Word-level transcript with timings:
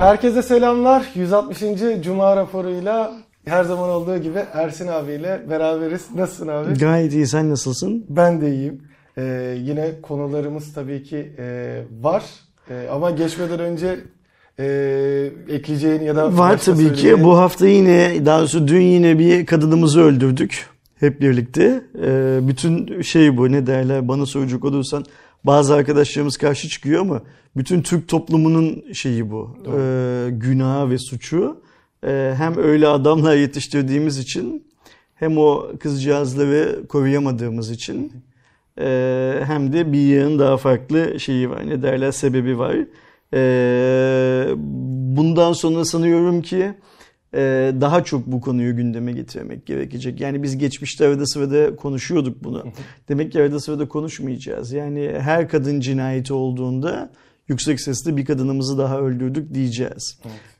Herkese 0.00 0.42
selamlar. 0.42 1.06
160. 1.14 1.60
Cuma 2.04 2.36
raporuyla 2.36 3.12
her 3.44 3.64
zaman 3.64 3.90
olduğu 3.90 4.18
gibi 4.18 4.38
Ersin 4.52 4.86
abiyle 4.88 5.40
beraberiz. 5.50 6.06
Nasılsın 6.14 6.48
abi? 6.48 6.74
Gayet 6.78 7.12
iyi. 7.12 7.26
Sen 7.26 7.50
nasılsın? 7.50 8.06
Ben 8.08 8.40
de 8.40 8.54
iyiyim. 8.54 8.82
Ee, 9.18 9.56
yine 9.60 10.00
konularımız 10.02 10.74
tabii 10.74 11.02
ki 11.02 11.32
e, 11.38 11.76
var. 12.00 12.24
E, 12.70 12.88
ama 12.92 13.10
geçmeden 13.10 13.60
önce 13.60 14.00
e, 14.58 14.64
ekleyeceğin 15.48 16.02
ya 16.02 16.16
da 16.16 16.38
Var 16.38 16.58
tabii 16.58 16.92
ki. 16.92 17.24
Bu 17.24 17.38
hafta 17.38 17.66
yine, 17.66 18.26
daha 18.26 18.38
doğrusu 18.38 18.68
dün 18.68 18.80
yine 18.80 19.18
bir 19.18 19.46
kadınımızı 19.46 20.00
öldürdük. 20.00 20.66
Hep 21.00 21.20
birlikte. 21.20 21.84
Ee, 22.02 22.38
bütün 22.42 23.02
şey 23.02 23.36
bu 23.36 23.52
ne 23.52 23.66
derler 23.66 24.08
bana 24.08 24.26
soracak 24.26 24.64
olursan 24.64 25.04
bazı 25.44 25.74
arkadaşlarımız 25.74 26.36
karşı 26.36 26.68
çıkıyor 26.68 27.00
ama 27.00 27.22
bütün 27.56 27.82
Türk 27.82 28.08
toplumunun 28.08 28.92
şeyi 28.92 29.30
bu. 29.30 29.56
Ee, 29.66 30.28
günahı 30.30 30.90
ve 30.90 30.98
suçu. 30.98 31.60
Ee, 32.06 32.34
hem 32.36 32.58
öyle 32.58 32.88
adamlar 32.88 33.36
yetiştirdiğimiz 33.36 34.18
için 34.18 34.66
hem 35.14 35.38
o 35.38 35.66
kızcağızları 35.80 36.86
koruyamadığımız 36.88 37.70
için 37.70 38.12
ee, 38.80 39.42
hem 39.46 39.72
de 39.72 39.92
bir 39.92 39.98
yığın 39.98 40.38
daha 40.38 40.56
farklı 40.56 41.20
şeyi 41.20 41.50
var. 41.50 41.68
Ne 41.68 41.82
derler 41.82 42.12
sebebi 42.12 42.58
var. 42.58 42.76
Ee, 43.34 44.46
bundan 45.16 45.52
sonra 45.52 45.84
sanıyorum 45.84 46.42
ki 46.42 46.56
e, 46.56 46.74
daha 47.80 48.04
çok 48.04 48.26
bu 48.26 48.40
konuyu 48.40 48.76
gündeme 48.76 49.12
getirmek 49.12 49.66
gerekecek. 49.66 50.20
Yani 50.20 50.42
biz 50.42 50.58
geçmişte 50.58 51.06
arada 51.06 51.26
sırada 51.26 51.76
konuşuyorduk 51.76 52.44
bunu. 52.44 52.64
Demek 53.08 53.32
ki 53.32 53.40
arada 53.40 53.60
sırada 53.60 53.88
konuşmayacağız. 53.88 54.72
Yani 54.72 55.12
her 55.18 55.48
kadın 55.48 55.80
cinayeti 55.80 56.32
olduğunda 56.32 57.10
yüksek 57.48 57.80
sesle 57.80 58.16
bir 58.16 58.24
kadınımızı 58.24 58.78
daha 58.78 59.00
öldürdük 59.00 59.54
diyeceğiz. 59.54 60.18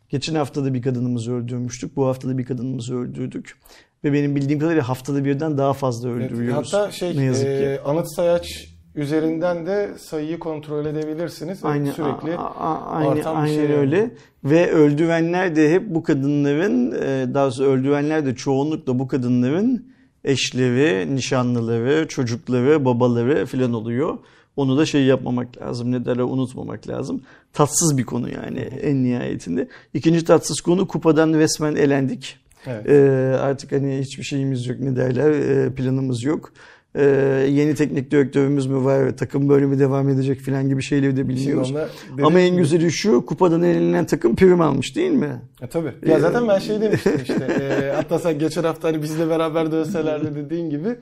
Geçen 0.08 0.34
hafta 0.34 0.64
da 0.64 0.74
bir 0.74 0.82
kadınımızı 0.82 1.32
öldürmüştük. 1.32 1.96
Bu 1.96 2.06
hafta 2.06 2.28
da 2.28 2.38
bir 2.38 2.44
kadınımızı 2.44 2.96
öldürdük. 2.96 3.56
Ve 4.04 4.12
benim 4.12 4.36
bildiğim 4.36 4.60
kadarıyla 4.60 4.88
haftada 4.88 5.24
birden 5.24 5.58
daha 5.58 5.72
fazla 5.72 6.10
Evet, 6.10 6.32
öldürüyoruz. 6.32 6.72
Hatta 6.72 6.90
şey 6.92 7.16
ne 7.16 7.22
yazık 7.22 7.44
ki. 7.46 7.50
e, 7.50 7.78
anıt 7.84 8.14
sayaç 8.16 8.69
üzerinden 8.94 9.66
de 9.66 9.90
sayıyı 9.98 10.38
kontrol 10.38 10.86
edebilirsiniz. 10.86 11.64
Aynen, 11.64 11.90
Sürekli 11.92 12.36
a- 12.36 12.54
a- 12.54 12.86
aynen, 12.90 13.10
artan 13.10 13.36
bir 13.36 13.40
aynen 13.42 13.54
şey 13.54 13.64
yani. 13.64 13.74
öyle. 13.76 14.10
Ve 14.44 14.70
öldürenler 14.70 15.56
de 15.56 15.70
hep 15.72 15.82
bu 15.94 16.02
kadınların, 16.02 16.92
e, 16.92 17.34
daha 17.34 17.44
doğrusu 17.44 17.64
öldürenler 17.64 18.26
de 18.26 18.34
çoğunlukla 18.34 18.98
bu 18.98 19.08
kadınların 19.08 19.92
eşleri, 20.24 21.16
nişanlıları, 21.16 22.08
çocukları, 22.08 22.84
babaları 22.84 23.46
filan 23.46 23.72
oluyor. 23.72 24.18
Onu 24.56 24.78
da 24.78 24.86
şey 24.86 25.04
yapmamak 25.04 25.58
lazım, 25.62 25.92
ne 25.92 26.04
derler 26.04 26.22
unutmamak 26.22 26.88
lazım. 26.88 27.22
Tatsız 27.52 27.98
bir 27.98 28.04
konu 28.04 28.28
yani 28.30 28.58
en 28.60 29.04
nihayetinde. 29.04 29.68
İkinci 29.94 30.24
tatsız 30.24 30.60
konu 30.60 30.88
kupadan 30.88 31.32
resmen 31.34 31.74
elendik. 31.76 32.38
Evet. 32.66 32.88
Ee, 32.88 33.36
artık 33.40 33.72
hani 33.72 33.98
hiçbir 33.98 34.22
şeyimiz 34.22 34.66
yok 34.66 34.80
ne 34.80 34.96
derler 34.96 35.30
e, 35.30 35.74
planımız 35.74 36.22
yok. 36.24 36.52
Ee, 36.94 37.02
yeni 37.50 37.74
teknik 37.74 38.10
direktörümüz 38.10 38.66
mü 38.66 38.84
var 38.84 39.16
takım 39.16 39.48
böyle 39.48 39.66
mi 39.66 39.78
devam 39.78 40.08
edecek 40.08 40.40
filan 40.40 40.68
gibi 40.68 40.82
şeyleri 40.82 41.16
de 41.16 41.28
bilmiyoruz. 41.28 41.68
Şimdi 41.68 41.80
ona 42.18 42.26
Ama 42.26 42.40
en 42.40 42.56
güzeli 42.56 42.92
şu 42.92 43.26
kupadan 43.26 43.62
elenen 43.62 44.06
takım 44.06 44.36
prim 44.36 44.60
almış 44.60 44.96
değil 44.96 45.10
mi? 45.10 45.42
E, 45.62 45.66
tabii. 45.66 45.92
Ya 46.06 46.20
zaten 46.20 46.48
ben 46.48 46.58
şey 46.58 46.80
demiştim 46.80 47.20
işte. 47.22 47.44
e, 47.44 47.92
hatta 47.96 48.18
sen 48.18 48.38
geçen 48.38 48.64
hafta 48.64 48.88
hani 48.88 49.02
bizle 49.02 49.28
beraber 49.28 49.72
dönselerdi 49.72 50.34
dediğin 50.34 50.70
gibi. 50.70 50.96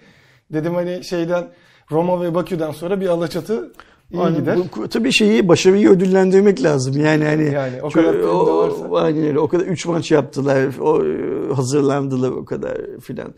Dedim 0.52 0.74
hani 0.74 1.04
şeyden 1.04 1.48
Roma 1.90 2.22
ve 2.22 2.34
Bakü'den 2.34 2.70
sonra 2.72 3.00
bir 3.00 3.08
Alaçatı 3.08 3.72
iyi 4.12 4.18
Hani 4.18 4.36
gider. 4.38 4.58
bu, 4.76 4.88
tabii 4.88 5.12
şeyi 5.12 5.48
başarıyı 5.48 5.88
ödüllendirmek 5.90 6.62
lazım. 6.62 7.00
Yani 7.00 7.24
hani 7.24 7.52
Yani 7.54 7.82
o 7.82 7.90
kadar 7.90 8.18
de 8.18 8.26
o- 8.26 8.58
varsa. 8.58 8.90
Aynen 9.04 9.22
öyle. 9.26 9.38
O 9.38 9.48
kadar 9.48 9.64
3 9.66 9.86
maç 9.86 10.10
yaptılar. 10.10 10.66
O 10.80 11.04
e, 11.04 11.52
hazırlandılar 11.54 12.30
o 12.30 12.44
kadar 12.44 12.78
filan. 13.00 13.34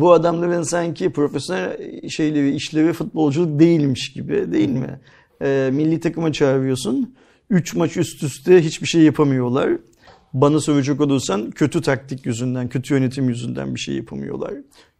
Bu 0.00 0.12
adamların 0.12 0.62
sanki 0.62 1.10
profesyonel 1.12 1.76
şeyleri, 2.08 2.54
işlevi 2.54 2.92
futbolculuk 2.92 3.58
değilmiş 3.60 4.12
gibi 4.12 4.52
değil 4.52 4.68
mi? 4.70 5.00
E, 5.42 5.70
milli 5.72 6.00
takıma 6.00 6.32
çağırıyorsun. 6.32 7.14
3 7.50 7.74
maç 7.74 7.96
üst 7.96 8.22
üste 8.22 8.60
hiçbir 8.64 8.86
şey 8.86 9.02
yapamıyorlar. 9.02 9.70
Bana 10.32 10.60
soracak 10.60 11.00
olursan 11.00 11.50
kötü 11.50 11.80
taktik 11.82 12.26
yüzünden, 12.26 12.68
kötü 12.68 12.94
yönetim 12.94 13.28
yüzünden 13.28 13.74
bir 13.74 13.80
şey 13.80 13.94
yapamıyorlar. 13.96 14.52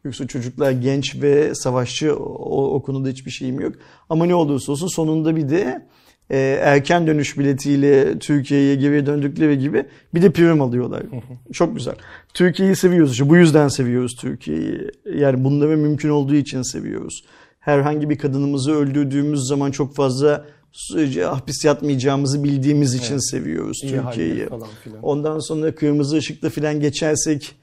Yoksa 0.04 0.26
çocuklar 0.26 0.70
genç 0.70 1.22
ve 1.22 1.54
savaşçı 1.54 2.16
o, 2.16 2.75
o 2.75 2.82
konuda 2.82 3.09
hiçbir 3.09 3.31
şeyim 3.31 3.60
yok. 3.60 3.72
Ama 4.09 4.26
ne 4.26 4.34
olursa 4.34 4.72
olsun 4.72 4.88
sonunda 4.88 5.37
bir 5.37 5.48
de 5.48 5.87
e, 6.31 6.38
erken 6.62 7.06
dönüş 7.06 7.38
biletiyle 7.38 8.19
Türkiye'ye 8.19 8.75
geri 8.75 9.06
döndükleri 9.06 9.59
gibi 9.59 9.84
bir 10.15 10.22
de 10.22 10.31
prim 10.31 10.62
alıyorlar. 10.62 11.03
Çok 11.53 11.76
güzel. 11.76 11.94
Türkiye'yi 12.34 12.76
seviyoruz. 12.76 13.12
işte. 13.12 13.28
Bu 13.28 13.37
yüzden 13.37 13.69
seviyoruz 13.69 14.16
Türkiye'yi. 14.20 14.91
Yani 15.15 15.44
bunları 15.44 15.76
mümkün 15.76 16.09
olduğu 16.09 16.34
için 16.34 16.62
seviyoruz. 16.62 17.25
Herhangi 17.60 18.10
bir 18.10 18.19
kadınımızı 18.19 18.72
öldürdüğümüz 18.72 19.41
zaman 19.48 19.71
çok 19.71 19.94
fazla 19.94 20.44
hapis 21.25 21.65
yatmayacağımızı 21.65 22.44
bildiğimiz 22.44 22.94
için 22.94 23.31
seviyoruz 23.31 23.81
İyi 23.82 23.91
Türkiye'yi. 23.91 24.48
Ondan 25.03 25.38
sonra 25.38 25.75
kırmızı 25.75 26.16
ışıkta 26.16 26.50
filan 26.50 26.81
geçersek 26.81 27.54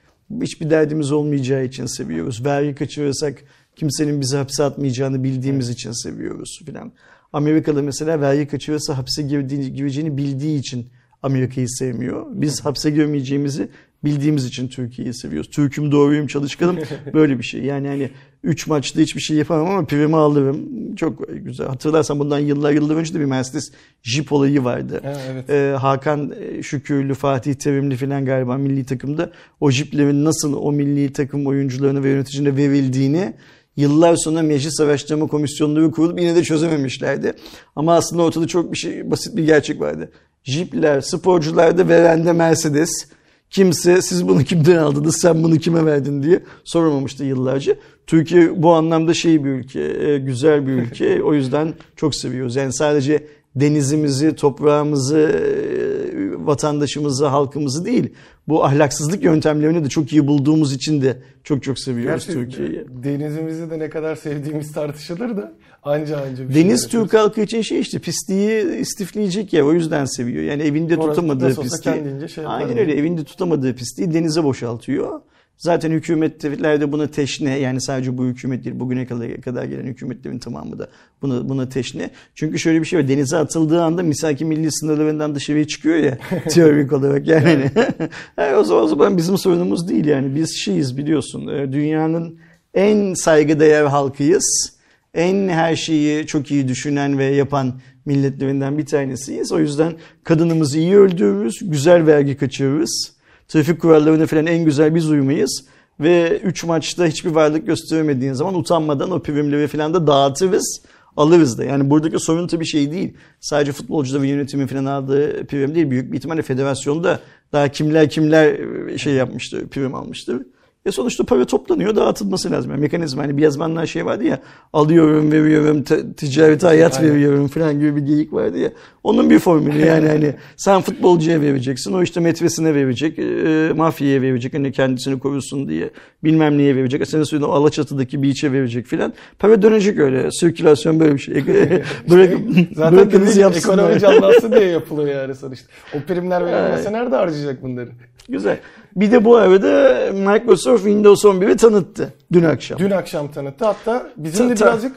hiçbir 0.41 0.69
derdimiz 0.69 1.11
olmayacağı 1.11 1.65
için 1.65 1.85
seviyoruz. 1.85 2.45
Vergi 2.45 2.75
kaçırırsak 2.75 3.43
kimsenin 3.75 4.21
bizi 4.21 4.37
hapse 4.37 4.63
atmayacağını 4.63 5.23
bildiğimiz 5.23 5.69
için 5.69 5.91
seviyoruz 6.03 6.61
filan. 6.65 6.91
Amerika'da 7.33 7.81
mesela 7.81 8.21
vergi 8.21 8.47
kaçırırsa 8.47 8.97
hapse 8.97 9.21
girdiğini, 9.21 9.73
gireceğini 9.73 10.17
bildiği 10.17 10.59
için 10.59 10.87
Amerika'yı 11.23 11.69
sevmiyor. 11.69 12.25
Biz 12.29 12.65
hapse 12.65 12.89
girmeyeceğimizi 12.89 13.69
bildiğimiz 14.03 14.45
için 14.45 14.67
Türkiye'yi 14.67 15.13
seviyoruz. 15.13 15.49
Türk'üm 15.49 15.91
doğruyum 15.91 16.27
çalışkanım 16.27 16.79
böyle 17.13 17.37
bir 17.37 17.43
şey. 17.43 17.63
Yani 17.63 17.87
hani 17.87 18.11
3 18.43 18.67
maçta 18.67 19.01
hiçbir 19.01 19.21
şey 19.21 19.37
yapamam 19.37 19.69
ama 19.69 19.85
primi 19.85 20.15
alırım. 20.15 20.59
Çok 20.95 21.27
güzel. 21.27 21.67
Hatırlarsan 21.67 22.19
bundan 22.19 22.39
yıllar 22.39 22.71
yıllar 22.71 22.95
önce 22.95 23.13
de 23.13 23.19
bir 23.19 23.25
Mercedes 23.25 23.71
Jeep 24.03 24.31
olayı 24.31 24.63
vardı. 24.63 24.99
Ha, 25.03 25.13
evet. 25.31 25.49
Ee, 25.49 25.75
Hakan 25.79 26.33
Şükürlü, 26.61 27.13
Fatih 27.13 27.53
Terimli 27.53 27.95
filan 27.95 28.25
galiba 28.25 28.57
milli 28.57 28.85
takımda 28.85 29.31
o 29.59 29.71
jiplerin 29.71 30.25
nasıl 30.25 30.53
o 30.53 30.71
milli 30.71 31.13
takım 31.13 31.47
oyuncularına 31.47 32.03
ve 32.03 32.09
yöneticine 32.09 32.57
verildiğini 32.57 33.33
yıllar 33.77 34.15
sonra 34.15 34.41
meclis 34.41 34.79
araştırma 34.79 35.27
komisyonları 35.27 35.91
kurulup 35.91 36.19
yine 36.19 36.35
de 36.35 36.43
çözememişlerdi. 36.43 37.33
Ama 37.75 37.95
aslında 37.95 38.23
ortada 38.23 38.47
çok 38.47 38.71
bir 38.71 38.77
şey 38.77 39.11
basit 39.11 39.37
bir 39.37 39.45
gerçek 39.45 39.81
vardı. 39.81 40.11
Jipler, 40.43 41.01
sporcularda 41.01 41.87
verende 41.87 42.33
Mercedes. 42.33 43.07
Kimse 43.51 44.01
siz 44.01 44.27
bunu 44.27 44.43
kimden 44.43 44.77
aldınız, 44.77 45.17
sen 45.21 45.43
bunu 45.43 45.57
kime 45.57 45.85
verdin 45.85 46.23
diye 46.23 46.43
soramamıştı 46.63 47.23
yıllarca. 47.23 47.75
Türkiye 48.07 48.63
bu 48.63 48.73
anlamda 48.73 49.13
şey 49.13 49.43
bir 49.43 49.49
ülke, 49.49 49.79
e, 49.81 50.17
güzel 50.17 50.67
bir 50.67 50.71
ülke. 50.71 51.23
O 51.31 51.33
yüzden 51.33 51.73
çok 51.95 52.15
seviyoruz. 52.15 52.55
Yani 52.55 52.73
sadece 52.73 53.27
denizimizi, 53.55 54.35
toprağımızı, 54.35 55.17
e, 55.19 56.45
vatandaşımızı, 56.45 57.25
halkımızı 57.25 57.85
değil, 57.85 58.13
bu 58.47 58.65
ahlaksızlık 58.65 59.23
yöntemlerini 59.23 59.85
de 59.85 59.89
çok 59.89 60.13
iyi 60.13 60.27
bulduğumuz 60.27 60.73
için 60.73 61.01
de 61.01 61.17
çok 61.43 61.63
çok 61.63 61.79
seviyoruz 61.79 62.25
Türkiye'yi. 62.25 62.85
denizimizi 62.89 63.69
de 63.69 63.79
ne 63.79 63.89
kadar 63.89 64.15
sevdiğimiz 64.15 64.71
tartışılır 64.71 65.37
da 65.37 65.53
anca 65.83 66.17
anca 66.17 66.49
bir 66.49 66.53
şey 66.53 66.63
Deniz 66.63 66.83
yapıyoruz. 66.83 67.09
Türk 67.09 67.19
halkı 67.19 67.41
için 67.41 67.61
şey 67.61 67.79
işte 67.79 67.99
pisliği 67.99 68.77
istifleyecek 68.77 69.53
ya 69.53 69.65
o 69.65 69.73
yüzden 69.73 70.05
seviyor. 70.05 70.43
Yani 70.43 70.63
evinde 70.63 70.97
Orası 70.97 71.09
tutamadığı 71.09 71.61
pisliği. 71.61 72.29
şey 72.29 72.43
aynen 72.47 72.77
öyle 72.77 72.93
evinde 72.95 73.23
tutamadığı 73.23 73.75
pisliği 73.75 74.13
denize 74.13 74.43
boşaltıyor. 74.43 75.21
Zaten 75.57 75.91
hükümetler 75.91 76.81
de 76.81 76.91
buna 76.91 77.07
teşne 77.07 77.59
yani 77.59 77.81
sadece 77.81 78.17
bu 78.17 78.25
hükümet 78.25 78.65
değil 78.65 78.79
bugüne 78.79 79.05
kadar, 79.05 79.63
gelen 79.63 79.87
hükümetlerin 79.87 80.39
tamamı 80.39 80.79
da 80.79 80.87
buna, 81.21 81.49
buna 81.49 81.69
teşne. 81.69 82.09
Çünkü 82.35 82.59
şöyle 82.59 82.79
bir 82.79 82.85
şey 82.85 82.99
var 82.99 83.07
denize 83.07 83.37
atıldığı 83.37 83.83
anda 83.83 84.03
misaki 84.03 84.45
milli 84.45 84.71
sınırlarından 84.71 85.35
dışarıya 85.35 85.67
çıkıyor 85.67 85.97
ya 85.97 86.17
teorik 86.49 86.93
olarak 86.93 87.27
yani. 87.27 87.71
yani 88.37 88.55
o, 88.55 88.63
zaman, 88.63 88.83
o 88.83 88.87
zaman 88.87 89.17
bizim 89.17 89.37
sorunumuz 89.37 89.89
değil 89.89 90.05
yani 90.05 90.35
biz 90.35 90.55
şeyiz 90.55 90.97
biliyorsun 90.97 91.47
e, 91.47 91.73
dünyanın 91.73 92.39
en 92.73 93.13
saygıdeğer 93.13 93.85
halkıyız 93.85 94.80
en 95.13 95.49
her 95.49 95.75
şeyi 95.75 96.27
çok 96.27 96.51
iyi 96.51 96.67
düşünen 96.67 97.17
ve 97.17 97.25
yapan 97.25 97.73
milletlerinden 98.05 98.77
bir 98.77 98.85
tanesiyiz. 98.85 99.51
O 99.51 99.59
yüzden 99.59 99.93
kadınımızı 100.23 100.79
iyi 100.79 100.97
öldürürüz, 100.97 101.59
güzel 101.61 102.07
vergi 102.07 102.37
kaçırırız. 102.37 103.13
Trafik 103.47 103.81
kurallarına 103.81 104.25
falan 104.25 104.47
en 104.47 104.65
güzel 104.65 104.95
biz 104.95 105.09
uymayız. 105.09 105.65
Ve 105.99 106.39
3 106.39 106.63
maçta 106.63 107.05
hiçbir 107.05 107.29
varlık 107.29 107.67
gösteremediğin 107.67 108.33
zaman 108.33 108.55
utanmadan 108.55 109.11
o 109.11 109.19
primleri 109.21 109.67
falan 109.67 109.93
da 109.93 110.07
dağıtırız. 110.07 110.81
Alırız 111.17 111.57
da. 111.57 111.63
Yani 111.63 111.89
buradaki 111.89 112.19
sorun 112.19 112.47
tabii 112.47 112.65
şey 112.65 112.91
değil. 112.91 113.13
Sadece 113.39 113.71
futbolcuda 113.71 114.21
ve 114.21 114.27
yönetimin 114.27 114.67
falan 114.67 114.85
aldığı 114.85 115.45
prim 115.45 115.75
değil. 115.75 115.89
Büyük 115.89 116.11
bir 116.11 116.17
ihtimalle 116.17 116.41
federasyonda 116.41 117.19
daha 117.53 117.67
kimler 117.67 118.09
kimler 118.09 118.57
şey 118.97 119.13
yapmıştır, 119.13 119.67
prim 119.67 119.95
almıştır. 119.95 120.41
E 120.85 120.91
sonuçta 120.91 121.23
para 121.23 121.45
toplanıyor, 121.45 121.95
dağıtılması 121.95 122.51
lazım. 122.51 122.71
Yani 122.71 122.81
mekanizma 122.81 123.23
hani 123.23 123.37
bir 123.37 123.41
yazmanlar 123.41 123.85
şey 123.85 124.05
vardı 124.05 124.23
ya, 124.23 124.39
alıyorum, 124.73 125.31
veriyorum, 125.31 125.83
ticarete 126.17 126.67
hayat 126.67 126.99
Aynen. 126.99 127.13
veriyorum 127.15 127.47
falan 127.47 127.79
gibi 127.79 127.95
bir 127.95 128.01
geyik 128.01 128.33
vardı 128.33 128.57
ya. 128.57 128.71
Onun 129.03 129.29
bir 129.29 129.39
formülü 129.39 129.85
yani 129.85 130.07
hani 130.07 130.35
sen 130.57 130.81
futbolcuya 130.81 131.41
vereceksin, 131.41 131.93
o 131.93 132.03
işte 132.03 132.19
metresine 132.19 132.75
verecek, 132.75 133.19
e, 133.19 133.71
mafyaya 133.75 134.21
verecek, 134.21 134.53
hani 134.53 134.71
kendisini 134.71 135.19
korusun 135.19 135.69
diye 135.69 135.89
bilmem 136.23 136.57
neye 136.57 136.75
verecek. 136.75 137.07
Senin 137.07 137.23
suyunu 137.23 137.51
Alaçatı'daki 137.51 138.23
beach'e 138.23 138.51
verecek 138.51 138.85
filan. 138.85 139.13
Para 139.39 139.61
dönecek 139.61 139.99
öyle, 139.99 140.31
sirkülasyon 140.31 140.99
böyle 140.99 141.13
bir 141.13 141.19
şey. 141.19 141.35
Bırak, 142.09 142.33
Zaten 142.75 142.97
bırakınız 142.97 143.37
yapsınlar. 143.37 143.77
ekonomi 143.77 143.99
canlansın 143.99 144.51
diye 144.51 144.65
yapılıyor 144.65 145.21
yani 145.21 145.35
sonuçta. 145.35 145.67
O 145.95 145.99
primler 146.07 146.45
verilmese 146.45 146.93
nerede 146.93 147.15
harcayacak 147.15 147.63
bunları? 147.63 147.89
Güzel. 148.31 148.57
Bir 148.95 149.11
de 149.11 149.25
bu 149.25 149.35
arada 149.35 149.95
Microsoft 150.13 150.83
Windows 150.83 151.25
11'i 151.25 151.55
tanıttı 151.57 152.13
dün 152.33 152.43
akşam. 152.43 152.79
Dün 152.79 152.91
akşam 152.91 153.31
tanıttı. 153.31 153.65
Hatta 153.65 154.07
bizim 154.17 154.49
de 154.49 154.55
birazcık 154.55 154.95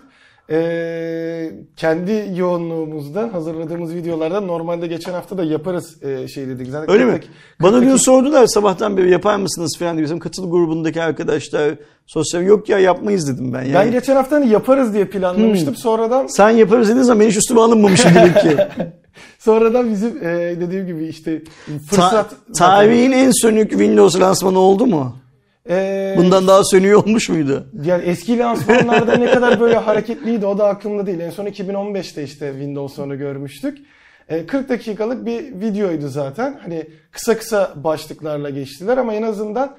eee, 0.51 1.53
kendi 1.77 2.31
yoğunluğumuzda 2.37 3.29
hazırladığımız 3.33 3.95
videolarda 3.95 4.41
normalde 4.41 4.87
geçen 4.87 5.13
hafta 5.13 5.39
da 5.39 5.45
yaparız 5.45 5.97
eee, 6.03 6.29
şey 6.29 6.49
dedik. 6.49 6.69
Zaten 6.71 6.91
Öyle 6.95 7.05
mi? 7.05 7.13
40 7.13 7.25
Bana 7.63 7.79
40 7.81 7.89
dün 7.91 7.97
sordular 7.97 8.47
sabahtan 8.47 8.97
beri 8.97 9.11
yapar 9.11 9.37
mısınız 9.37 9.77
falan 9.79 9.97
diye. 9.97 10.05
Bizim 10.05 10.19
katıl 10.19 10.51
grubundaki 10.51 11.03
arkadaşlar 11.03 11.75
sosyal 12.07 12.43
yok 12.43 12.69
ya 12.69 12.79
yapmayız 12.79 13.29
dedim 13.35 13.53
ben. 13.53 13.63
Yani 13.63 13.75
Ben 13.75 13.93
geçen 13.93 14.17
hafta 14.17 14.37
hani 14.37 14.49
yaparız 14.49 14.95
diye 14.95 15.05
planlamıştım. 15.05 15.75
Sonradan 15.77 16.27
sen 16.27 16.51
yaparız 16.51 16.89
dediğin 16.89 17.05
zaman 17.05 17.21
ben 17.21 17.29
hiç 17.29 17.37
üstüme 17.37 17.61
alınmamışım 17.61 18.11
demek 18.15 18.41
ki. 18.41 18.57
sonradan 19.39 19.91
bizim 19.91 20.17
eee, 20.23 20.61
dediğim 20.61 20.87
gibi 20.87 21.07
işte 21.07 21.43
Ta- 21.45 21.79
fırsat 21.91 22.35
tarihin 22.59 23.13
en 23.13 23.31
sönük 23.43 23.71
Windows 23.71 24.21
lansmanı 24.21 24.59
oldu 24.59 24.87
mu? 24.87 25.17
Eee, 25.69 26.15
Bundan 26.19 26.47
daha 26.47 26.65
sönüğü 26.65 26.95
olmuş 26.97 27.29
muydu? 27.29 27.67
Yani 27.85 28.05
eski 28.05 28.39
lansmanlarda 28.39 29.17
ne 29.17 29.31
kadar 29.31 29.61
böyle 29.61 29.77
hareketliydi 29.77 30.47
o 30.47 30.59
da 30.59 30.67
aklımda 30.67 31.07
değil. 31.07 31.21
En 31.21 31.31
son 31.31 31.47
2015'te 31.47 32.23
işte 32.23 32.51
Windows 32.53 32.99
onu 32.99 33.19
görmüştük. 33.19 33.79
E, 34.29 34.47
40 34.47 34.69
dakikalık 34.69 35.27
bir 35.27 35.61
videoydu 35.61 36.09
zaten. 36.09 36.61
Hani 36.63 36.87
kısa 37.11 37.39
kısa 37.39 37.73
başlıklarla 37.77 38.51
geçtiler 38.51 38.97
ama 38.99 39.15
en 39.15 39.23
azından 39.23 39.77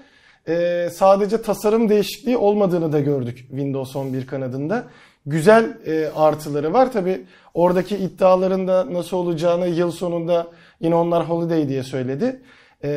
e, 0.48 0.88
sadece 0.94 1.42
tasarım 1.42 1.90
değişikliği 1.90 2.38
olmadığını 2.38 2.94
da 2.94 3.00
gördük 3.00 3.38
Windows 3.38 3.96
11 3.96 4.28
kanadında. 4.28 4.84
Güzel 5.26 5.78
e, 5.86 6.08
artıları 6.16 6.74
var. 6.74 6.92
Tabi 6.92 7.22
oradaki 7.54 7.98
iddiaların 7.98 8.68
da 8.68 8.94
nasıl 8.94 9.18
olacağını 9.18 9.68
yıl 9.68 9.92
sonunda 9.92 10.48
yine 10.82 10.96
onlar 10.96 11.30
holiday 11.30 11.70
diye 11.70 11.84
söyledi. 11.84 12.42
E, 12.84 12.90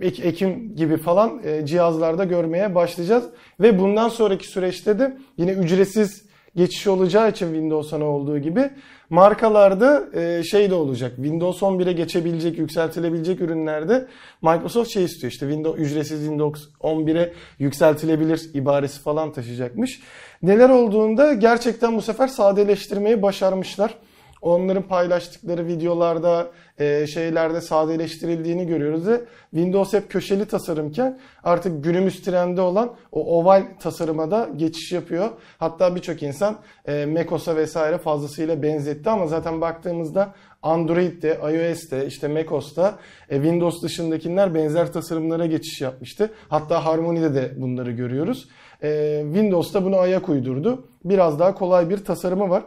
Ek- 0.00 0.22
Ekim 0.28 0.76
gibi 0.76 0.96
falan 0.96 1.40
e, 1.44 1.66
cihazlarda 1.66 2.24
görmeye 2.24 2.74
başlayacağız. 2.74 3.24
Ve 3.60 3.78
bundan 3.78 4.08
sonraki 4.08 4.46
süreçte 4.48 4.98
de 4.98 5.16
yine 5.38 5.52
ücretsiz 5.52 6.22
geçiş 6.56 6.86
olacağı 6.86 7.30
için 7.30 7.46
Windows 7.46 7.92
10'a 7.92 8.04
olduğu 8.04 8.38
gibi 8.38 8.70
markalarda 9.12 10.04
e, 10.14 10.42
şey 10.42 10.70
de 10.70 10.74
olacak. 10.74 11.12
Windows 11.16 11.62
11'e 11.62 11.92
geçebilecek, 11.92 12.58
yükseltilebilecek 12.58 13.40
ürünlerde 13.40 14.06
Microsoft 14.42 14.90
şey 14.90 15.04
istiyor 15.04 15.32
işte 15.32 15.46
Windows 15.46 15.80
ücretsiz 15.80 16.20
Windows 16.20 16.68
11'e 16.80 17.32
yükseltilebilir 17.58 18.50
ibaresi 18.54 19.00
falan 19.00 19.32
taşıyacakmış. 19.32 20.00
Neler 20.42 20.68
olduğunda 20.68 21.32
gerçekten 21.32 21.96
bu 21.96 22.02
sefer 22.02 22.28
sadeleştirmeyi 22.28 23.22
başarmışlar. 23.22 23.94
Onların 24.42 24.82
paylaştıkları 24.82 25.66
videolarda, 25.66 26.50
e, 26.78 27.06
şeylerde 27.06 27.60
sadeleştirildiğini 27.60 28.66
görüyoruz 28.66 29.06
ve 29.06 29.20
Windows 29.50 29.92
hep 29.92 30.10
köşeli 30.10 30.46
tasarımken 30.46 31.18
artık 31.44 31.84
günümüz 31.84 32.22
trendi 32.22 32.60
olan 32.60 32.92
o 33.12 33.38
oval 33.38 33.62
tasarıma 33.80 34.30
da 34.30 34.48
geçiş 34.56 34.92
yapıyor. 34.92 35.30
Hatta 35.58 35.96
birçok 35.96 36.22
insan 36.22 36.56
e, 36.86 37.06
macOS'a 37.06 37.56
vesaire 37.56 37.98
fazlasıyla 37.98 38.62
benzetti 38.62 39.10
ama 39.10 39.26
zaten 39.26 39.60
baktığımızda 39.60 40.34
Android'de, 40.62 41.38
iOS'te, 41.52 42.06
işte 42.06 42.28
macOS'ta 42.28 42.98
e, 43.28 43.34
Windows 43.34 43.82
dışındakiler 43.82 44.54
benzer 44.54 44.92
tasarımlara 44.92 45.46
geçiş 45.46 45.80
yapmıştı. 45.80 46.30
Hatta 46.48 46.84
Harmony'de 46.84 47.34
de 47.34 47.52
bunları 47.56 47.92
görüyoruz. 47.92 48.48
E, 48.82 49.20
Windows'ta 49.24 49.84
bunu 49.84 49.96
ayak 49.96 50.28
uydurdu. 50.28 50.88
Biraz 51.04 51.38
daha 51.38 51.54
kolay 51.54 51.90
bir 51.90 52.04
tasarımı 52.04 52.50
var. 52.50 52.62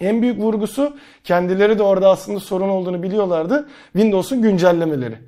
En 0.00 0.22
büyük 0.22 0.38
vurgusu 0.38 0.96
kendileri 1.24 1.78
de 1.78 1.82
orada 1.82 2.10
aslında 2.10 2.40
sorun 2.40 2.68
olduğunu 2.68 3.02
biliyorlardı. 3.02 3.68
Windows'un 3.92 4.42
güncellemeleri. 4.42 5.18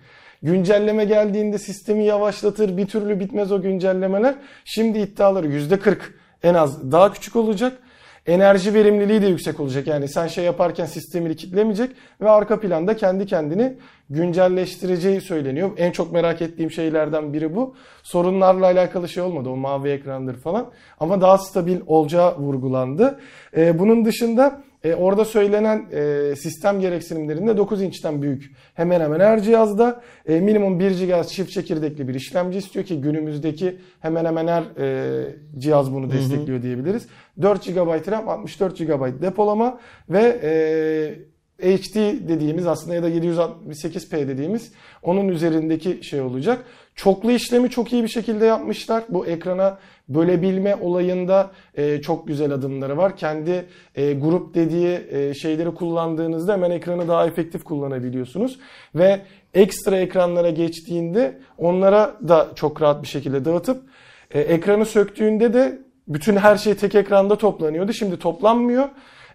Güncelleme 0.42 1.04
geldiğinde 1.04 1.58
sistemi 1.58 2.04
yavaşlatır, 2.04 2.76
bir 2.76 2.86
türlü 2.86 3.20
bitmez 3.20 3.52
o 3.52 3.62
güncellemeler. 3.62 4.34
Şimdi 4.64 4.98
iddiaları 4.98 5.46
%40 5.46 5.96
en 6.42 6.54
az 6.54 6.92
daha 6.92 7.12
küçük 7.12 7.36
olacak. 7.36 7.78
Enerji 8.28 8.74
verimliliği 8.74 9.22
de 9.22 9.26
yüksek 9.26 9.60
olacak. 9.60 9.86
Yani 9.86 10.08
sen 10.08 10.26
şey 10.26 10.44
yaparken 10.44 10.86
sistemini 10.86 11.36
kitlemeyecek 11.36 11.90
ve 12.20 12.30
arka 12.30 12.60
planda 12.60 12.96
kendi 12.96 13.26
kendini 13.26 13.76
güncelleştireceği 14.10 15.20
söyleniyor. 15.20 15.70
En 15.76 15.90
çok 15.90 16.12
merak 16.12 16.42
ettiğim 16.42 16.70
şeylerden 16.70 17.32
biri 17.32 17.56
bu. 17.56 17.74
Sorunlarla 18.02 18.66
alakalı 18.66 19.08
şey 19.08 19.22
olmadı. 19.22 19.48
O 19.48 19.56
mavi 19.56 19.90
ekrandır 19.90 20.36
falan. 20.36 20.70
Ama 21.00 21.20
daha 21.20 21.38
stabil 21.38 21.80
olacağı 21.86 22.38
vurgulandı. 22.38 23.20
Ee, 23.56 23.78
bunun 23.78 24.04
dışında 24.04 24.62
e, 24.84 24.94
orada 24.94 25.24
söylenen 25.24 25.86
e, 25.92 26.36
sistem 26.36 26.80
gereksinimlerinde 26.80 27.56
9 27.56 27.82
inçten 27.82 28.22
büyük 28.22 28.52
hemen 28.74 29.00
hemen 29.00 29.20
her 29.20 29.42
cihazda 29.42 30.02
e, 30.28 30.40
minimum 30.40 30.80
1 30.80 30.90
GHz 30.90 31.28
çift 31.28 31.50
çekirdekli 31.50 32.08
bir 32.08 32.14
işlemci 32.14 32.58
istiyor 32.58 32.84
ki 32.84 33.00
günümüzdeki 33.00 33.78
hemen 34.00 34.24
hemen 34.24 34.46
her 34.46 34.62
e, 34.78 35.36
cihaz 35.58 35.92
bunu 35.92 36.10
destekliyor 36.10 36.62
diyebiliriz. 36.62 37.06
4 37.42 37.66
GB 37.66 38.10
RAM, 38.10 38.28
64 38.28 38.78
GB 38.78 39.22
depolama 39.22 39.80
ve 40.10 40.40
e, 40.42 41.28
HD 41.60 42.28
dediğimiz 42.28 42.66
aslında 42.66 42.94
ya 42.94 43.02
da 43.02 43.10
768p 43.10 44.28
dediğimiz 44.28 44.72
onun 45.02 45.28
üzerindeki 45.28 46.04
şey 46.04 46.20
olacak. 46.20 46.64
Çoklu 46.94 47.32
işlemi 47.32 47.70
çok 47.70 47.92
iyi 47.92 48.02
bir 48.02 48.08
şekilde 48.08 48.46
yapmışlar. 48.46 49.04
Bu 49.08 49.26
ekrana 49.26 49.78
bölebilme 50.08 50.76
olayında 50.76 51.50
e, 51.74 52.00
çok 52.00 52.28
güzel 52.28 52.52
adımları 52.52 52.96
var. 52.96 53.16
Kendi 53.16 53.66
e, 53.94 54.12
grup 54.12 54.54
dediği 54.54 55.00
e, 55.10 55.34
şeyleri 55.34 55.74
kullandığınızda 55.74 56.52
hemen 56.52 56.70
ekranı 56.70 57.08
daha 57.08 57.26
efektif 57.26 57.64
kullanabiliyorsunuz. 57.64 58.58
Ve 58.94 59.20
ekstra 59.54 59.96
ekranlara 59.96 60.50
geçtiğinde 60.50 61.38
onlara 61.58 62.16
da 62.28 62.48
çok 62.54 62.82
rahat 62.82 63.02
bir 63.02 63.08
şekilde 63.08 63.44
dağıtıp 63.44 63.82
e, 64.30 64.40
ekranı 64.40 64.86
söktüğünde 64.86 65.52
de 65.52 65.78
bütün 66.08 66.36
her 66.36 66.56
şey 66.56 66.74
tek 66.74 66.94
ekranda 66.94 67.38
toplanıyordu. 67.38 67.92
Şimdi 67.92 68.18
toplanmıyor. 68.18 68.88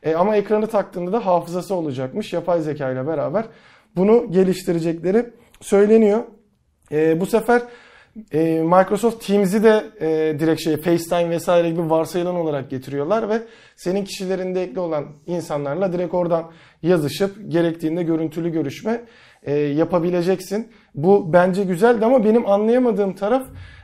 E, 0.04 0.16
ama 0.16 0.36
ekranı 0.36 0.68
taktığında 0.68 1.12
da 1.12 1.26
hafızası 1.26 1.76
olacakmış 1.76 2.34
yapay 2.34 2.62
zeka 2.62 2.92
ile 2.92 3.08
beraber. 3.08 3.46
Bunu 3.96 4.32
geliştirecekleri 4.32 5.26
söyleniyor. 5.62 6.24
E, 6.92 7.20
bu 7.20 7.26
sefer 7.26 7.62
e, 8.32 8.62
Microsoft 8.62 9.28
Teams'i 9.28 9.64
de 9.64 9.84
e, 10.02 10.40
direkt 10.40 10.62
şey 10.62 10.78
FaceTime 10.78 11.30
vesaire 11.30 11.70
gibi 11.70 11.90
varsayılan 11.90 12.36
olarak 12.36 12.70
getiriyorlar 12.70 13.30
ve 13.30 13.42
senin 13.76 14.06
kişilerinde 14.06 14.64
ekli 14.64 14.80
olan 14.80 15.06
insanlarla 15.28 15.94
direkt 15.94 16.14
oradan 16.14 16.52
yazışıp 16.84 17.52
gerektiğinde 17.52 18.04
görüntülü 18.04 18.52
görüşme 18.52 19.02
e, 19.44 19.54
yapabileceksin. 19.56 20.68
Bu 20.96 21.34
bence 21.34 21.64
güzeldi 21.64 22.06
ama 22.06 22.26
benim 22.26 22.50
anlayamadığım 22.50 23.16
taraf 23.16 23.44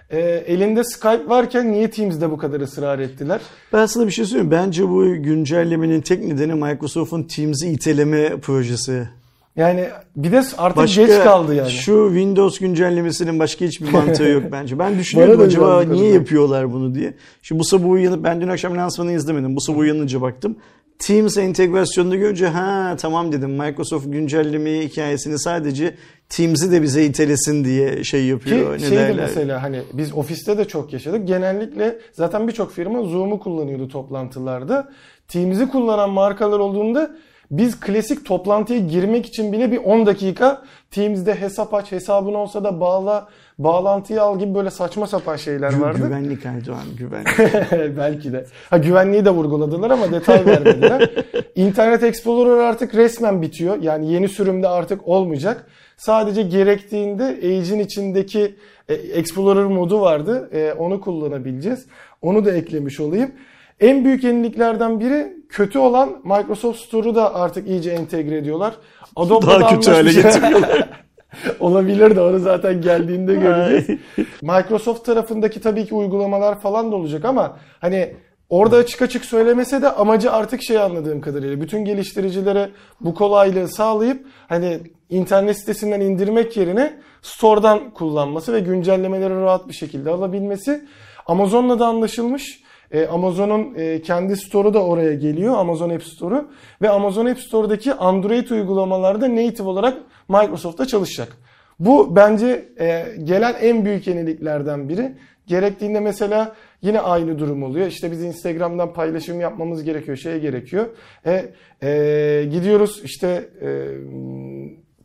e, 0.09 0.19
elinde 0.21 0.83
Skype 0.83 1.27
varken 1.29 1.71
niye 1.71 1.89
Teams'de 1.89 2.31
bu 2.31 2.38
kadar 2.38 2.59
ısrar 2.59 3.00
ettiler? 3.00 3.41
Ben 3.74 3.86
sana 3.86 4.07
bir 4.07 4.12
şey 4.12 4.25
söyleyeyim. 4.25 4.51
Bence 4.51 4.89
bu 4.89 5.03
güncellemenin 5.15 6.01
tek 6.01 6.24
nedeni 6.24 6.53
Microsoft'un 6.53 7.24
Teams'i 7.24 7.69
iteleme 7.69 8.38
projesi. 8.38 9.18
Yani 9.60 9.86
bir 10.16 10.32
de 10.32 10.44
artık 10.58 10.96
geç 10.96 11.24
kaldı 11.24 11.56
yani. 11.56 11.72
Şu 11.72 12.08
Windows 12.10 12.60
güncellemesinin 12.60 13.39
başka 13.39 13.66
hiçbir 13.66 13.89
mantığı 13.92 14.24
yok 14.24 14.44
bence. 14.51 14.80
Ben 14.80 15.00
düşünüyordum 15.00 15.42
acaba 15.42 15.84
niye 15.84 16.06
öyle. 16.06 16.13
yapıyorlar 16.13 16.74
bunu 16.74 16.96
diye. 16.96 17.13
Şimdi 17.42 17.60
bu 17.60 17.63
sabah 17.63 17.89
uyanıp 17.89 18.24
ben 18.24 18.42
dün 18.42 18.48
akşam 18.48 18.78
lansmanı 18.78 19.12
izlemedim. 19.12 19.56
Bu 19.56 19.62
sabah 19.62 19.78
uyanınca 19.78 20.22
baktım. 20.22 20.56
Teams 21.00 21.38
entegrasyonunu 21.38 22.20
görünce 22.20 22.48
ha 22.48 22.96
tamam 23.00 23.32
dedim. 23.32 23.51
Microsoft 23.51 24.06
güncellemeyi 24.12 24.84
hikayesini 24.89 25.39
sadece 25.39 25.96
Teams'i 26.30 26.72
de 26.72 26.82
bize 26.82 27.06
itelesin 27.06 27.66
diye 27.66 28.04
şey 28.04 28.25
yapıyor. 28.25 28.78
Ki 28.78 28.84
ne 28.84 28.88
şeydi 28.88 28.96
derler? 28.96 29.25
mesela 29.28 29.63
hani 29.63 29.82
biz 29.94 30.13
ofiste 30.13 30.58
de 30.58 30.66
çok 30.66 30.94
yaşadık. 30.94 31.28
Genellikle 31.28 32.00
zaten 32.13 32.48
birçok 32.48 32.72
firma 32.72 33.04
Zoom'u 33.04 33.39
kullanıyordu 33.39 33.88
toplantılarda. 33.88 34.89
Teams'i 35.28 35.68
kullanan 35.68 36.10
markalar 36.10 36.60
olduğunda 36.60 37.12
Biz 37.51 37.79
klasik 37.79 38.25
toplantıya 38.25 38.79
girmek 38.79 39.25
için 39.25 39.53
bile 39.53 39.72
bir 39.72 39.77
10 39.77 40.06
dakika 40.06 40.62
Teams'de 40.91 41.36
hesap 41.36 41.74
aç, 41.74 41.91
hesabın 41.91 42.34
olsa 42.34 42.63
da 42.63 42.79
bağla, 42.79 43.27
bağlantıyı 43.60 44.22
al 44.22 44.39
gibi 44.39 44.56
böyle 44.56 44.70
saçma 44.70 45.08
sapan 45.08 45.36
şeyler 45.36 45.72
Gü- 45.72 45.82
vardı. 45.82 45.98
Güvenlik 46.03 46.46
Erdoğan 46.46 46.84
güvenlik. 46.98 47.98
Belki 47.98 48.34
de. 48.34 48.46
Ha 48.70 48.77
güvenliği 48.77 49.25
de 49.25 49.29
vurguladılar 49.29 49.91
ama 49.91 50.12
detay 50.12 50.46
vermediler. 50.46 51.10
Internet 51.56 52.03
Explorer 52.03 52.58
artık 52.63 52.96
resmen 52.96 53.41
bitiyor. 53.41 53.77
Yani 53.82 54.12
yeni 54.12 54.29
sürümde 54.29 54.68
artık 54.68 55.08
olmayacak. 55.08 55.65
Sadece 55.98 56.41
gerektiğinde 56.41 57.38
Edge'in 57.41 57.79
içindeki 57.79 58.56
e, 58.89 58.94
Explorer 58.94 59.65
modu 59.65 60.01
vardı. 60.01 60.50
E, 60.53 60.74
onu 60.74 61.01
kullanabileceğiz. 61.01 61.86
Onu 62.22 62.46
da 62.46 62.51
eklemiş 62.51 63.00
olayım. 63.00 63.32
En 63.79 64.06
büyük 64.06 64.24
yeniliklerden 64.24 65.00
biri 65.00 65.38
kötü 65.50 65.79
olan 65.79 66.22
Microsoft 66.24 66.79
Store'u 66.79 67.15
da 67.15 67.36
artık 67.36 67.68
iyice 67.68 67.91
entegre 67.91 68.38
ediyorlar. 68.38 68.74
Adobe'la 69.15 69.51
Daha 69.51 69.60
da 69.60 69.68
kötü 69.68 69.91
hale 69.91 70.13
getiriyorlar. 70.13 70.89
Olabilir 71.60 72.15
de 72.15 72.22
onu 72.22 72.39
zaten 72.39 72.82
geldiğinde 72.82 73.36
göreceğiz. 73.36 74.00
Microsoft 74.41 75.06
tarafındaki 75.06 75.62
tabii 75.62 75.86
ki 75.86 75.96
uygulamalar 75.96 76.60
falan 76.60 76.91
da 76.91 76.96
olacak 76.96 77.25
ama 77.25 77.58
hani 77.82 78.15
orada 78.50 78.77
açık 78.77 79.01
açık 79.01 79.25
söylemese 79.25 79.82
de 79.82 79.89
amacı 79.89 80.32
artık 80.32 80.63
şey 80.63 80.79
anladığım 80.79 81.22
kadarıyla 81.22 81.62
bütün 81.62 81.86
geliştiricilere 81.86 82.70
bu 83.01 83.15
kolaylığı 83.15 83.68
sağlayıp 83.68 84.27
hani 84.48 84.79
internet 85.10 85.60
sitesinden 85.60 86.01
indirmek 86.01 86.58
yerine 86.58 87.00
store'dan 87.22 87.89
kullanması 87.89 88.53
ve 88.53 88.60
güncellemeleri 88.60 89.36
rahat 89.36 89.68
bir 89.68 89.74
şekilde 89.74 90.10
alabilmesi. 90.10 90.86
Amazon'la 91.25 91.79
da 91.79 91.88
anlaşılmış. 91.88 92.63
E, 92.91 93.08
Amazon'un 93.08 93.75
e, 93.75 94.01
kendi 94.01 94.38
store'u 94.38 94.74
da 94.74 94.84
oraya 94.84 95.13
geliyor. 95.13 95.58
Amazon 95.58 95.89
App 95.89 96.03
Store'u. 96.03 96.48
Ve 96.81 96.89
Amazon 96.89 97.25
App 97.25 97.39
Store'daki 97.39 97.93
Android 97.93 98.50
uygulamalarda 98.50 99.36
native 99.36 99.67
olarak 99.67 99.98
Microsoft'ta 100.29 100.86
çalışacak. 100.86 101.38
Bu 101.79 102.15
bence 102.15 102.65
e, 102.79 103.05
gelen 103.24 103.55
en 103.62 103.86
büyük 103.86 104.08
yeniliklerden 104.08 104.89
biri. 104.89 105.12
Gerektiğinde 105.48 106.00
mesela 106.00 106.55
yine 106.81 107.00
aynı 107.00 107.39
durum 107.39 107.63
oluyor. 107.63 107.88
İşte 107.88 108.12
biz 108.12 108.24
Instagram'dan 108.24 108.93
paylaşım 108.93 109.41
yapmamız 109.41 109.84
gerekiyor, 109.84 110.17
şey 110.17 110.39
gerekiyor. 110.39 110.86
E, 111.25 111.46
e, 111.84 112.46
gidiyoruz 112.51 113.01
işte 113.03 113.50
e, 113.62 113.69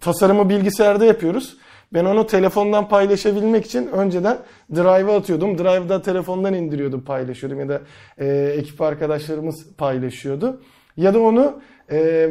tasarımı 0.01 0.49
bilgisayarda 0.49 1.05
yapıyoruz. 1.05 1.57
Ben 1.95 2.05
onu 2.05 2.27
telefondan 2.27 2.89
paylaşabilmek 2.89 3.67
için 3.67 3.87
önceden 3.87 4.39
Drive'a 4.75 5.17
atıyordum. 5.17 5.59
Drive'da 5.59 6.03
telefondan 6.03 6.55
indiriyordum, 6.55 7.05
paylaşıyordum 7.05 7.61
ya 7.61 7.69
da 7.69 7.81
e, 8.19 8.55
ekip 8.59 8.81
arkadaşlarımız 8.81 9.77
paylaşıyordu. 9.79 10.63
Ya 10.97 11.15
da 11.15 11.21
onu 11.21 11.61
e, 11.91 12.29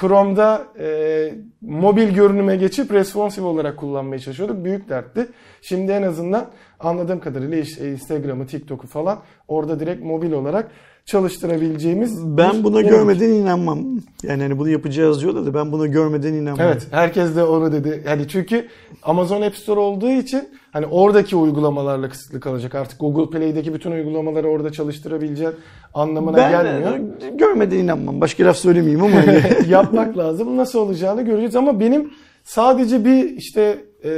Chrome'da 0.00 0.66
e, 0.78 1.34
mobil 1.60 2.08
görünüme 2.08 2.56
geçip 2.56 2.92
responsive 2.92 3.46
olarak 3.46 3.76
kullanmaya 3.76 4.18
çalışıyorduk. 4.18 4.64
Büyük 4.64 4.88
dertti. 4.88 5.26
Şimdi 5.62 5.92
en 5.92 6.02
azından 6.02 6.50
anladığım 6.80 7.20
kadarıyla 7.20 7.58
işte 7.58 7.90
Instagram'ı, 7.90 8.46
TikTok'u 8.46 8.86
falan 8.86 9.18
orada 9.48 9.80
direkt 9.80 10.04
mobil 10.04 10.32
olarak 10.32 10.70
çalıştırabileceğimiz 11.08 12.36
Ben 12.36 12.64
buna 12.64 12.76
yenilik. 12.76 12.94
görmeden 12.96 13.28
inanmam. 13.28 13.78
Yani 14.22 14.42
hani 14.42 14.58
bunu 14.58 14.68
yapacağız 14.68 15.20
diyorlar 15.20 15.46
da 15.46 15.54
ben 15.54 15.72
buna 15.72 15.86
görmeden 15.86 16.32
inanmam. 16.32 16.66
Evet, 16.66 16.86
herkes 16.90 17.36
de 17.36 17.44
onu 17.44 17.72
dedi. 17.72 18.02
Yani 18.06 18.28
çünkü 18.28 18.68
Amazon 19.02 19.42
App 19.42 19.56
Store 19.56 19.80
olduğu 19.80 20.10
için 20.10 20.48
hani 20.72 20.86
oradaki 20.86 21.36
uygulamalarla 21.36 22.08
kısıtlı 22.08 22.40
kalacak. 22.40 22.74
Artık 22.74 23.00
Google 23.00 23.38
Play'deki 23.38 23.74
bütün 23.74 23.90
uygulamaları 23.90 24.48
orada 24.48 24.72
çalıştırabileceğin 24.72 25.52
anlamına 25.94 26.36
ben 26.36 26.50
gelmiyor. 26.50 26.92
e, 27.22 27.30
görmeden 27.30 27.76
inanmam. 27.78 28.20
Başka 28.20 28.44
laf 28.46 28.56
söylemeyeyim 28.56 29.02
ama 29.02 29.16
hani. 29.16 29.42
yapmak 29.68 30.18
lazım. 30.18 30.56
Nasıl 30.56 30.78
olacağını 30.78 31.22
göreceğiz 31.22 31.56
ama 31.56 31.80
benim 31.80 32.10
sadece 32.44 33.04
bir 33.04 33.24
işte 33.36 33.84
e, 34.04 34.10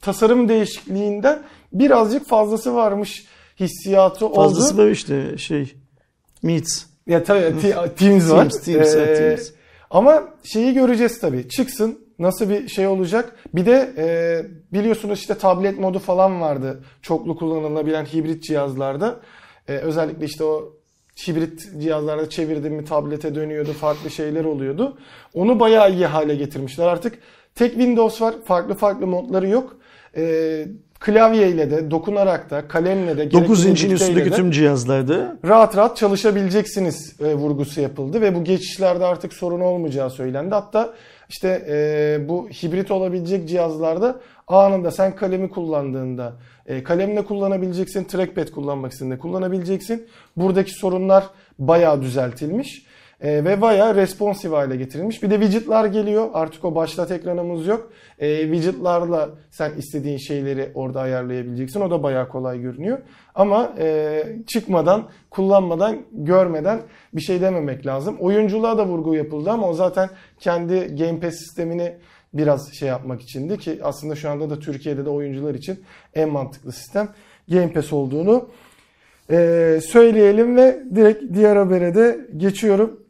tasarım 0.00 0.48
değişikliğinden 0.48 1.38
birazcık 1.72 2.28
fazlası 2.28 2.74
varmış 2.74 3.26
hissiyatı 3.60 4.26
oldu. 4.26 4.34
fazlası 4.34 4.78
var 4.78 4.86
işte 4.90 5.38
şey 5.38 5.74
Meets. 6.42 6.84
Ya 7.06 7.24
tabii 7.24 7.60
Te- 7.60 7.94
Teams 7.96 8.30
var. 8.30 8.48
Teams, 8.48 8.64
Teams, 8.64 8.94
Ee, 8.94 9.14
Teams. 9.14 9.50
Ama 9.90 10.28
şeyi 10.44 10.74
göreceğiz 10.74 11.20
tabii. 11.20 11.48
Çıksın 11.48 11.98
nasıl 12.18 12.48
bir 12.50 12.68
şey 12.68 12.86
olacak. 12.86 13.36
Bir 13.54 13.66
de 13.66 13.92
e, 13.98 14.06
biliyorsunuz 14.72 15.18
işte 15.18 15.34
tablet 15.34 15.78
modu 15.78 15.98
falan 15.98 16.40
vardı. 16.40 16.84
Çoklu 17.02 17.36
kullanılabilen 17.36 18.04
hibrit 18.04 18.42
cihazlarda. 18.42 19.20
E, 19.68 19.72
özellikle 19.72 20.24
işte 20.26 20.44
o 20.44 20.72
hibrit 21.28 21.68
cihazlarda 21.80 22.28
çevirdim 22.30 22.74
mi 22.74 22.84
tablete 22.84 23.34
dönüyordu. 23.34 23.72
Farklı 23.72 24.10
şeyler 24.10 24.44
oluyordu. 24.44 24.98
Onu 25.34 25.60
bayağı 25.60 25.92
iyi 25.92 26.06
hale 26.06 26.34
getirmişler. 26.34 26.86
Artık 26.86 27.18
tek 27.54 27.70
Windows 27.72 28.22
var. 28.22 28.34
Farklı 28.44 28.74
farklı 28.74 29.06
modları 29.06 29.48
yok. 29.48 29.76
E, 30.16 30.66
klavyeyle 31.00 31.70
de, 31.70 31.90
dokunarak 31.90 32.50
da, 32.50 32.68
kalemle 32.68 33.16
de, 33.16 33.32
9 33.32 33.32
gerektiğinde 33.32 33.70
inçin 33.70 33.90
üstündeki 33.90 34.30
de- 34.30 34.34
tüm 34.34 34.50
cihazlarda 34.50 35.36
rahat 35.44 35.76
rahat 35.76 35.96
çalışabileceksiniz 35.96 37.20
e, 37.20 37.34
vurgusu 37.34 37.80
yapıldı 37.80 38.20
ve 38.20 38.34
bu 38.34 38.44
geçişlerde 38.44 39.04
artık 39.04 39.32
sorun 39.32 39.60
olmayacağı 39.60 40.10
söylendi. 40.10 40.54
Hatta 40.54 40.94
işte 41.28 41.66
e, 41.68 42.28
bu 42.28 42.48
hibrit 42.48 42.90
olabilecek 42.90 43.48
cihazlarda 43.48 44.20
anında 44.48 44.90
sen 44.90 45.16
kalemi 45.16 45.50
kullandığında 45.50 46.32
e, 46.66 46.82
kalemle 46.82 47.24
kullanabileceksin, 47.24 48.04
trackpad 48.04 48.48
kullanmak 48.48 48.92
istediğinde 48.92 49.18
kullanabileceksin. 49.18 50.06
Buradaki 50.36 50.70
sorunlar 50.72 51.24
bayağı 51.58 52.02
düzeltilmiş. 52.02 52.87
E, 53.20 53.44
ve 53.44 53.60
bayağı 53.60 53.94
responsive 53.94 54.56
hale 54.56 54.76
getirilmiş. 54.76 55.22
Bir 55.22 55.30
de 55.30 55.40
widgetlar 55.40 55.84
geliyor. 55.84 56.28
Artık 56.32 56.64
o 56.64 56.74
başlat 56.74 57.10
ekranımız 57.10 57.66
yok. 57.66 57.92
E, 58.18 58.42
widgetlarla 58.42 59.30
sen 59.50 59.72
istediğin 59.78 60.16
şeyleri 60.16 60.70
orada 60.74 61.00
ayarlayabileceksin. 61.00 61.80
O 61.80 61.90
da 61.90 62.02
bayağı 62.02 62.28
kolay 62.28 62.60
görünüyor. 62.60 62.98
Ama 63.34 63.72
e, 63.78 64.22
çıkmadan, 64.46 65.08
kullanmadan, 65.30 65.98
görmeden 66.12 66.80
bir 67.14 67.20
şey 67.20 67.40
dememek 67.40 67.86
lazım. 67.86 68.16
Oyunculuğa 68.20 68.78
da 68.78 68.86
vurgu 68.86 69.14
yapıldı 69.14 69.50
ama 69.50 69.68
o 69.68 69.74
zaten 69.74 70.10
kendi 70.40 70.96
Game 70.96 71.20
Pass 71.20 71.34
sistemini 71.34 71.96
biraz 72.34 72.72
şey 72.72 72.88
yapmak 72.88 73.22
içindi 73.22 73.58
ki 73.58 73.80
aslında 73.82 74.14
şu 74.14 74.30
anda 74.30 74.50
da 74.50 74.58
Türkiye'de 74.58 75.04
de 75.04 75.10
oyuncular 75.10 75.54
için 75.54 75.84
en 76.14 76.28
mantıklı 76.28 76.72
sistem 76.72 77.08
Game 77.48 77.72
Pass 77.72 77.92
olduğunu 77.92 78.48
e, 79.30 79.80
söyleyelim 79.86 80.56
ve 80.56 80.82
direkt 80.94 81.34
diğer 81.34 81.56
habere 81.56 81.94
de 81.94 82.20
geçiyorum. 82.36 83.07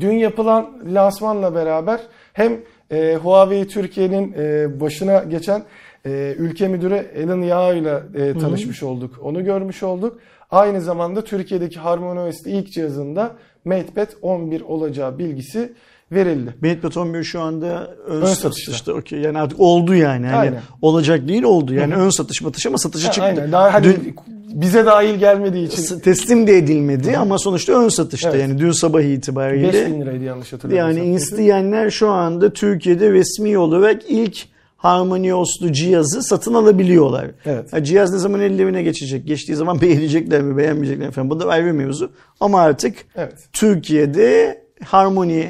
Dün 0.00 0.12
yapılan 0.12 0.70
lansmanla 0.94 1.54
beraber 1.54 2.00
hem 2.32 2.60
e, 2.90 3.14
Huawei 3.22 3.66
Türkiye'nin 3.68 4.32
e, 4.38 4.80
başına 4.80 5.18
geçen 5.18 5.62
e, 6.06 6.34
ülke 6.38 6.68
müdürü 6.68 7.06
Alan 7.24 7.42
Yao 7.42 7.74
ile 7.74 8.02
e, 8.14 8.38
tanışmış 8.38 8.82
olduk. 8.82 9.14
Onu 9.22 9.44
görmüş 9.44 9.82
olduk. 9.82 10.18
Aynı 10.50 10.80
zamanda 10.80 11.24
Türkiye'deki 11.24 11.78
HarmonyOS'te 11.78 12.50
ilk 12.50 12.72
cihazında 12.72 13.32
MatePad 13.64 14.08
11 14.22 14.60
olacağı 14.60 15.18
bilgisi 15.18 15.72
verildi. 16.12 16.54
MatePad 16.62 16.94
11 16.94 17.24
şu 17.24 17.40
anda 17.40 17.94
ön, 18.06 18.20
Ön 18.20 18.24
satışta. 18.26 18.50
satışta. 18.50 18.92
Okey. 18.92 19.20
Yani 19.20 19.38
artık 19.38 19.60
oldu 19.60 19.94
yani. 19.94 20.32
Aynen. 20.34 20.60
olacak 20.82 21.28
değil 21.28 21.42
oldu. 21.42 21.74
Yani 21.74 21.94
ön 21.94 22.10
satış 22.10 22.42
matış 22.42 22.66
ama 22.66 22.78
satışa 22.78 23.08
Ha, 23.08 23.12
çıktı. 23.12 23.26
Aynen. 23.28 23.52
Daha 23.52 23.74
hani 23.74 23.84
Dün 23.84 24.14
bize 24.52 24.86
dahil 24.86 25.14
gelmediği 25.14 25.66
için 25.68 25.98
teslim 25.98 26.46
de 26.46 26.58
edilmedi 26.58 27.16
ama 27.16 27.38
sonuçta 27.38 27.72
ön 27.84 27.88
satışta. 27.88 28.30
Evet. 28.30 28.40
Yani 28.40 28.58
dün 28.58 28.72
sabah 28.72 29.00
itibariyle. 29.00 29.72
5000 29.72 30.00
liraydı 30.00 30.24
yanlış 30.24 30.52
hatırlamıyorsam. 30.52 30.96
Yani 30.96 31.14
isteyenler 31.14 31.90
şu 31.90 32.08
anda 32.08 32.52
Türkiye'de 32.52 33.12
resmi 33.12 33.58
olarak 33.58 34.02
ilk 34.08 34.46
HarmonyOS'lu 34.76 35.72
cihazı 35.72 36.22
satın 36.22 36.54
alabiliyorlar. 36.54 37.30
Evet. 37.46 37.72
Ha, 37.72 37.84
cihaz 37.84 38.12
ne 38.12 38.18
zaman 38.18 38.40
ellerine 38.40 38.82
geçecek? 38.82 39.26
Geçtiği 39.26 39.54
zaman 39.54 39.80
beğenecekler 39.80 40.42
mi, 40.42 40.56
beğenmeyecekler 40.56 41.06
mi 41.06 41.12
falan. 41.12 41.30
Bu 41.30 41.40
da 41.40 41.48
ayrı 41.48 41.66
bir 41.66 41.72
mevzu. 41.72 42.12
Ama 42.40 42.60
artık 42.60 42.96
Evet. 43.16 43.34
Türkiye'de 43.52 44.62
Harmony 44.84 45.44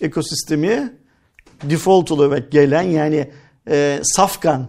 ekosistemi 0.00 0.92
default 1.62 2.12
olarak 2.12 2.52
gelen 2.52 2.82
yani 2.82 3.30
e, 3.70 3.98
safkan 4.02 4.66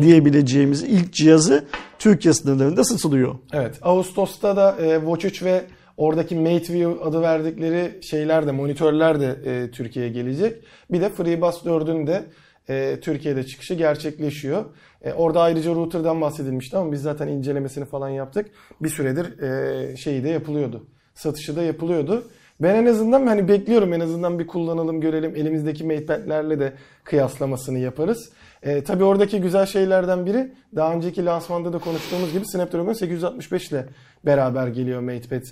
diyebileceğimiz 0.00 0.82
ilk 0.82 1.12
cihazı 1.12 1.64
Türkiye 1.98 2.34
sınırlarında 2.34 2.84
satılıyor. 2.84 3.34
Evet. 3.52 3.78
Ağustos'ta 3.82 4.56
da 4.56 4.76
e, 4.80 4.98
Watch 4.98 5.24
3 5.24 5.42
ve 5.42 5.64
oradaki 5.96 6.34
MateView 6.34 7.04
adı 7.04 7.22
verdikleri 7.22 8.02
şeyler 8.02 8.46
de 8.46 8.52
monitörler 8.52 9.20
de 9.20 9.36
e, 9.44 9.70
Türkiye'ye 9.70 10.12
gelecek. 10.12 10.64
Bir 10.90 11.00
de 11.00 11.08
FreeBuds 11.08 11.56
4'ün 11.56 12.06
de 12.06 12.24
e, 12.68 13.00
Türkiye'de 13.00 13.46
çıkışı 13.46 13.74
gerçekleşiyor. 13.74 14.64
E, 15.02 15.12
orada 15.12 15.42
ayrıca 15.42 15.74
router'dan 15.74 16.20
bahsedilmişti 16.20 16.76
ama 16.76 16.92
biz 16.92 17.02
zaten 17.02 17.28
incelemesini 17.28 17.84
falan 17.84 18.08
yaptık. 18.08 18.46
Bir 18.80 18.88
süredir 18.88 19.42
e, 19.42 19.96
şeyi 19.96 20.24
de 20.24 20.28
yapılıyordu. 20.28 20.86
Satışı 21.14 21.56
da 21.56 21.62
yapılıyordu. 21.62 22.24
Ben 22.60 22.74
en 22.74 22.86
azından 22.86 23.26
hani 23.26 23.48
bekliyorum 23.48 23.92
en 23.92 24.00
azından 24.00 24.38
bir 24.38 24.46
kullanalım 24.46 25.00
görelim. 25.00 25.36
Elimizdeki 25.36 25.84
MatePad'lerle 25.84 26.60
de 26.60 26.72
kıyaslamasını 27.04 27.78
yaparız. 27.78 28.32
E, 28.62 28.84
tabii 28.84 29.04
oradaki 29.04 29.40
güzel 29.40 29.66
şeylerden 29.66 30.26
biri 30.26 30.52
daha 30.76 30.94
önceki 30.94 31.24
lansmanda 31.24 31.72
da 31.72 31.78
konuştuğumuz 31.78 32.32
gibi 32.32 32.46
Snapdragon 32.46 32.92
865 32.92 33.68
ile 33.70 33.86
beraber 34.26 34.66
geliyor 34.66 35.00
MatePad 35.00 35.42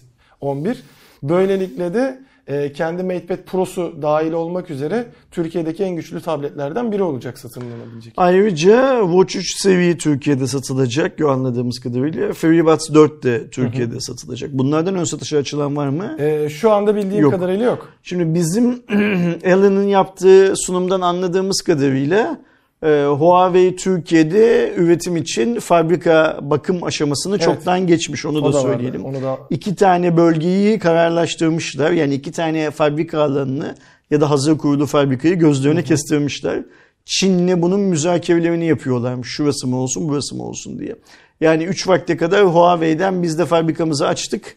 11. 0.40 0.82
Böylelikle 1.22 1.94
de 1.94 2.20
e, 2.46 2.72
kendi 2.72 3.02
MatePad 3.02 3.38
Pro'su 3.46 4.02
dahil 4.02 4.32
olmak 4.32 4.70
üzere 4.70 5.06
Türkiye'deki 5.30 5.84
en 5.84 5.96
güçlü 5.96 6.20
tabletlerden 6.20 6.92
biri 6.92 7.02
olacak 7.02 7.38
satın 7.38 7.60
alınabilecek. 7.60 8.14
Ayrıca 8.16 9.00
Watch 9.02 9.36
3 9.36 9.62
seviye 9.62 9.98
Türkiye'de 9.98 10.46
satılacak 10.46 11.20
anladığımız 11.20 11.78
kadarıyla. 11.80 12.32
FreeBuds 12.32 12.94
4 12.94 13.22
de 13.22 13.50
Türkiye'de 13.50 14.00
satılacak. 14.00 14.52
Bunlardan 14.52 14.94
ön 14.94 15.04
satışa 15.04 15.38
açılan 15.38 15.76
var 15.76 15.88
mı? 15.88 16.16
E, 16.18 16.48
şu 16.48 16.70
anda 16.72 16.96
bildiğim 16.96 17.22
Yok. 17.22 17.32
kadarıyla 17.32 17.64
yok. 17.64 17.88
Şimdi 18.02 18.34
bizim 18.34 18.82
Alan'ın 19.46 19.88
yaptığı 19.88 20.54
sunumdan 20.56 21.00
anladığımız 21.00 21.62
kadarıyla 21.62 22.40
e, 22.86 23.06
Huawei 23.06 23.76
Türkiye'de 23.76 24.74
üretim 24.76 25.16
için 25.16 25.60
fabrika 25.60 26.38
bakım 26.42 26.84
aşamasını 26.84 27.34
Evet. 27.36 27.44
çoktan 27.44 27.86
geçmiş 27.86 28.26
onu 28.26 28.38
O 28.38 28.44
da, 28.44 28.52
da 28.52 28.58
vardı. 28.64 28.72
söyleyelim. 28.72 29.04
Onu 29.04 29.22
da 29.22 29.38
İki 29.50 29.74
tane 29.76 30.16
bölgeyi 30.16 30.78
kararlaştırmışlar. 30.78 31.90
Yani 31.90 32.14
iki 32.14 32.32
tane 32.32 32.70
fabrika 32.70 33.22
alanını 33.22 33.74
ya 34.10 34.20
da 34.20 34.30
hazır 34.30 34.58
kurulu 34.58 34.86
fabrikayı 34.86 35.34
gözlerine 35.34 35.82
kestirmişler. 35.84 36.62
Çin'le 37.04 37.62
bunun 37.62 37.80
müzakerelerini 37.80 38.66
yapıyorlarmış. 38.66 39.28
Şurası 39.28 39.66
mı 39.66 39.76
olsun, 39.76 40.08
burası 40.08 40.34
mı 40.36 40.42
olsun 40.42 40.78
diye. 40.78 40.96
Yani 41.40 41.64
3 41.64 41.88
vakte 41.88 42.16
kadar 42.16 42.44
Huawei'den 42.44 43.22
biz 43.22 43.38
de 43.38 43.44
fabrikamızı 43.44 44.06
açtık. 44.06 44.56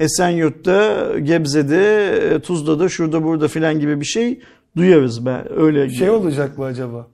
Esenyurt'ta, 0.00 1.04
Gebze'de, 1.18 2.12
e, 2.34 2.40
Tuzla'da, 2.40 2.88
şurada 2.88 3.24
burada 3.24 3.48
filan 3.48 3.80
gibi 3.80 4.00
bir 4.00 4.04
şey 4.04 4.40
duyarız 4.76 5.26
ben. 5.26 5.52
Öyle 5.60 5.90
şey 5.90 6.10
olacak 6.10 6.58
mı 6.58 6.64
acaba? 6.64 7.06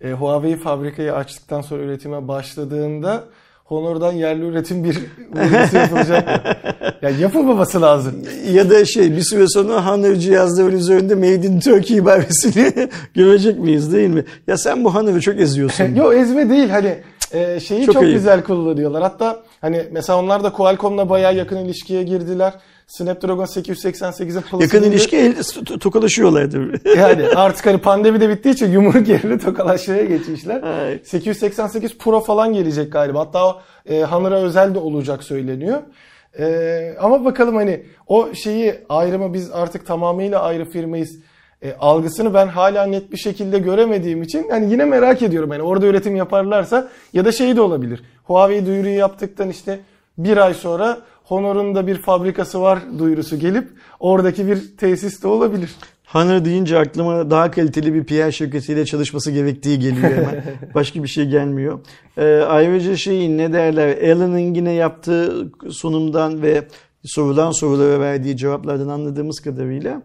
E, 0.00 0.12
Huawei 0.12 0.56
fabrikayı 0.56 1.14
açtıktan 1.14 1.60
sonra 1.60 1.82
üretime 1.82 2.28
başladığında 2.28 3.24
Honor'dan 3.64 4.12
yerli 4.12 4.44
üretim 4.44 4.84
bir 4.84 4.98
uygulaması 5.34 5.76
yapılacak 5.76 6.26
mı? 6.26 6.52
Yani 7.02 7.20
yapılmaması 7.20 7.82
lazım. 7.82 8.14
Ya 8.52 8.70
da 8.70 8.84
şey 8.84 9.16
bir 9.16 9.20
süre 9.20 9.48
sonra 9.48 9.86
Honor 9.86 10.14
cihazların 10.14 10.76
üzerinde 10.76 11.14
Made 11.14 11.46
in 11.46 11.60
Turkey 11.60 11.96
ibaresini 11.96 12.88
görecek 13.14 13.58
miyiz 13.58 13.92
değil 13.92 14.08
mi? 14.08 14.24
Ya 14.46 14.58
sen 14.58 14.84
bu 14.84 14.94
Honor'ı 14.94 15.20
çok 15.20 15.40
eziyorsun. 15.40 15.94
Yok 15.94 16.14
ezme 16.14 16.50
değil 16.50 16.68
hani 16.68 16.98
e, 17.32 17.60
şeyi 17.60 17.86
Çok 17.86 17.94
çok, 17.94 18.02
güzel 18.02 18.42
kullanıyorlar. 18.42 19.02
Hatta 19.02 19.42
hani 19.60 19.84
mesela 19.90 20.18
onlar 20.18 20.44
da 20.44 20.52
Qualcomm'la 20.52 21.10
bayağı 21.10 21.36
yakın 21.36 21.56
ilişkiye 21.56 22.02
girdiler. 22.02 22.52
Snapdragon 22.88 23.44
888'in 23.44 24.40
Plus'ını 24.40 24.62
Yakın 24.62 24.82
ilişki 24.82 25.34
tokalaşıyorlardı. 25.80 26.80
Yani 26.96 27.28
artık 27.36 27.66
hani 27.66 27.78
pandemi 27.78 28.20
de 28.20 28.28
bittiği 28.28 28.54
için 28.54 28.72
yumruk 28.72 29.08
yerine 29.08 29.38
tokalaşmaya 29.38 30.04
geçmişler. 30.04 30.62
Evet. 30.66 31.08
888 31.08 31.98
Pro 31.98 32.20
falan 32.20 32.52
gelecek 32.52 32.92
galiba. 32.92 33.20
Hatta 33.20 33.62
e, 33.86 34.02
Honor'a 34.02 34.36
özel 34.36 34.74
de 34.74 34.78
olacak 34.78 35.24
söyleniyor. 35.24 35.82
E, 36.38 36.96
ama 37.00 37.24
bakalım 37.24 37.56
hani 37.56 37.82
o 38.06 38.34
şeyi 38.34 38.74
ayrımı 38.88 39.34
biz 39.34 39.50
artık 39.50 39.86
tamamıyla 39.86 40.42
ayrı 40.42 40.64
firmayız 40.64 41.18
e, 41.62 41.72
algısını 41.72 42.34
ben 42.34 42.46
hala 42.46 42.86
net 42.86 43.12
bir 43.12 43.16
şekilde 43.16 43.58
göremediğim 43.58 44.22
için 44.22 44.46
hani 44.50 44.72
yine 44.72 44.84
merak 44.84 45.22
ediyorum. 45.22 45.52
Yani 45.52 45.62
orada 45.62 45.86
üretim 45.86 46.16
yaparlarsa 46.16 46.88
ya 47.12 47.24
da 47.24 47.32
şey 47.32 47.56
de 47.56 47.60
olabilir. 47.60 48.02
Huawei 48.24 48.66
duyuruyu 48.66 48.96
yaptıktan 48.96 49.50
işte 49.50 49.80
bir 50.18 50.36
ay 50.36 50.54
sonra 50.54 50.98
Honor'un 51.28 51.74
da 51.74 51.86
bir 51.86 51.98
fabrikası 51.98 52.60
var 52.60 52.78
duyurusu 52.98 53.38
gelip 53.38 53.68
oradaki 54.00 54.46
bir 54.46 54.76
tesis 54.76 55.22
de 55.22 55.28
olabilir. 55.28 55.70
Honor 56.06 56.44
deyince 56.44 56.78
aklıma 56.78 57.30
daha 57.30 57.50
kaliteli 57.50 57.94
bir 57.94 58.04
PR 58.04 58.30
şirketiyle 58.30 58.84
çalışması 58.84 59.30
gerektiği 59.30 59.78
geliyor 59.78 60.10
hemen. 60.10 60.42
Başka 60.74 61.02
bir 61.02 61.08
şey 61.08 61.26
gelmiyor. 61.28 61.80
Ee, 62.16 62.24
ayrıca 62.48 62.96
şeyin 62.96 63.38
ne 63.38 63.52
derler 63.52 64.12
Alan'ın 64.12 64.54
yine 64.54 64.72
yaptığı 64.72 65.52
sunumdan 65.70 66.42
ve 66.42 66.64
sorulan 67.04 67.50
sorulara 67.50 68.00
verdiği 68.00 68.36
cevaplardan 68.36 68.88
anladığımız 68.88 69.40
kadarıyla 69.40 70.02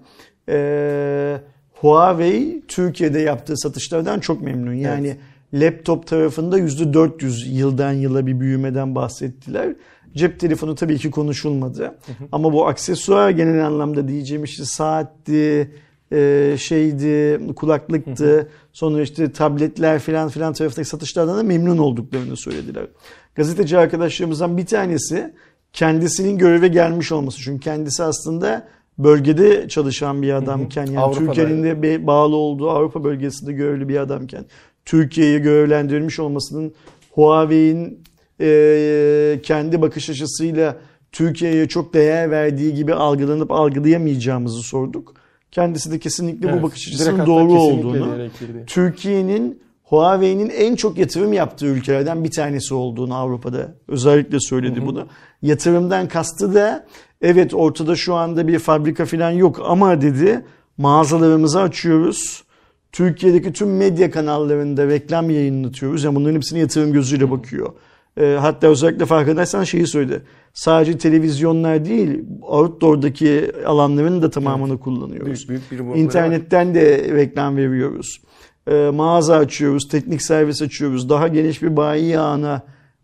ee, 0.50 1.38
Huawei 1.74 2.64
Türkiye'de 2.68 3.20
yaptığı 3.20 3.58
satışlardan 3.58 4.20
çok 4.20 4.42
memnun. 4.42 4.74
Yani 4.74 5.18
laptop 5.54 6.08
tarafında 6.08 6.60
%400 6.60 7.50
yıldan 7.50 7.92
yıla 7.92 8.28
bir 8.28 8.40
büyümeden 8.40 8.96
bahsettiler. 8.96 9.76
Cep 10.16 10.40
telefonu 10.40 10.76
tabii 10.76 10.98
ki 10.98 11.12
konuşulmadı. 11.12 11.96
Ama 12.32 12.54
bu 12.54 12.68
aksesuar 12.68 13.30
genel 13.30 13.66
anlamda 13.66 14.08
diyeceğim 14.08 14.44
işte 14.44 14.66
saatti, 14.66 15.72
e, 16.12 16.56
şeydi, 16.60 17.40
kulaklıktı, 17.56 18.50
sonra 18.74 19.02
işte 19.02 19.32
tabletler 19.32 20.00
filan 20.00 20.30
filan 20.30 20.54
taraftaki 20.54 20.90
satışlardan 20.90 21.38
da 21.38 21.44
memnun 21.44 21.78
olduklarını 21.78 22.38
söylediler. 22.38 22.88
Gazeteci 23.36 23.78
arkadaşlarımızdan 23.78 24.58
bir 24.58 24.66
tanesi 24.66 25.34
kendisinin 25.74 26.38
göreve 26.38 26.68
gelmiş 26.68 27.12
olması. 27.12 27.42
Çünkü 27.42 27.60
kendisi 27.60 28.04
aslında 28.04 28.68
bölgede 28.98 29.68
çalışan 29.68 30.22
bir 30.22 30.34
adamken 30.34 30.86
yani. 30.86 31.14
Türkiye'nin 31.14 31.64
de 31.64 32.08
bağlı 32.08 32.36
olduğu 32.36 32.70
Avrupa 32.70 33.04
bölgesinde 33.04 33.54
görevli 33.54 33.90
bir 33.90 33.98
adamken 33.98 34.46
Türkiye'ye 34.86 35.40
görevlendirilmiş 35.40 36.20
olmasının 36.20 36.74
Huawei'in 37.12 38.04
e, 38.44 39.42
kendi 39.44 39.82
bakış 39.82 40.10
açısıyla 40.10 40.78
Türkiye'ye 41.12 41.68
çok 41.68 41.94
değer 41.94 42.32
verdiği 42.32 42.74
gibi 42.74 42.94
algılanıp 42.94 43.52
algılayamayacağımızı 43.52 44.62
sorduk. 44.62 45.14
Kendisi 45.52 45.92
de 45.92 46.00
kesinlikle 46.00 46.48
bu 46.48 46.52
Evet, 46.52 46.64
bakış 46.64 46.88
direkt 46.88 47.02
açısının 47.02 47.26
doğru 47.26 47.54
olduğunu. 47.54 48.16
Türkiye'nin 48.68 49.64
Huawei'nin 49.84 50.50
en 50.50 50.76
çok 50.76 50.98
yatırım 50.98 51.34
yaptığı 51.34 51.66
ülkelerden 51.66 52.24
bir 52.24 52.32
tanesi 52.32 52.74
olduğunu 52.74 53.16
Avrupa'da 53.16 53.76
özellikle 53.88 54.40
söyledi 54.40 54.86
bunu. 54.86 55.08
Yatırımdan 55.42 56.08
kastı 56.08 56.54
da 56.54 56.86
evet 57.22 57.54
ortada 57.54 57.96
şu 57.96 58.16
anda 58.16 58.48
bir 58.48 58.60
fabrika 58.60 59.06
falan 59.06 59.32
yok 59.32 59.62
ama 59.66 60.02
dedi 60.02 60.46
mağazalarımızı 60.78 61.62
açıyoruz. 61.62 62.44
Türkiye'deki 62.92 63.54
tüm 63.54 63.78
medya 63.78 64.12
kanallarında 64.12 64.88
reklam 64.88 65.30
yayınlatıyoruz. 65.30 66.04
Yani 66.04 66.16
bunların 66.16 66.36
hepsine 66.36 66.60
yatırım 66.60 66.94
gözüyle 66.94 67.32
bakıyor. 67.32 67.74
E, 68.18 68.38
hatta 68.40 68.68
özellikle 68.68 69.06
farkındaysan 69.06 69.64
şeyi 69.64 69.88
söyledi. 69.88 70.22
Sadece 70.54 70.98
televizyonlar 70.98 71.86
değil, 71.86 72.24
outdoor'daki 72.42 73.52
alanların 73.66 74.22
da 74.22 74.30
tamamını 74.30 74.80
kullanıyoruz. 74.80 75.50
Büyük, 75.50 75.72
büyük 75.72 75.72
bir 75.72 75.90
var. 75.90 75.96
İnternetten 75.96 76.76
de 76.76 77.12
reklam 77.16 77.58
veriyoruz. 77.58 78.22
E, 78.68 78.90
mağaza 78.94 79.36
açıyoruz, 79.36 79.88
teknik 79.88 80.22
servis 80.22 80.62
açıyoruz. 80.62 81.10
Daha 81.10 81.28
geniş 81.28 81.62
bir 81.62 81.78
bayi 81.78 82.20
ağına 82.20 82.62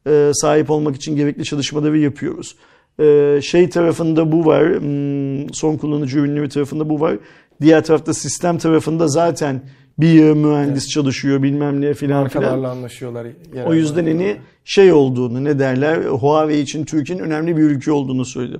e, 0.07 0.31
sahip 0.33 0.69
olmak 0.69 0.95
için 0.95 1.15
gerekli 1.15 1.43
çalışmaları 1.43 1.97
yapıyoruz. 1.97 2.55
E, 2.99 3.39
şey 3.43 3.69
tarafında 3.69 4.31
bu 4.31 4.45
var, 4.45 4.79
hmm, 4.79 5.53
son 5.53 5.77
kullanıcı 5.77 6.19
ürünleri 6.19 6.49
tarafında 6.49 6.89
bu 6.89 6.99
var. 6.99 7.17
Diğer 7.61 7.83
tarafta 7.83 8.13
sistem 8.13 8.57
tarafında 8.57 9.07
zaten 9.07 9.61
bir 10.01 10.33
mühendis 10.33 10.89
çalışıyor 10.89 11.43
bilmem 11.43 11.81
ne 11.81 11.93
filan 11.93 12.27
filan. 12.27 12.63
Anlaşıyorlar. 12.63 13.27
O 13.65 13.73
yüzden 13.73 14.05
hani 14.05 14.37
şey 14.65 14.93
olduğunu 14.93 15.43
ne 15.43 15.59
derler 15.59 15.97
Huawei 16.05 16.61
için 16.61 16.85
Türkiye'nin 16.85 17.23
önemli 17.23 17.57
bir 17.57 17.61
ülke 17.61 17.91
olduğunu 17.91 18.25
söyledi. 18.25 18.59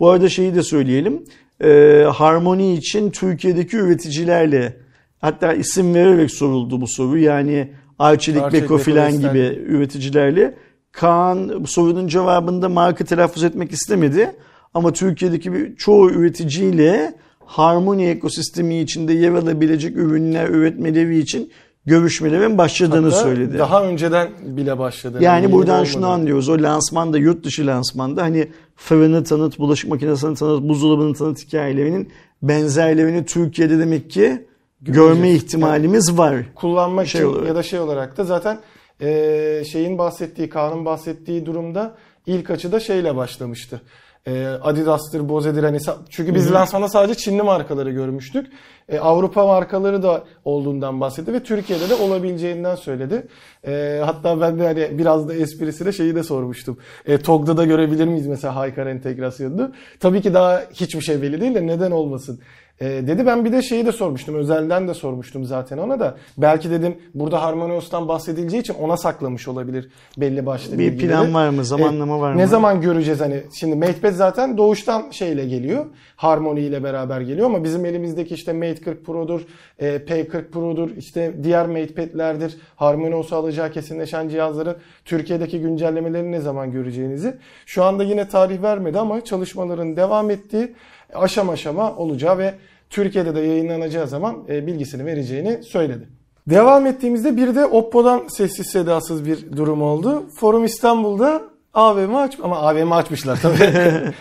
Bu 0.00 0.10
arada 0.10 0.28
şeyi 0.28 0.54
de 0.54 0.62
söyleyelim. 0.62 1.22
E, 1.64 2.04
Harmony 2.14 2.74
için 2.74 3.10
Türkiye'deki 3.10 3.76
üreticilerle 3.76 4.76
hatta 5.20 5.52
isim 5.52 5.94
vererek 5.94 6.30
soruldu 6.30 6.80
bu 6.80 6.86
soru. 6.86 7.18
Yani 7.18 7.72
Arçelik, 7.98 8.42
Arçelik, 8.42 8.64
Beko 8.64 8.78
filan 8.78 9.12
gibi 9.12 9.62
üreticilerle. 9.66 10.54
Kaan 10.92 11.64
bu 11.64 11.66
sorunun 11.66 12.08
cevabında 12.08 12.68
marka 12.68 13.04
telaffuz 13.04 13.44
etmek 13.44 13.72
istemedi. 13.72 14.36
Ama 14.74 14.92
Türkiye'deki 14.92 15.52
bir, 15.52 15.76
çoğu 15.76 16.10
üreticiyle 16.10 17.14
Harmony 17.50 18.10
ekosistemi 18.10 18.80
içinde 18.80 19.12
yer 19.12 19.32
alabilecek 19.32 19.96
ürünler 19.96 20.48
üretmeleri 20.48 21.18
için 21.18 21.52
görüşmelerin 21.86 22.58
başladığını 22.58 23.10
Hatta 23.10 23.22
söyledi. 23.22 23.58
Daha 23.58 23.84
önceden 23.84 24.28
bile 24.42 24.78
başladı. 24.78 25.18
Yani 25.20 25.42
yeni 25.42 25.52
buradan 25.52 25.74
olmadı. 25.74 25.88
şunu 25.88 26.06
anlıyoruz. 26.06 26.48
O 26.48 26.62
lansmanda, 26.62 27.18
yurt 27.18 27.44
dışı 27.44 27.66
lansmanda 27.66 28.22
hani 28.22 28.48
fırını 28.76 29.24
tanıt, 29.24 29.58
bulaşık 29.58 29.90
makinesini 29.90 30.34
tanıt, 30.34 30.62
buzdolabını 30.62 31.14
tanıt 31.14 31.46
hikayelerinin 31.46 32.12
benzerlerini 32.42 33.24
Türkiye'de 33.24 33.78
demek 33.78 34.10
ki 34.10 34.46
görme 34.82 35.30
ihtimalimiz 35.30 36.18
var. 36.18 36.36
kullanmak 36.54 37.06
Şey 37.06 37.20
için 37.20 37.32
olarak. 37.32 37.48
ya 37.48 37.54
da 37.54 37.62
şey 37.62 37.80
olarak 37.80 38.16
da 38.16 38.24
zaten 38.24 38.58
e, 39.00 39.62
şeyin 39.72 39.98
bahsettiği, 39.98 40.48
Kaan'ın 40.48 40.84
bahsettiği 40.84 41.46
durumda 41.46 41.94
ilk 42.26 42.50
açıda 42.50 42.80
şeyle 42.80 43.16
başlamıştı. 43.16 43.80
E, 44.26 44.46
Adidas'tır, 44.46 45.28
Bose'dir 45.28 45.62
hani 45.62 45.78
çünkü 46.10 46.34
biz 46.34 46.52
lansmanda 46.52 46.88
sadece 46.88 47.14
Çinli 47.14 47.42
markaları 47.42 47.90
görmüştük. 47.90 48.46
E, 48.88 48.98
Avrupa 48.98 49.46
markaları 49.46 50.02
da 50.02 50.24
olduğundan 50.44 51.00
bahsetti 51.00 51.32
ve 51.32 51.42
Türkiye'de 51.42 51.88
de 51.88 51.94
olabileceğinden 51.94 52.74
söyledi. 52.74 53.28
E, 53.66 54.02
hatta 54.04 54.40
ben 54.40 54.58
de 54.58 54.66
hani 54.66 54.98
biraz 54.98 55.28
da 55.28 55.34
esprisiyle 55.34 55.92
şeyi 55.92 56.14
de 56.14 56.22
sormuştum. 56.22 56.78
E, 57.06 57.18
TOG'da 57.18 57.56
da 57.56 57.64
görebilir 57.64 58.06
miyiz 58.06 58.26
mesela 58.26 58.56
Haykar 58.56 58.86
entegrasyonunu? 58.86 59.72
Tabii 60.00 60.22
ki 60.22 60.34
daha 60.34 60.62
hiçbir 60.72 61.00
şey 61.00 61.22
belli 61.22 61.40
değil 61.40 61.54
de 61.54 61.66
neden 61.66 61.90
olmasın? 61.90 62.40
E, 62.80 62.86
dedi 62.86 63.26
ben 63.26 63.44
bir 63.44 63.52
de 63.52 63.62
şeyi 63.62 63.86
de 63.86 63.92
sormuştum. 63.92 64.34
Özelden 64.34 64.88
de 64.88 64.94
sormuştum 64.94 65.44
zaten 65.44 65.78
ona 65.78 66.00
da. 66.00 66.16
Belki 66.38 66.70
dedim 66.70 66.96
burada 67.14 67.42
HarmonyOS'tan 67.42 68.08
bahsedileceği 68.08 68.62
için 68.62 68.74
ona 68.74 68.96
saklamış 68.96 69.48
olabilir 69.48 69.88
belli 70.18 70.46
başlı 70.46 70.72
Bir 70.72 70.78
bilgileri. 70.78 71.08
plan 71.08 71.34
var 71.34 71.48
mı? 71.48 71.64
Zamanlama 71.64 72.20
var 72.20 72.32
mı? 72.32 72.38
Ne 72.38 72.46
zaman 72.46 72.80
göreceğiz 72.80 73.20
hani? 73.20 73.42
Şimdi 73.54 73.76
MatePad 73.76 74.12
zaten 74.12 74.56
doğuştan 74.56 75.10
şeyle 75.10 75.46
geliyor. 75.46 75.86
Harmony 76.16 76.66
ile 76.66 76.84
beraber 76.84 77.20
geliyor 77.20 77.46
ama 77.46 77.64
bizim 77.64 77.84
elimizdeki 77.84 78.34
işte 78.34 78.52
Mate 78.52 78.74
40 78.74 79.06
Pro'dur, 79.06 79.40
e, 79.78 79.96
P40 79.96 80.50
Pro'dur, 80.50 80.90
işte 80.96 81.32
diğer 81.42 81.66
MatePad'lerdir. 81.66 82.56
HarmonyOS'u 82.76 83.36
alacağı 83.36 83.72
kesinleşen 83.72 84.28
cihazların 84.28 84.76
Türkiye'deki 85.04 85.60
güncellemelerini 85.60 86.32
ne 86.32 86.40
zaman 86.40 86.72
göreceğinizi. 86.72 87.36
Şu 87.66 87.84
anda 87.84 88.04
yine 88.04 88.28
tarih 88.28 88.62
vermedi 88.62 88.98
ama 88.98 89.24
çalışmaların 89.24 89.96
devam 89.96 90.30
ettiği 90.30 90.74
aşama 91.14 91.52
aşama 91.52 91.96
olacağı 91.96 92.38
ve 92.38 92.54
Türkiye'de 92.90 93.34
de 93.34 93.40
yayınlanacağı 93.40 94.08
zaman 94.08 94.36
e, 94.48 94.66
bilgisini 94.66 95.06
vereceğini 95.06 95.62
söyledi. 95.62 96.08
Devam 96.46 96.86
ettiğimizde 96.86 97.36
bir 97.36 97.54
de 97.54 97.66
Oppo'dan 97.66 98.28
sessiz 98.28 98.66
sedasız 98.66 99.24
bir 99.24 99.56
durum 99.56 99.82
oldu. 99.82 100.22
Forum 100.34 100.64
İstanbul'da 100.64 101.42
AVM 101.74 102.14
aç 102.14 102.38
ama 102.42 102.56
AVM 102.56 102.92
açmışlar 102.92 103.40
tabii. 103.42 103.72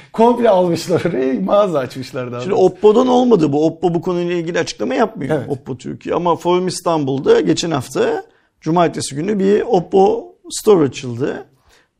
Komple 0.14 0.50
almışlar 0.50 1.06
orayı 1.06 1.46
mağaza 1.46 1.80
açmışlar 1.80 2.32
daha. 2.32 2.42
Şimdi 2.42 2.56
doğrusu. 2.56 2.66
Oppo'dan 2.66 3.08
olmadı 3.08 3.54
bu. 3.54 3.66
Oppo 3.66 3.94
bu 3.94 4.02
konuyla 4.02 4.34
ilgili 4.34 4.60
açıklama 4.60 4.96
yapmıyor. 4.96 5.38
Evet. 5.38 5.50
Oppo 5.50 5.78
Türkiye. 5.78 6.16
Ama 6.16 6.36
Forum 6.36 6.68
İstanbul'da 6.68 7.42
geçen 7.42 7.72
hafta 7.72 8.24
Cumartesi 8.62 9.16
günü 9.16 9.40
bir 9.40 9.62
Oppo 9.62 10.36
Store 10.50 10.86
açıldı. 10.86 11.46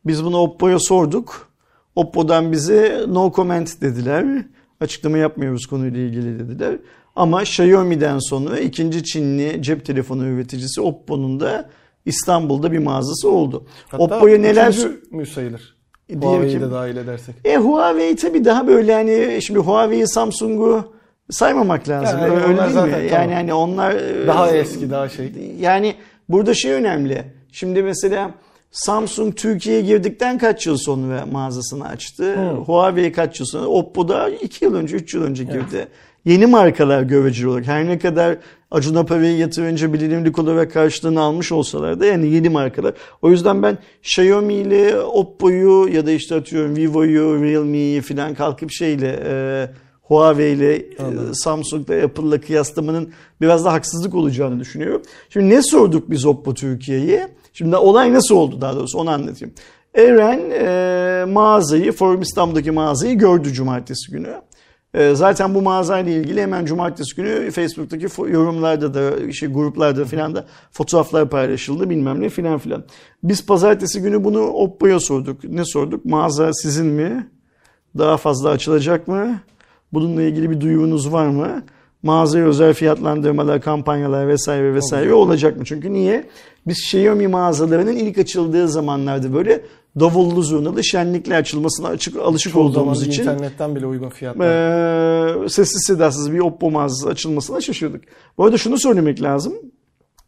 Biz 0.06 0.24
bunu 0.24 0.38
Oppo'ya 0.38 0.78
sorduk. 0.78 1.48
Oppo'dan 1.96 2.52
bize 2.52 3.04
no 3.08 3.32
comment 3.32 3.80
dediler. 3.80 4.44
Açıklama 4.80 5.18
yapmıyoruz 5.18 5.66
konuyla 5.66 6.00
ilgili 6.00 6.38
dediler. 6.38 6.76
Ama 7.16 7.42
Xiaomi'den 7.42 8.18
sonra 8.18 8.58
ikinci 8.58 9.04
Çinli 9.04 9.62
cep 9.62 9.84
telefonu 9.84 10.26
üreticisi 10.26 10.80
Oppo'nun 10.80 11.40
da 11.40 11.70
İstanbul'da 12.06 12.72
bir 12.72 12.78
mağazası 12.78 13.30
oldu. 13.30 13.66
Hatta 13.88 14.04
Oppo'ya 14.04 14.38
neler 14.38 14.74
mü 15.10 15.26
sayılır? 15.26 15.76
Diyelim 16.08 16.28
Huawei'yi 16.28 16.60
de 16.60 16.70
dahil 16.70 16.96
edersek. 16.96 17.34
E 17.44 17.56
Huawei 17.56 18.16
tabii 18.16 18.44
daha 18.44 18.66
böyle 18.66 18.94
hani 18.94 19.42
şimdi 19.42 19.58
Huawei, 19.58 20.06
Samsung'u 20.06 20.92
saymamak 21.30 21.88
lazım. 21.88 22.20
Yani 22.20 22.32
Öyle 22.32 22.46
değil 22.46 22.68
mi? 22.68 22.72
zaten 22.72 23.00
Yani 23.00 23.10
tamam. 23.10 23.30
hani 23.32 23.54
onlar 23.54 23.94
e, 23.94 24.26
Daha 24.26 24.50
eski 24.50 24.90
daha 24.90 25.08
şey. 25.08 25.32
Yani 25.60 25.94
burada 26.28 26.54
şey 26.54 26.72
önemli. 26.72 27.24
Şimdi 27.52 27.82
mesela 27.82 28.30
Samsung 28.70 29.36
Türkiye'ye 29.36 29.82
girdikten 29.82 30.38
kaç 30.38 30.66
yıl 30.66 30.76
sonra 30.76 31.26
mağazasını 31.26 31.88
açtı? 31.88 32.34
Huawei 32.52 33.12
kaç 33.12 33.40
yıl 33.40 33.46
sonra? 33.46 33.66
Oppo 33.66 34.08
da 34.08 34.30
2 34.30 34.64
yıl 34.64 34.74
önce, 34.74 34.96
3 34.96 35.14
yıl 35.14 35.22
önce 35.22 35.44
girdi. 35.44 35.88
Yeni 36.24 36.46
markalar 36.46 37.02
göreceli 37.02 37.48
olarak 37.48 37.66
her 37.66 37.86
ne 37.86 37.98
kadar 37.98 38.38
Acun 38.70 39.04
parayı 39.04 39.36
yatırınca 39.36 39.92
bilinimlik 39.92 40.38
olarak 40.38 40.72
karşılığını 40.72 41.20
almış 41.20 41.52
olsalar 41.52 42.00
da 42.00 42.06
yani 42.06 42.28
yeni 42.28 42.48
markalar. 42.48 42.94
O 43.22 43.30
yüzden 43.30 43.62
ben 43.62 43.78
Xiaomi 44.02 44.54
ile 44.54 45.00
Oppo'yu 45.00 45.88
ya 45.92 46.06
da 46.06 46.10
işte 46.10 46.34
atıyorum 46.34 46.76
Vivo'yu, 46.76 47.42
Realme'yi 47.42 48.00
falan 48.00 48.34
kalkıp 48.34 48.70
şeyle 48.72 49.20
e, 49.24 49.68
Huawei 50.02 50.52
ile 50.52 50.74
e, 50.76 50.84
Samsung'la 51.32 52.04
Apple'la 52.04 52.40
kıyaslamanın 52.40 53.12
biraz 53.40 53.64
da 53.64 53.72
haksızlık 53.72 54.14
olacağını 54.14 54.60
düşünüyorum. 54.60 55.02
Şimdi 55.30 55.48
ne 55.48 55.62
sorduk 55.62 56.10
biz 56.10 56.26
Oppo 56.26 56.54
Türkiye'ye? 56.54 57.28
Şimdi 57.52 57.76
olay 57.76 58.12
nasıl 58.12 58.34
oldu 58.34 58.60
daha 58.60 58.76
doğrusu 58.76 58.98
onu 58.98 59.10
anlatayım. 59.10 59.54
Eren 59.94 60.40
e, 60.50 61.24
mağazayı, 61.24 61.92
Forum 61.92 62.20
İstanbul'daki 62.20 62.70
mağazayı 62.70 63.18
gördü 63.18 63.52
cumartesi 63.52 64.12
günü. 64.12 64.34
E, 64.94 65.14
zaten 65.14 65.54
bu 65.54 65.62
mağazayla 65.62 66.12
ilgili 66.12 66.42
hemen 66.42 66.64
cumartesi 66.64 67.16
günü 67.16 67.50
Facebook'taki 67.50 68.06
yorumlarda 68.32 68.94
da, 68.94 69.32
şey, 69.32 69.48
gruplarda 69.48 70.04
filan 70.04 70.34
da 70.34 70.46
fotoğraflar 70.72 71.30
paylaşıldı 71.30 71.90
bilmem 71.90 72.20
ne 72.20 72.28
filan 72.28 72.58
filan. 72.58 72.84
Biz 73.22 73.46
pazartesi 73.46 74.02
günü 74.02 74.24
bunu 74.24 74.42
Oppo'ya 74.42 75.00
sorduk. 75.00 75.44
Ne 75.44 75.64
sorduk? 75.64 76.04
Mağaza 76.04 76.52
sizin 76.52 76.86
mi? 76.86 77.30
Daha 77.98 78.16
fazla 78.16 78.48
açılacak 78.50 79.08
mı? 79.08 79.40
Bununla 79.92 80.22
ilgili 80.22 80.50
bir 80.50 80.60
duyurunuz 80.60 81.12
var 81.12 81.26
mı? 81.26 81.62
Mağazaya 82.02 82.44
özel 82.44 82.74
fiyatlandırmalar, 82.74 83.60
kampanyalar 83.60 84.28
vesaire 84.28 84.74
vesaire 84.74 85.14
olacak 85.14 85.56
mı? 85.56 85.64
Çünkü 85.64 85.92
niye? 85.92 86.26
Biz 86.66 86.78
Xiaomi 86.78 87.28
mağazalarının 87.28 87.96
ilk 87.96 88.18
açıldığı 88.18 88.68
zamanlarda 88.68 89.34
böyle 89.34 89.62
davullu 90.00 90.42
zurnalı 90.42 90.84
şenlikle 90.84 91.36
açılmasına 91.36 91.88
açık 91.88 92.16
alışık 92.16 92.52
Çoğu 92.52 92.72
zaman 92.72 92.88
olduğumuz 92.88 93.06
için 93.06 93.22
internetten 93.22 93.76
bile 93.76 93.86
uygun 93.86 94.08
fiyatlar. 94.08 94.46
ee, 95.44 95.48
sessiz 95.48 95.84
sedasız 95.86 96.32
bir 96.32 96.38
Oppo 96.38 96.70
mağazası 96.70 97.08
açılmasına 97.08 97.60
şaşırdık. 97.60 98.04
Bu 98.38 98.44
arada 98.44 98.58
şunu 98.58 98.78
söylemek 98.78 99.22
lazım. 99.22 99.54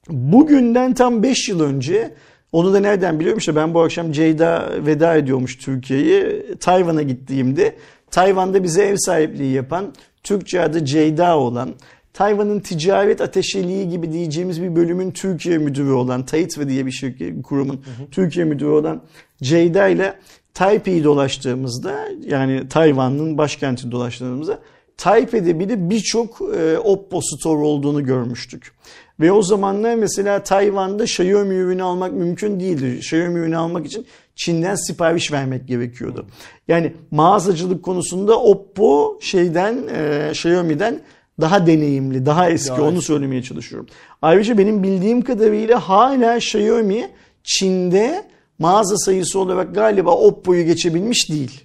Bugünden 0.08 0.94
tam 0.94 1.22
5 1.22 1.48
yıl 1.48 1.60
önce 1.60 2.14
onu 2.52 2.74
da 2.74 2.80
nereden 2.80 3.20
biliyorum 3.20 3.38
işte 3.38 3.56
ben 3.56 3.74
bu 3.74 3.80
akşam 3.80 4.12
Ceyda 4.12 4.70
veda 4.86 5.16
ediyormuş 5.16 5.58
Türkiye'yi. 5.58 6.42
Tayvan'a 6.60 7.02
gittiğimde 7.02 7.76
Tayvan'da 8.10 8.62
bize 8.62 8.82
ev 8.82 8.96
sahipliği 8.96 9.52
yapan 9.52 9.94
Türkçe 10.22 10.60
adı 10.60 10.84
Ceyda 10.84 11.38
olan 11.38 11.74
Tayvan'ın 12.12 12.60
ticaret 12.60 13.20
ateşeliği 13.20 13.88
gibi 13.88 14.12
diyeceğimiz 14.12 14.62
bir 14.62 14.76
bölümün 14.76 15.10
Türkiye 15.10 15.58
müdürü 15.58 15.92
olan 15.92 16.26
Taitve 16.26 16.68
diye 16.68 16.86
bir 16.86 16.90
şirket 16.90 17.42
kurumun 17.42 17.84
Türkiye 18.10 18.44
müdürü 18.44 18.68
olan 18.68 19.02
Ceyda 19.42 19.88
ile 19.88 20.18
Taipei'yi 20.54 21.04
dolaştığımızda 21.04 22.08
yani 22.26 22.68
Tayvan'ın 22.68 23.38
başkentini 23.38 23.92
dolaştığımızda 23.92 24.58
Taipei'de 24.96 25.58
bile 25.58 25.90
birçok 25.90 26.40
e, 26.56 26.78
Oppo 26.78 27.20
store 27.22 27.64
olduğunu 27.64 28.04
görmüştük. 28.04 28.72
Ve 29.20 29.32
o 29.32 29.42
zamanlar 29.42 29.94
mesela 29.94 30.42
Tayvan'da 30.42 31.04
Xiaomi 31.04 31.54
ürünü 31.54 31.82
almak 31.82 32.12
mümkün 32.12 32.60
değildi. 32.60 32.96
Xiaomi 32.98 33.38
ürünü 33.38 33.56
almak 33.56 33.86
için 33.86 34.06
Çin'den 34.36 34.74
sipariş 34.74 35.32
vermek 35.32 35.68
gerekiyordu. 35.68 36.26
Yani 36.68 36.92
mağazacılık 37.10 37.82
konusunda 37.82 38.40
Oppo 38.40 39.18
şeyden 39.20 39.78
e, 39.94 40.28
Xiaomi'den 40.30 41.00
daha 41.40 41.66
deneyimli, 41.66 42.26
daha 42.26 42.50
eski 42.50 42.70
Daha 42.70 42.82
onu 42.82 43.02
söylemeye 43.02 43.42
çalışıyorum. 43.42 43.88
Ayrıca 44.22 44.58
benim 44.58 44.82
bildiğim 44.82 45.22
kadarıyla 45.22 45.80
hala 45.88 46.36
Xiaomi 46.36 47.10
Çin'de 47.44 48.24
mağaza 48.58 48.96
sayısı 48.96 49.38
olarak 49.38 49.74
galiba 49.74 50.10
Oppo'yu 50.10 50.64
geçebilmiş 50.64 51.30
değil. 51.30 51.64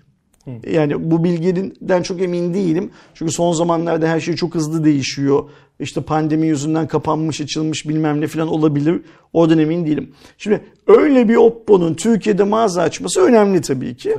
Yani 0.72 1.12
bu 1.12 1.24
bilgiden 1.24 2.02
çok 2.02 2.22
emin 2.22 2.54
değilim. 2.54 2.92
Çünkü 3.14 3.32
son 3.32 3.54
zamanlarda 3.54 4.08
her 4.08 4.20
şey 4.20 4.36
çok 4.36 4.56
hızlı 4.56 4.86
değişiyor. 4.86 5.50
İşte 5.80 6.02
pandemi 6.02 6.48
yüzünden 6.48 6.88
kapanmış, 6.88 7.42
açılmış 7.42 7.88
bilmem 7.88 8.22
ne 8.22 8.28
falan 8.28 8.48
olabilir. 8.48 9.02
Oradan 9.34 9.60
emin 9.60 9.86
değilim. 9.86 10.14
Şimdi 10.38 10.62
öyle 10.88 11.30
bir 11.30 11.36
Oppo'nun 11.36 11.94
Türkiye'de 11.94 12.44
mağaza 12.44 12.82
açması 12.82 13.22
önemli 13.22 13.62
tabii 13.62 13.96
ki. 13.96 14.18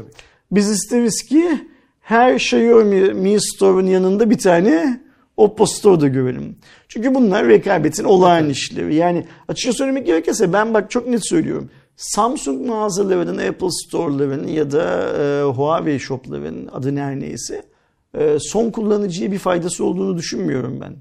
Biz 0.51 0.71
isteriz 0.71 1.23
ki 1.23 1.61
her 2.01 2.35
Xiaomi 2.35 3.01
Mi 3.01 3.41
Store'un 3.41 3.87
yanında 3.87 4.31
bir 4.31 4.39
tane 4.39 5.01
Oppo 5.37 5.67
Store'da 5.67 6.09
görelim. 6.09 6.57
Çünkü 6.89 7.15
bunlar 7.15 7.47
rekabetin 7.47 8.05
olağan 8.05 8.49
işleri. 8.49 8.95
Yani 8.95 9.25
açıkça 9.49 9.73
söylemek 9.73 10.07
gerekirse 10.07 10.53
ben 10.53 10.75
bak 10.75 10.91
çok 10.91 11.09
net 11.09 11.29
söylüyorum. 11.29 11.71
Samsung 11.99 12.67
mağazalarının, 12.67 13.49
Apple 13.49 13.71
Store'ların 13.71 14.47
ya 14.47 14.71
da 14.71 15.13
e, 15.19 15.43
Huawei 15.43 15.99
shop'ların 16.01 16.69
adı 16.73 16.97
her 16.97 17.21
neyse 17.21 17.63
e, 18.15 18.37
son 18.41 18.71
kullanıcıya 18.71 19.33
bir 19.33 19.39
faydası 19.39 19.85
olduğunu 19.85 20.19
düşünmüyorum 20.19 20.81
ben. 20.81 20.97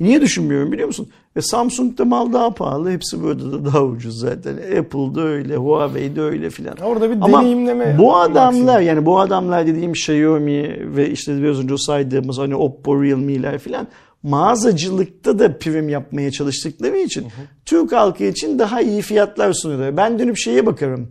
Niye 0.00 0.20
düşünmüyorum 0.20 0.72
biliyor 0.72 0.86
musun? 0.86 1.08
Ve 1.36 1.42
Samsung'da 1.42 2.04
mal 2.04 2.32
daha 2.32 2.50
pahalı. 2.50 2.90
Hepsi 2.90 3.22
burada 3.22 3.52
da 3.52 3.64
daha 3.64 3.84
ucuz 3.84 4.18
zaten. 4.18 4.56
Apple'da 4.56 5.20
öyle, 5.22 5.56
Huawei'de 5.56 6.20
öyle 6.20 6.50
filan. 6.50 6.76
Orada 6.76 7.10
bir 7.10 7.16
Ama 7.20 7.40
deneyimleme 7.40 7.98
bu 7.98 8.16
adamlar 8.16 8.46
maksimum. 8.46 8.82
yani 8.82 9.06
bu 9.06 9.20
adamlar 9.20 9.66
dediğim 9.66 9.92
Xiaomi 9.92 10.96
ve 10.96 11.10
işte 11.10 11.42
biraz 11.42 11.60
önce 11.60 11.78
saydığımız 11.78 12.38
hani 12.38 12.56
Oppo, 12.56 13.02
Realme'ler 13.02 13.58
filan 13.58 13.88
mağazacılıkta 14.22 15.38
da 15.38 15.58
prim 15.58 15.88
yapmaya 15.88 16.30
çalıştıkları 16.30 16.98
için 16.98 17.26
Türk 17.64 17.92
halkı 17.92 18.24
için 18.24 18.58
daha 18.58 18.80
iyi 18.80 19.02
fiyatlar 19.02 19.52
sunuyorlar. 19.52 19.96
Ben 19.96 20.18
dönüp 20.18 20.36
şeye 20.36 20.66
bakarım. 20.66 21.08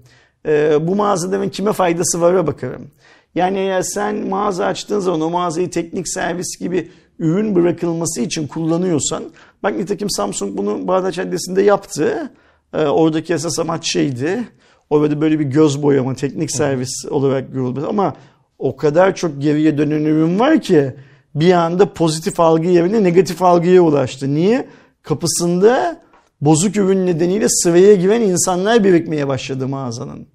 Ee, 0.48 0.88
bu 0.88 0.96
mağazaların 0.96 1.50
kime 1.50 1.74
faydası 1.74 2.22
var'a 2.22 2.48
bakarım. 2.48 2.88
Yani 3.36 3.58
eğer 3.58 3.82
sen 3.82 4.28
mağaza 4.28 4.66
açtığın 4.66 5.00
zaman 5.00 5.22
o 5.22 5.30
mağazayı 5.30 5.70
teknik 5.70 6.10
servis 6.10 6.60
gibi 6.60 6.92
ürün 7.20 7.56
bırakılması 7.56 8.22
için 8.22 8.48
kullanıyorsan 8.48 9.24
bak 9.64 9.76
nitekim 9.76 10.10
Samsung 10.10 10.58
bunu 10.58 10.88
Bağdat 10.88 11.14
Caddesi'nde 11.14 11.62
yaptı. 11.62 12.32
Ee, 12.74 12.86
oradaki 12.86 13.34
esas 13.34 13.60
amaç 13.60 13.92
şeydi. 13.92 14.44
Orada 14.90 15.22
böyle 15.22 15.40
bir 15.40 15.46
göz 15.46 15.84
boyama, 15.84 16.16
teknik 16.16 16.52
servis 16.52 17.06
olarak 17.10 17.54
görülmesi. 17.54 17.88
Ama 17.88 18.16
o 18.60 18.76
kadar 18.76 19.16
çok 19.16 19.42
geriye 19.42 19.78
dönen 19.78 20.06
ürün 20.06 20.40
var 20.40 20.62
ki 20.62 20.94
bir 21.36 21.54
anda 21.54 21.94
pozitif 21.94 22.40
algı 22.40 22.68
yerine 22.68 23.04
negatif 23.04 23.42
algıya 23.42 23.82
ulaştı. 23.82 24.34
Niye? 24.34 24.68
Kapısında 25.04 26.02
bozuk 26.42 26.76
ürün 26.78 27.06
nedeniyle 27.08 27.50
sıraya 27.50 27.96
giren 27.96 28.22
insanlar 28.22 28.84
birikmeye 28.84 29.28
başladı 29.28 29.68
mağazanın. 29.68 30.28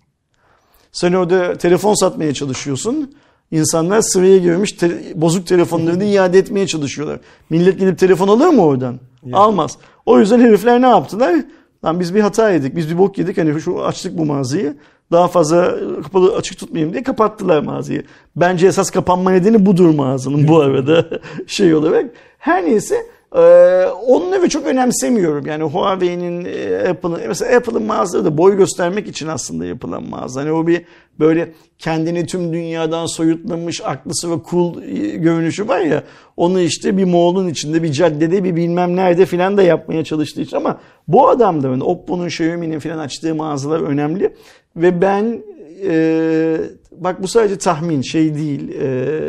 Sen 0.92 1.12
orada 1.12 1.58
telefon 1.58 1.94
satmaya 1.94 2.34
çalışıyorsun. 2.34 3.14
İnsanlar 3.50 4.00
sıraya 4.00 4.38
girmiş 4.38 4.72
te- 4.72 5.12
bozuk 5.20 5.46
telefonlarını 5.46 6.04
iade 6.14 6.38
etmeye 6.38 6.66
çalışıyorlar. 6.66 7.20
Millet 7.50 7.78
gidip 7.78 7.98
telefon 7.98 8.28
alır 8.28 8.48
mı 8.48 8.62
oradan? 8.62 9.00
Almaz. 9.32 9.78
O 10.06 10.20
yüzden 10.20 10.40
herifler 10.40 10.82
ne 10.82 10.86
yaptılar? 10.88 11.36
Lan 11.86 12.00
biz 12.00 12.14
bir 12.14 12.20
hata 12.20 12.50
yedik, 12.50 12.76
biz 12.76 12.90
bir 12.90 12.98
bok 12.98 13.18
yedik. 13.18 13.38
Hani 13.38 13.60
şu 13.60 13.84
açtık 13.84 14.18
bu 14.18 14.24
mağazayı. 14.26 14.76
Daha 15.12 15.28
fazla 15.28 15.74
kapalı 16.02 16.36
açık 16.36 16.58
tutmayayım 16.58 16.92
diye 16.92 17.02
kapattılar 17.02 17.62
mağazayı. 17.62 18.02
Bence 18.36 18.66
esas 18.66 18.90
kapanma 18.90 19.30
nedeni 19.30 19.66
budur 19.66 19.94
mağazanın 19.94 20.48
bu 20.48 20.60
arada 20.60 21.06
şey 21.46 21.74
olarak. 21.74 22.10
Her 22.38 22.64
neyse 22.64 23.06
ee, 23.36 23.86
onu 24.06 24.42
ve 24.42 24.48
çok 24.48 24.66
önemsemiyorum. 24.66 25.46
Yani 25.46 25.62
Huawei'nin, 25.62 26.44
e, 26.44 26.88
Apple'ın, 26.88 27.20
mesela 27.28 27.56
Apple'ın 27.56 27.82
mağazaları 27.82 28.24
da 28.24 28.38
boy 28.38 28.56
göstermek 28.56 29.08
için 29.08 29.26
aslında 29.26 29.66
yapılan 29.66 30.02
mağaza. 30.02 30.40
Hani 30.40 30.52
o 30.52 30.66
bir 30.66 30.84
böyle 31.18 31.52
kendini 31.78 32.26
tüm 32.26 32.52
dünyadan 32.52 33.06
soyutlamış, 33.06 33.80
aklısı 33.84 34.30
ve 34.30 34.34
cool 34.50 34.82
e, 34.82 35.16
görünüşü 35.16 35.68
var 35.68 35.80
ya. 35.80 36.02
Onu 36.36 36.60
işte 36.60 36.96
bir 36.96 37.04
mall'un 37.04 37.48
içinde, 37.48 37.82
bir 37.82 37.92
caddede, 37.92 38.44
bir 38.44 38.56
bilmem 38.56 38.96
nerede 38.96 39.26
filan 39.26 39.56
da 39.56 39.62
yapmaya 39.62 40.04
çalıştığı 40.04 40.40
için. 40.40 40.56
Ama 40.56 40.80
bu 41.08 41.28
adam 41.28 41.62
da 41.62 41.68
yani 41.68 41.84
Oppo'nun, 41.84 42.26
Xiaomi'nin 42.26 42.78
filan 42.78 42.98
açtığı 42.98 43.34
mağazalar 43.34 43.80
önemli. 43.80 44.34
Ve 44.76 45.00
ben 45.00 45.42
e, 45.84 46.56
bak 46.92 47.22
bu 47.22 47.28
sadece 47.28 47.58
tahmin 47.58 48.02
şey 48.02 48.34
değil. 48.34 48.68
E, 48.82 49.20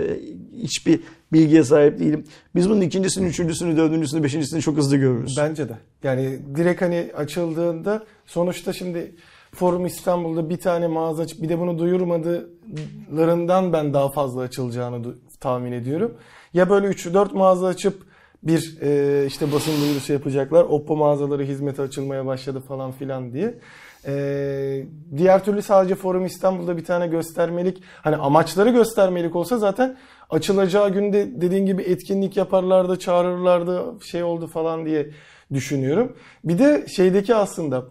hiçbir 0.64 1.00
bilgiye 1.34 1.64
sahip 1.64 2.00
değilim. 2.00 2.24
Biz 2.56 2.70
bunun 2.70 2.82
ikincisini, 2.82 3.28
üçüncüsünü, 3.28 3.78
dördüncüsünü, 3.78 4.24
beşincisini 4.24 4.62
çok 4.62 4.78
hızlı 4.78 4.98
görürüz. 4.98 5.36
Bence 5.38 5.70
de. 5.70 5.74
Yani 6.04 6.40
direkt 6.56 6.82
hani 6.82 7.12
açıldığında 7.18 8.06
sonuçta 8.26 8.74
şimdi 8.74 9.16
Forum 9.56 9.86
İstanbul'da 9.86 10.50
bir 10.50 10.58
tane 10.58 10.88
mağaza 10.88 11.24
açıp 11.24 11.42
bir 11.42 11.50
de 11.50 11.60
bunu 11.60 11.80
duyurmadılarından 11.80 13.74
ben 13.74 13.94
daha 13.94 14.10
fazla 14.10 14.42
açılacağını 14.42 15.16
tahmin 15.40 15.72
ediyorum. 15.72 16.14
Ya 16.54 16.70
böyle 16.70 16.88
3-4 16.88 17.34
mağaza 17.38 17.68
açıp 17.68 18.08
bir 18.44 18.78
e, 18.82 19.26
işte 19.26 19.52
basın 19.52 19.82
duyurusu 19.82 20.14
yapacaklar. 20.14 20.64
Oppo 20.64 20.96
mağazaları 20.96 21.44
hizmete 21.44 21.82
açılmaya 21.82 22.26
başladı 22.26 22.60
falan 22.60 22.92
filan 22.92 23.34
diye. 23.34 23.60
Ee, 24.06 24.86
diğer 25.18 25.44
türlü 25.46 25.62
sadece 25.62 25.96
Forum 25.96 26.26
İstanbul'da 26.26 26.78
bir 26.78 26.86
tane 26.86 27.08
göstermelik 27.08 27.84
hani 28.02 28.16
amaçları 28.16 28.70
göstermelik 28.70 29.36
olsa 29.36 29.58
zaten 29.58 29.98
açılacağı 30.30 30.90
günde 30.90 31.42
dediğin 31.42 31.66
gibi 31.66 31.82
etkinlik 31.82 32.38
yaparlardı, 32.38 33.00
çağırırlardı, 33.00 33.84
şey 34.06 34.24
oldu 34.24 34.48
falan 34.48 34.86
diye 34.86 35.10
düşünüyorum. 35.54 36.16
Bir 36.44 36.60
de 36.60 36.86
şeydeki 36.88 37.36
aslında 37.36 37.86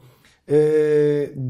e, 0.51 0.57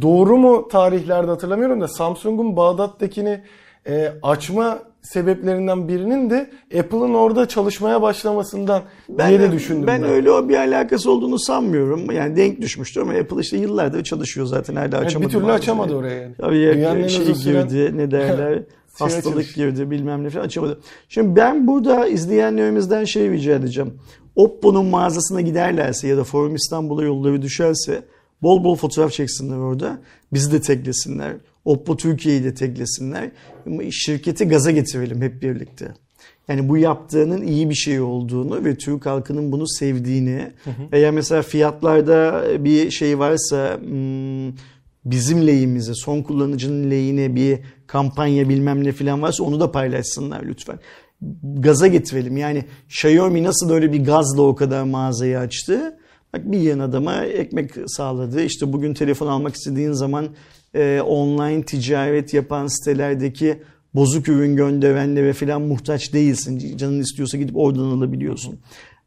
doğru 0.03 0.37
mu 0.37 0.68
tarihlerde 0.68 1.31
hatırlamıyorum 1.31 1.81
da 1.81 1.88
Samsung'un 1.88 2.57
Bağdat'takini 2.57 3.42
e, 3.88 4.12
açma 4.22 4.79
sebeplerinden 5.03 5.88
birinin 5.88 6.31
de 6.31 6.51
Apple'ın 6.79 7.14
orada 7.14 7.49
çalışmaya 7.49 8.03
başlamasından 8.03 8.83
ben, 9.09 9.29
diye 9.29 9.40
de 9.40 9.53
düşündüm 9.53 9.87
ben. 9.87 10.03
Ben 10.03 10.11
öyle 10.11 10.31
o 10.31 10.49
bir 10.49 10.57
alakası 10.57 11.11
olduğunu 11.11 11.38
sanmıyorum. 11.38 12.11
Yani 12.11 12.37
denk 12.37 12.61
düşmüştü 12.61 13.01
ama 13.01 13.12
Apple 13.12 13.40
işte 13.40 13.57
yıllardır 13.57 14.05
çalışıyor 14.05 14.46
zaten. 14.46 14.77
Hala 14.77 14.85
açamadı. 14.85 15.09
Evet, 15.18 15.22
bir 15.22 15.29
türlü 15.29 15.53
açamadı 15.53 15.96
oraya 15.96 16.22
yani. 16.22 16.35
Tabii 16.40 16.72
Dünyanın 16.75 17.07
şey 17.07 17.25
girdi 17.25 17.96
ne 17.96 18.11
derler. 18.11 18.62
hastalık 18.99 19.27
açılmış. 19.27 19.55
girdi 19.55 19.91
bilmem 19.91 20.25
ne 20.25 20.31
falan 20.31 20.45
açamadı. 20.45 20.81
Şimdi 21.09 21.37
ben 21.37 21.67
burada 21.67 22.09
izleyenlerimizden 22.09 23.05
şey 23.05 23.31
rica 23.31 23.55
edeceğim. 23.55 23.95
Oppo'nun 24.37 24.87
mağazasına 24.87 25.41
giderlerse 25.41 26.09
ya 26.09 26.17
da 26.17 26.25
Forum 26.25 26.55
İstanbul'a 26.55 27.05
yolları 27.05 27.43
düşerse 27.43 28.03
bol 28.43 28.65
bol 28.65 28.77
fotoğraf 28.77 29.13
çeksinler 29.13 29.57
orada. 29.57 30.01
Bizi 30.33 30.53
de 30.53 30.61
teklesinler. 30.61 31.37
Oppo 31.65 31.97
Türkiye'yi 31.97 32.45
de 32.45 32.55
teklesinler. 32.55 33.31
Şirketi 33.91 34.45
gaza 34.45 34.71
getirelim 34.71 35.23
hep 35.23 35.43
birlikte. 35.43 35.95
Yani 36.49 36.69
bu 36.69 36.77
yaptığının 36.77 37.43
iyi 37.43 37.71
bir 37.71 37.75
şey 37.75 38.01
olduğunu 38.01 38.65
ve 38.65 38.77
Türk 38.77 39.07
halkının 39.07 39.53
bunu 39.53 39.69
sevdiğini 39.69 40.53
hı 40.65 40.71
hı. 40.71 40.93
veya 40.93 41.13
mesela 41.13 41.43
fiyatlarda 41.43 42.45
bir 42.65 42.91
şey 42.91 43.19
varsa 43.19 43.79
hmm, 43.81 44.49
bizim 45.11 45.47
lehimize, 45.47 45.95
son 45.95 46.23
kullanıcının 46.23 46.90
lehine 46.90 47.35
bir 47.35 47.59
kampanya 47.87 48.49
bilmem 48.49 48.85
ne 48.85 48.92
falan 48.92 49.23
varsa 49.23 49.45
onu 49.45 49.61
da 49.61 49.73
paylaşsınlar 49.73 50.42
lütfen. 50.42 50.79
Gaza 51.42 51.87
getirelim. 51.87 52.37
Yani 52.37 52.64
Xiaomi 52.88 53.42
nasıl 53.42 53.69
böyle 53.69 53.92
bir 53.92 54.05
gazla 54.05 54.42
o 54.42 54.55
kadar 54.55 54.83
mağazayı 54.83 55.38
açtı? 55.38 55.99
Bak 56.33 56.53
bir 56.53 56.59
yan 56.59 56.79
adama 56.79 57.25
ekmek 57.25 57.71
sağladı. 57.87 58.42
İşte 58.42 58.73
bugün 58.73 58.95
telefon 58.95 59.27
almak 59.27 59.55
istediğin 59.55 59.92
zaman 59.92 60.29
e, 60.75 61.01
online 61.01 61.62
ticaret 61.62 62.35
yapan 62.35 62.66
sitelerdeki 62.66 63.62
bozuk 63.95 64.29
ürün 64.29 64.57
gönderenlere 64.57 65.33
falan 65.33 65.62
muhtaç 65.62 66.12
değilsin. 66.12 66.77
Canın 66.77 67.01
istiyorsa 67.01 67.38
gidip 67.38 67.57
oradan 67.57 67.85
alabiliyorsun. 67.85 68.59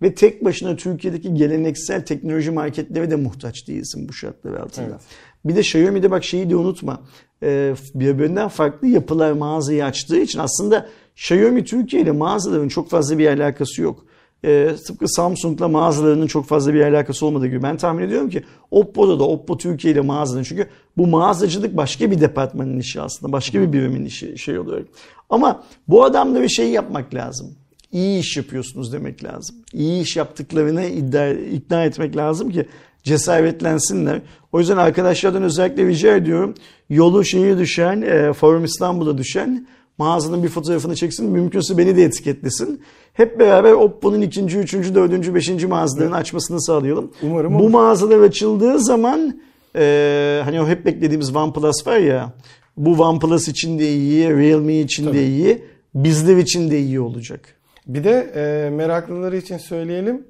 Ve 0.01 0.15
tek 0.15 0.45
başına 0.45 0.75
Türkiye'deki 0.75 1.33
geleneksel 1.33 2.05
teknoloji 2.05 2.51
marketlere 2.51 3.11
de 3.11 3.15
muhtaç 3.15 3.67
değilsin 3.67 4.09
bu 4.09 4.13
şartlar 4.13 4.53
altında. 4.53 4.87
Evet. 4.87 5.01
Bir 5.45 5.55
de 5.55 5.59
Xiaomi'de 5.59 6.11
bak 6.11 6.23
şeyi 6.23 6.49
de 6.49 6.55
unutma. 6.55 7.01
Ee, 7.43 7.73
birbirinden 7.95 8.47
farklı 8.47 8.87
yapılar 8.87 9.31
mağazayı 9.31 9.85
açtığı 9.85 10.19
için 10.19 10.39
aslında 10.39 10.89
Xiaomi 11.15 11.63
Türkiye 11.65 12.01
ile 12.01 12.11
mağazaların 12.11 12.67
çok 12.67 12.89
fazla 12.89 13.17
bir 13.17 13.27
alakası 13.27 13.81
yok. 13.81 14.05
E, 14.45 14.75
tıpkı 14.87 15.07
Samsung'la 15.07 15.67
mağazalarının 15.67 16.27
çok 16.27 16.45
fazla 16.45 16.73
bir 16.73 16.81
alakası 16.81 17.25
olmadığı 17.25 17.47
gibi 17.47 17.63
ben 17.63 17.77
tahmin 17.77 18.03
ediyorum 18.03 18.29
ki 18.29 18.43
Oppo'da 18.71 19.19
da 19.19 19.23
Oppo 19.23 19.57
Türkiye 19.57 19.93
ile 19.93 20.01
mağazaların 20.01 20.43
çünkü 20.43 20.67
bu 20.97 21.07
mağazacılık 21.07 21.77
başka 21.77 22.11
bir 22.11 22.21
departmanın 22.21 22.79
işi 22.79 23.01
aslında 23.01 23.31
başka 23.31 23.61
bir 23.61 23.73
birimin 23.73 24.05
işi 24.05 24.37
şey 24.37 24.59
oluyor. 24.59 24.85
Ama 25.29 25.63
bu 25.87 26.03
adamla 26.03 26.41
bir 26.41 26.49
şey 26.49 26.69
yapmak 26.69 27.13
lazım. 27.13 27.55
İyi 27.91 28.19
iş 28.19 28.37
yapıyorsunuz 28.37 28.93
demek 28.93 29.23
lazım. 29.23 29.55
İyi 29.73 30.03
iş 30.03 30.17
yaptıklarını 30.17 30.85
iddia, 30.85 31.29
ikna 31.29 31.85
etmek 31.85 32.17
lazım 32.17 32.49
ki 32.51 32.65
cesaretlensinler. 33.03 34.21
O 34.51 34.59
yüzden 34.59 34.77
arkadaşlardan 34.77 35.43
özellikle 35.43 35.87
rica 35.87 36.15
ediyorum. 36.15 36.53
Yolu 36.89 37.25
şeyi 37.25 37.57
düşen, 37.57 38.01
e, 38.01 38.33
Forum 38.33 38.63
İstanbul'a 38.63 39.17
düşen 39.17 39.67
mağazanın 39.97 40.43
bir 40.43 40.47
fotoğrafını 40.49 40.95
çeksin. 40.95 41.29
Mümkünse 41.29 41.77
beni 41.77 41.97
de 41.97 42.03
etiketlesin. 42.03 42.81
Hep 43.13 43.39
beraber 43.39 43.71
Oppo'nun 43.71 44.21
ikinci, 44.21 44.57
üçüncü, 44.57 44.95
dördüncü, 44.95 45.35
beşinci 45.35 45.67
mağazalarını 45.67 46.15
açmasını 46.15 46.61
sağlayalım. 46.61 47.11
Umarım 47.23 47.53
Bu 47.53 47.57
olur. 47.63 47.69
mağazalar 47.69 48.19
açıldığı 48.19 48.79
zaman 48.79 49.39
e, 49.75 50.41
hani 50.45 50.61
o 50.61 50.67
hep 50.67 50.85
beklediğimiz 50.85 51.35
OnePlus 51.35 51.87
var 51.87 51.97
ya 51.97 52.33
bu 52.77 52.91
OnePlus 52.91 53.47
için 53.47 53.79
de 53.79 53.89
iyi, 53.93 54.29
Realme 54.29 54.79
için 54.79 55.05
Tabii. 55.05 55.17
de 55.17 55.27
iyi, 55.27 55.63
bizler 55.95 56.37
için 56.37 56.71
de 56.71 56.79
iyi 56.79 56.99
olacak. 56.99 57.55
Bir 57.87 58.03
de 58.03 58.31
e, 58.35 58.69
meraklıları 58.69 59.37
için 59.37 59.57
söyleyelim. 59.57 60.23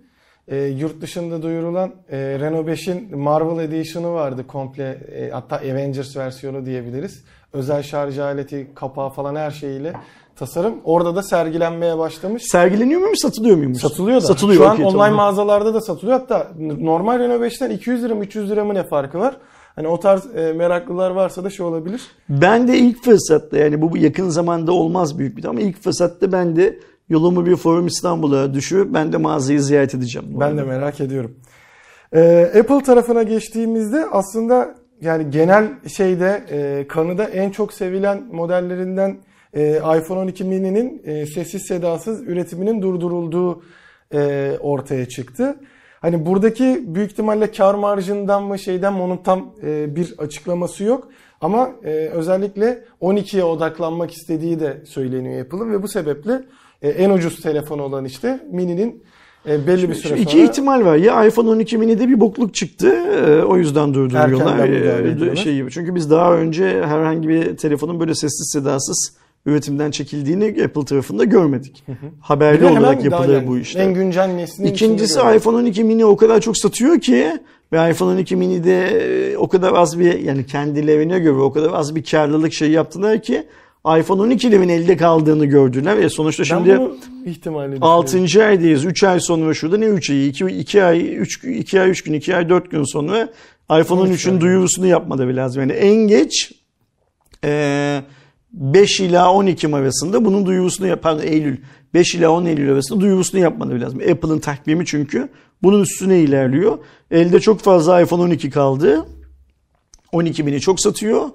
E, 0.50 0.58
yurt 0.58 1.02
dışında 1.02 1.42
duyurulan 1.42 1.92
e, 2.12 2.18
Renault 2.18 2.68
5'in 2.68 3.20
Marvel 3.20 3.64
Edition'ı 3.64 4.12
vardı 4.14 4.48
komple 4.48 4.90
e, 5.16 5.30
hatta 5.30 5.56
Avengers 5.56 6.18
versiyonu 6.18 6.66
diyebiliriz. 6.66 7.24
Özel 7.54 7.84
şarj 7.84 8.20
aleti, 8.20 8.68
kapağı 8.76 9.10
falan 9.10 9.36
her 9.36 9.52
şeyiyle 9.52 9.94
tasarım. 10.36 10.76
Orada 10.84 11.16
da 11.16 11.24
sergilenmeye 11.24 11.98
başlamış. 11.98 12.44
Sergileniyor 12.52 13.02
muymuş, 13.02 13.20
satılıyor 13.20 13.58
muymuş? 13.58 13.82
Satılıyor 13.82 14.22
da. 14.22 14.26
Satılıyor. 14.26 14.64
Şu 14.64 14.70
an 14.70 14.74
okay, 14.74 14.86
online 14.86 14.98
tamam. 14.98 15.14
mağazalarda 15.14 15.74
da 15.74 15.82
satılıyor. 15.82 16.20
Hatta 16.20 16.48
normal 16.80 17.20
Renault 17.20 17.42
5'ten 17.42 17.70
200 17.70 18.04
lira 18.04 18.16
mı 18.16 18.24
300 18.24 18.50
lira 18.50 18.66
mı 18.66 18.74
ne 18.74 18.84
farkı 18.84 19.20
var? 19.20 19.38
Hani 19.76 19.88
o 19.88 20.00
tarz 20.00 20.36
e, 20.36 20.54
meraklılar 20.54 21.12
varsa 21.12 21.44
da 21.44 21.50
şey 21.50 21.66
olabilir. 21.66 22.02
Ben 22.30 22.68
de 22.68 22.78
ilk 22.78 23.04
fırsatta 23.04 23.58
yani 23.58 23.82
bu 23.82 23.98
yakın 23.98 24.30
zamanda 24.30 24.72
olmaz 24.72 25.20
büyük 25.20 25.38
bir 25.38 25.46
ama 25.46 25.62
ilk 25.62 25.84
fırsatta 25.84 26.32
ben 26.32 26.56
de 26.56 26.80
yolumu 27.10 27.46
bir 27.46 27.56
Forum 27.56 27.88
İstanbul'a 27.88 28.54
düşürüp 28.54 28.94
ben 28.94 29.14
de 29.14 29.18
mağazayı 29.18 29.62
ziyaret 29.62 29.96
edeceğim. 29.96 30.28
Ben 30.32 30.46
arada. 30.46 30.58
de 30.58 30.64
merak 30.64 31.02
ediyorum. 31.02 31.36
Ee, 32.14 32.52
Apple 32.60 32.84
tarafına 32.84 33.24
geçtiğimizde 33.24 34.06
aslında 34.12 34.76
yani 35.02 35.32
genel 35.32 35.68
şeyde 35.88 36.44
e, 36.50 36.88
kanıda 36.88 37.24
en 37.24 37.50
çok 37.50 37.74
sevilen 37.74 38.24
modellerinden 38.32 39.18
e, 39.54 39.76
iPhone 39.78 40.20
12 40.20 40.44
mini'nin 40.44 41.02
e, 41.06 41.26
sessiz 41.26 41.68
sedasız 41.68 42.22
üretiminin 42.22 42.82
durdurulduğu 42.82 43.64
e, 44.14 44.52
ortaya 44.60 45.08
çıktı. 45.10 45.56
Hani 46.02 46.26
buradaki 46.26 46.84
büyük 46.88 47.12
ihtimalle 47.12 47.52
kar 47.52 47.76
marjından 47.76 48.44
mı 48.44 48.60
şeyden 48.60 48.94
mi 48.94 49.02
onun 49.02 49.18
tam 49.18 49.54
e, 49.64 49.96
bir 49.96 50.16
açıklaması 50.18 50.84
yok. 50.84 51.08
Ama 51.42 51.72
e, 51.84 51.90
özellikle 51.90 52.84
12'ye 53.02 53.44
odaklanmak 53.44 54.12
istediği 54.12 54.60
de 54.60 54.82
söyleniyor 54.86 55.46
Apple'ın 55.46 55.72
ve 55.72 55.84
bu 55.84 55.88
sebeple 55.88 56.42
e, 56.82 56.90
en 56.90 57.10
ucuz 57.10 57.42
telefon 57.42 57.80
olan 57.80 58.06
işte 58.06 58.40
mini'nin 58.52 59.04
e, 59.48 59.68
belli 59.68 59.90
bir 59.90 59.94
süre 59.94 60.08
sonra... 60.08 60.20
İki 60.20 60.44
ihtimal 60.44 60.86
var. 60.86 60.96
Ya 60.96 61.26
iPhone 61.26 61.50
12 61.50 61.78
mini'de 61.78 62.10
bir 62.10 62.20
bokluk 62.20 62.54
çıktı. 62.54 62.88
E, 62.88 63.44
o 63.44 63.58
yüzden 63.58 63.94
durduruyorlar. 63.94 64.70
E, 65.32 65.36
şey 65.36 65.56
gibi. 65.56 65.72
Çünkü 65.72 65.96
biz 65.96 66.12
daha 66.12 66.36
önce 66.36 66.84
herhangi 66.86 67.30
bir 67.30 67.58
telefonun 67.58 68.00
böyle 68.00 68.16
sessiz 68.16 68.52
sedasız 68.54 69.14
üretimden 69.46 69.92
çekildiğini 69.92 70.64
Apple 70.66 70.86
tarafında 70.86 71.24
görmedik. 71.24 71.84
Hı 71.86 71.92
hı. 71.92 71.96
Haberli 72.20 72.66
olarak 72.66 73.04
yapılıyor 73.04 73.34
yani, 73.34 73.48
bu 73.48 73.58
işler. 73.58 73.82
En 73.82 73.94
güncel 73.94 74.28
neslinin 74.28 74.68
İkincisi 74.68 75.20
iPhone 75.36 75.58
12 75.58 75.84
mini 75.84 76.06
o 76.06 76.18
kadar 76.18 76.42
çok 76.42 76.58
satıyor 76.58 77.00
ki 77.00 77.40
ve 77.74 77.92
iPhone 77.92 78.14
12 78.14 78.36
mini'de 78.36 79.36
o 79.38 79.48
kadar 79.48 79.74
az 79.74 80.00
bir 80.00 80.20
yani 80.20 80.46
kendilerine 80.46 81.20
göre 81.20 81.40
o 81.40 81.52
kadar 81.52 81.74
az 81.74 81.96
bir 81.96 82.04
karlılık 82.04 82.54
şey 82.54 82.72
yaptılar 82.72 83.22
ki 83.22 83.44
iPhone 83.98 84.34
12'lerin 84.34 84.72
elde 84.72 84.98
kaldığını 84.98 85.46
gördüler 85.46 85.98
ve 85.98 86.10
sonuçta 86.10 86.44
şimdi 86.44 86.80
ihtimalini 87.26 87.78
6. 87.82 88.46
aydayız. 88.46 88.86
3 88.86 89.04
ay 89.04 89.20
sonra 89.20 89.54
şurada 89.54 89.78
ne 89.78 89.86
3 89.86 90.10
ayı? 90.10 90.28
2, 90.28 90.46
2 90.46 90.84
ay 90.84 91.16
3 91.16 91.44
2 91.44 91.82
ay 91.82 91.90
3 91.90 92.04
gün 92.04 92.14
2 92.14 92.36
ay 92.36 92.50
4 92.50 92.72
gün 92.72 92.84
sonra 92.84 93.30
iPhone 93.80 94.02
13 94.02 94.26
13'ün 94.26 94.34
ay. 94.34 94.42
duyurusunu 94.42 94.86
yapmaları 94.88 95.36
lazım. 95.36 95.62
Yani 95.62 95.72
en 95.72 96.08
geç 96.08 96.52
e, 97.44 98.02
5 98.54 99.00
ila 99.00 99.34
10 99.34 99.48
Ekim 99.48 99.74
arasında 99.74 100.26
bunun 100.26 100.46
duyurusunu 100.46 100.88
yapan 100.88 101.20
Eylül 101.22 101.58
5 101.94 102.16
ila 102.16 102.32
10 102.32 102.46
Eylül 102.46 102.72
arasında 102.72 103.00
duyurusunu 103.00 103.42
yapmaları 103.42 103.82
lazım. 103.82 104.00
Apple'ın 104.00 104.40
takvimi 104.40 104.86
çünkü 104.86 105.30
bunun 105.64 105.82
üstüne 105.82 106.20
ilerliyor. 106.20 106.78
Elde 107.12 107.40
çok 107.40 107.60
fazla 107.60 108.02
iPhone 108.02 108.22
12 108.22 108.50
kaldı. 108.50 109.06
12 110.12 110.48
bini 110.48 110.60
çok 110.60 110.82
satıyor. 110.82 111.30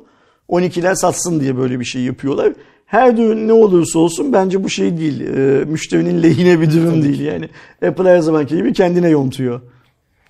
12'ler 0.48 0.96
satsın 0.96 1.40
diye 1.40 1.56
böyle 1.56 1.80
bir 1.80 1.84
şey 1.84 2.02
yapıyorlar. 2.02 2.52
Her 2.86 3.16
düğün 3.16 3.48
ne 3.48 3.52
olursa 3.52 3.98
olsun 3.98 4.32
bence 4.32 4.64
bu 4.64 4.68
şey 4.68 4.98
değil. 4.98 5.20
E, 5.20 5.64
müşterinin 5.64 6.22
lehine 6.22 6.60
bir 6.60 6.72
durum 6.72 7.02
değil 7.02 7.20
yani. 7.20 7.48
Apple 7.86 8.08
her 8.10 8.18
zamanki 8.18 8.56
gibi 8.56 8.72
kendine 8.72 9.08
yontuyor. 9.08 9.60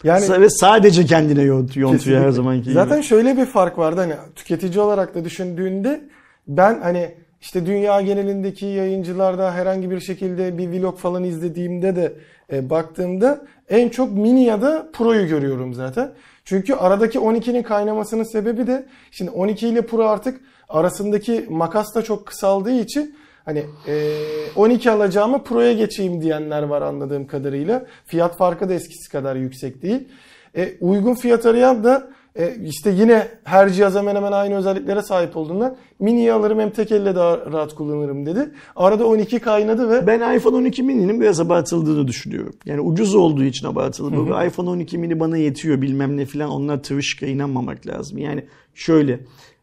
Yani 0.05 0.41
ve 0.41 0.51
sadece 0.51 1.07
kendine 1.07 1.43
yontuyor, 1.43 1.91
yontuyor 1.91 2.17
her 2.17 2.27
Kesinlikle. 2.27 2.33
zamanki 2.33 2.63
gibi. 2.63 2.75
Zaten 2.75 3.01
şöyle 3.01 3.37
bir 3.37 3.47
fark 3.47 3.79
vardı 3.79 4.01
hani 4.01 4.15
tüketici 4.37 4.81
olarak 4.81 5.15
da 5.15 5.25
düşündüğünde 5.25 6.01
ben 6.49 6.81
hani 6.83 7.15
işte 7.41 7.67
dünya 7.67 8.01
genelindeki 8.01 8.67
yayıncılarda 8.67 9.55
herhangi 9.55 9.91
bir 9.91 10.01
şekilde 10.01 10.59
bir 10.59 10.69
vlog 10.69 10.99
falan 10.99 11.25
izlediğimde 11.25 11.97
de 11.97 12.13
e, 12.53 12.71
baktığımda 12.71 13.47
en 13.69 13.89
çok 13.89 14.13
mini 14.13 14.45
ya 14.45 14.63
da 14.63 14.89
pro'yu 14.93 15.29
görüyorum 15.29 15.75
zaten. 15.75 16.13
Çünkü 16.45 16.75
aradaki 16.75 17.19
12'nin 17.19 17.63
kaynamasının 17.63 18.25
sebebi 18.25 18.67
de 18.67 18.87
şimdi 19.11 19.31
12 19.31 19.69
ile 19.69 19.87
pro 19.87 20.05
artık 20.07 20.41
arasındaki 20.69 21.47
makas 21.51 21.95
da 21.95 22.03
çok 22.03 22.27
kısaldığı 22.27 22.73
için 22.73 23.17
hani 23.45 23.67
e, 23.89 24.17
12 24.57 24.91
alacağımı 24.91 25.45
pro'ya 25.45 25.73
geçeyim 25.73 26.23
diyenler 26.23 26.63
var 26.63 26.83
anladığım 26.83 27.27
kadarıyla. 27.27 27.87
Fiyat 28.07 28.37
farkı 28.37 28.69
da 28.69 28.75
eskisi 28.75 29.11
kadar 29.11 29.37
yüksek 29.37 29.83
değil. 29.83 30.09
E, 30.57 30.75
uygun 30.81 31.15
fiyat 31.15 31.47
arayan 31.47 31.85
da 31.85 32.11
e, 32.39 32.57
işte 32.65 32.91
yine 32.91 33.29
her 33.45 33.73
cihaz 33.73 33.95
hemen 33.95 34.17
hemen 34.17 34.33
aynı 34.33 34.55
özelliklere 34.57 35.03
sahip 35.03 35.37
olduğundan 35.37 35.77
mini'yi 35.99 36.33
alırım 36.33 36.61
hem 36.61 36.71
tek 36.71 36.93
elle 36.93 37.15
daha 37.15 37.53
rahat 37.53 37.75
kullanırım 37.75 38.27
dedi. 38.27 38.51
Arada 38.77 39.07
12 39.07 39.39
kaynadı 39.39 39.91
ve 39.91 40.07
Ben 40.07 40.37
iPhone 40.37 40.57
12 40.57 40.83
mini'nin 40.83 41.21
biraz 41.21 41.41
abartıldığını 41.41 42.09
düşünüyorum. 42.09 42.55
Yani 42.67 42.81
ucuz 42.81 43.15
olduğu 43.15 43.45
için 43.45 43.67
abartılı. 43.67 44.17
Bu 44.17 44.45
iPhone 44.47 44.71
12 44.71 44.99
mini 44.99 45.21
bana 45.21 45.37
yetiyor 45.37 45.83
bilmem 45.83 46.17
ne 46.17 46.27
filan 46.27 46.51
onlar 46.51 46.83
tırışka 46.83 47.27
inanmamak 47.27 47.87
lazım. 47.87 48.19
Yani 48.19 48.45
şöyle 48.75 49.21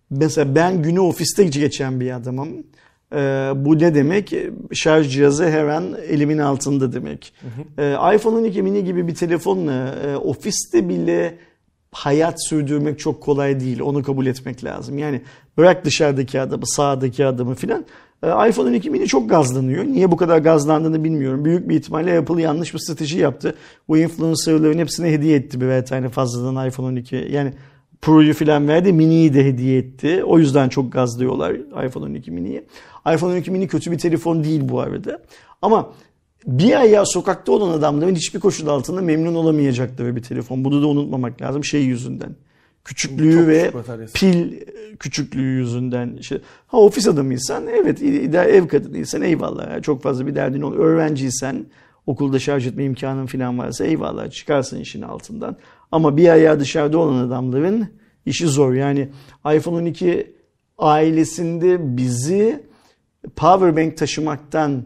mesela 0.10 0.56
ben 0.56 0.82
günü 0.82 1.00
ofiste 1.00 1.44
geçen 1.44 2.00
bir 2.00 2.12
adamım. 2.12 2.50
Ee, 3.14 3.18
bu 3.56 3.80
ne 3.80 3.96
demek? 3.96 4.34
Şarj 4.74 5.14
cihazı 5.14 5.50
her 5.50 5.66
an 5.66 5.98
elimin 6.08 6.38
altında 6.38 6.94
demek. 6.94 7.34
Ee, 7.78 8.16
iPhone 8.16 8.36
12 8.36 8.62
mini 8.62 8.84
gibi 8.84 9.08
bir 9.08 9.16
telefonla 9.16 9.96
e, 10.06 10.16
ofiste 10.16 10.90
bile 10.90 11.38
hayat 11.92 12.48
sürdürmek 12.48 13.00
çok 13.00 13.22
kolay 13.22 13.60
değil. 13.60 13.80
Onu 13.80 14.04
kabul 14.04 14.26
etmek 14.26 14.64
lazım. 14.64 14.98
Yani 14.98 15.22
bırak 15.58 15.86
dışarıdaki 15.86 16.42
adamı, 16.42 16.68
sağdaki 16.68 17.26
adamı 17.26 17.56
filan. 17.56 17.86
Ee, 18.24 18.50
iPhone 18.50 18.70
12 18.70 18.90
mini 18.90 19.08
çok 19.08 19.30
gazlanıyor. 19.30 19.86
Niye 19.86 20.12
bu 20.12 20.18
kadar 20.18 20.38
gazlandığını 20.38 21.04
bilmiyorum. 21.04 21.46
Büyük 21.46 21.70
bir 21.70 21.76
ihtimalle 21.76 22.20
Apple 22.20 22.42
yanlış 22.42 22.74
bir 22.74 22.80
strateji 22.80 23.20
yaptı. 23.20 23.56
Bu 23.88 23.98
influencerların 23.98 24.80
hepsine 24.80 25.12
hediye 25.12 25.38
etti 25.38 25.62
birer 25.62 25.86
tane 25.86 26.10
fazladan 26.10 26.68
iPhone 26.68 26.88
12. 26.88 27.28
Yani 27.32 27.54
Pro'yu 28.02 28.34
filan 28.34 28.68
verdi, 28.68 28.94
mini'yi 28.94 29.34
de 29.34 29.46
hediye 29.46 29.78
etti. 29.78 30.24
O 30.24 30.40
yüzden 30.40 30.70
çok 30.70 30.92
gazlıyorlar 30.92 31.52
iPhone 31.88 32.06
12 32.06 32.32
mini'yi. 32.32 32.64
iPhone 33.14 33.34
12 33.34 33.52
mini 33.52 33.68
kötü 33.68 33.92
bir 33.92 33.98
telefon 33.98 34.44
değil 34.44 34.62
bu 34.64 34.80
arada. 34.80 35.22
Ama 35.62 35.94
bir 36.46 36.80
ayağı 36.80 37.06
sokakta 37.06 37.52
olan 37.52 37.70
adamların 37.70 38.16
hiçbir 38.16 38.40
koşul 38.40 38.68
altında 38.68 39.02
memnun 39.02 39.36
olamayacakları 39.36 40.16
bir 40.16 40.24
telefon. 40.24 40.66
Bunu 40.66 40.82
da 40.82 40.88
unutmamak 40.88 41.42
lazım 41.42 41.64
şey 41.64 41.84
yüzünden. 41.84 42.36
Küçüklüğü 42.86 43.38
Çok 43.38 43.48
ve 43.48 43.72
küçük 43.72 44.14
pil 44.14 44.60
küçüklüğü 45.00 45.58
yüzünden. 45.58 46.18
İşte, 46.20 46.42
ha 46.68 46.78
ofis 46.78 47.08
adamıysan 47.08 47.68
evet 47.68 48.02
ev 48.34 48.68
kadınıysan 48.68 49.22
eyvallah. 49.22 49.82
Çok 49.82 50.04
fazla 50.04 50.28
bir 50.28 50.36
derdin 50.36 50.62
olur. 50.62 50.78
Öğrenciysen 50.78 51.66
okulda 52.08 52.40
şarj 52.40 52.68
etme 52.68 52.84
imkanın 52.84 53.26
falan 53.26 53.60
varsa 53.60 53.86
eyvallah 53.86 54.32
çıkarsın 54.32 54.80
işin 54.80 55.02
altından. 55.02 55.58
Ama 55.92 56.18
bir 56.18 56.30
ayağı 56.30 56.60
dışarıda 56.60 56.98
olan 56.98 57.28
adamların 57.28 57.88
işi 58.26 58.48
zor. 58.48 58.74
Yani 58.74 59.10
iPhone 59.56 59.76
12 59.76 60.36
ailesinde 60.78 61.98
bizi 61.98 62.64
powerbank 63.36 63.98
taşımaktan 63.98 64.84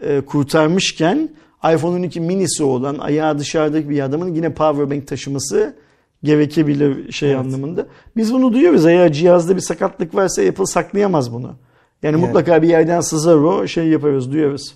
e, 0.00 0.20
kurtarmışken 0.20 1.28
iPhone 1.74 1.96
12 1.96 2.20
minisi 2.20 2.64
olan 2.64 2.98
ayağı 2.98 3.38
dışarıdaki 3.38 3.90
bir 3.90 4.00
adamın 4.00 4.34
yine 4.34 4.54
powerbank 4.54 5.06
taşıması 5.06 5.76
gerekebilir 6.22 7.12
şey 7.12 7.30
Evet. 7.30 7.40
anlamında. 7.40 7.86
Biz 8.16 8.32
bunu 8.32 8.52
duyuyoruz. 8.52 8.86
Eğer 8.86 9.12
cihazda 9.12 9.56
bir 9.56 9.60
sakatlık 9.60 10.14
varsa 10.14 10.42
Apple 10.42 10.66
saklayamaz 10.66 11.32
bunu. 11.32 11.56
Yani, 12.02 12.14
Yani. 12.14 12.26
mutlaka 12.26 12.62
bir 12.62 12.68
yerden 12.68 13.00
sızar 13.00 13.36
o 13.36 13.66
şey 13.66 13.88
yaparız 13.88 14.32
duyuyoruz. 14.32 14.74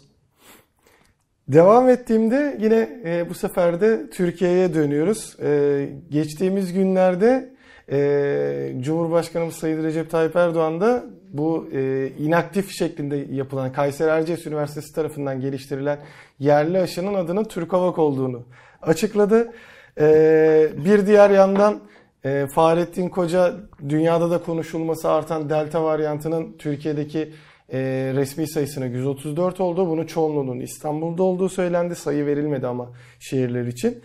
Devam 1.49 1.89
ettiğimde 1.89 2.59
yine 2.61 3.03
e, 3.05 3.31
bu 3.31 3.35
sefer 3.35 3.81
de 3.81 4.11
Türkiye'ye 4.11 4.75
dönüyoruz. 4.75 5.37
E, 5.43 5.89
geçtiğimiz 6.11 6.73
günlerde 6.73 7.55
e, 7.93 8.73
Cumhurbaşkanımız 8.81 9.55
Sayın 9.55 9.85
Recep 9.85 10.11
Tayyip 10.11 10.37
Erdoğan 10.37 10.81
da 10.81 11.05
bu 11.33 11.69
e, 11.73 12.09
inaktif 12.19 12.71
şeklinde 12.71 13.27
yapılan 13.31 13.73
Kayseri 13.73 14.11
Erciyes 14.11 14.47
Üniversitesi 14.47 14.95
tarafından 14.95 15.41
geliştirilen 15.41 15.99
yerli 16.39 16.79
aşının 16.79 17.15
adının 17.15 17.45
Türkovak 17.45 17.99
olduğunu 17.99 18.43
açıkladı. 18.83 19.53
E, 20.01 20.69
bir 20.85 21.07
diğer 21.07 21.31
yandan 21.31 21.81
e, 22.25 22.47
Fahrettin 22.55 23.09
Koca 23.09 23.55
dünyada 23.89 24.31
da 24.31 24.43
konuşulması 24.43 25.11
artan 25.11 25.51
Delta 25.51 25.85
varyantının 25.85 26.57
Türkiye'deki 26.59 27.33
e, 27.73 27.79
resmi 28.15 28.49
sayısının 28.49 28.87
134 28.87 29.61
olduğu, 29.61 29.89
bunun 29.89 30.07
çoğunluğunun 30.07 30.61
İstanbul'da 30.61 31.23
olduğu 31.23 31.49
söylendi. 31.49 31.95
Sayı 31.95 32.27
verilmedi 32.27 32.67
ama 32.67 32.91
şehirler 33.21 33.67
için. 33.67 34.03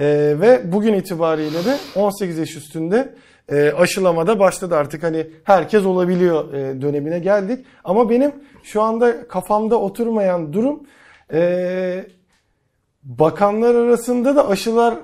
E, 0.00 0.06
ve 0.40 0.72
bugün 0.72 0.94
itibariyle 0.94 1.64
de 1.64 1.76
18 1.94 2.38
yaş 2.38 2.56
üstünde 2.56 3.14
e, 3.48 3.72
aşılamada 3.72 4.38
başladı 4.38 4.76
artık 4.76 5.02
hani 5.02 5.26
herkes 5.44 5.84
olabiliyor 5.84 6.54
e, 6.54 6.82
dönemine 6.82 7.18
geldik. 7.18 7.66
Ama 7.84 8.10
benim 8.10 8.32
şu 8.62 8.82
anda 8.82 9.28
kafamda 9.28 9.80
oturmayan 9.80 10.52
durum 10.52 10.80
e, 11.32 12.04
bakanlar 13.02 13.74
arasında 13.74 14.36
da 14.36 14.48
aşılar 14.48 14.94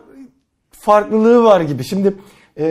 farklılığı 0.71 1.45
var 1.45 1.61
gibi. 1.61 1.85
Şimdi 1.85 2.15
e, 2.59 2.67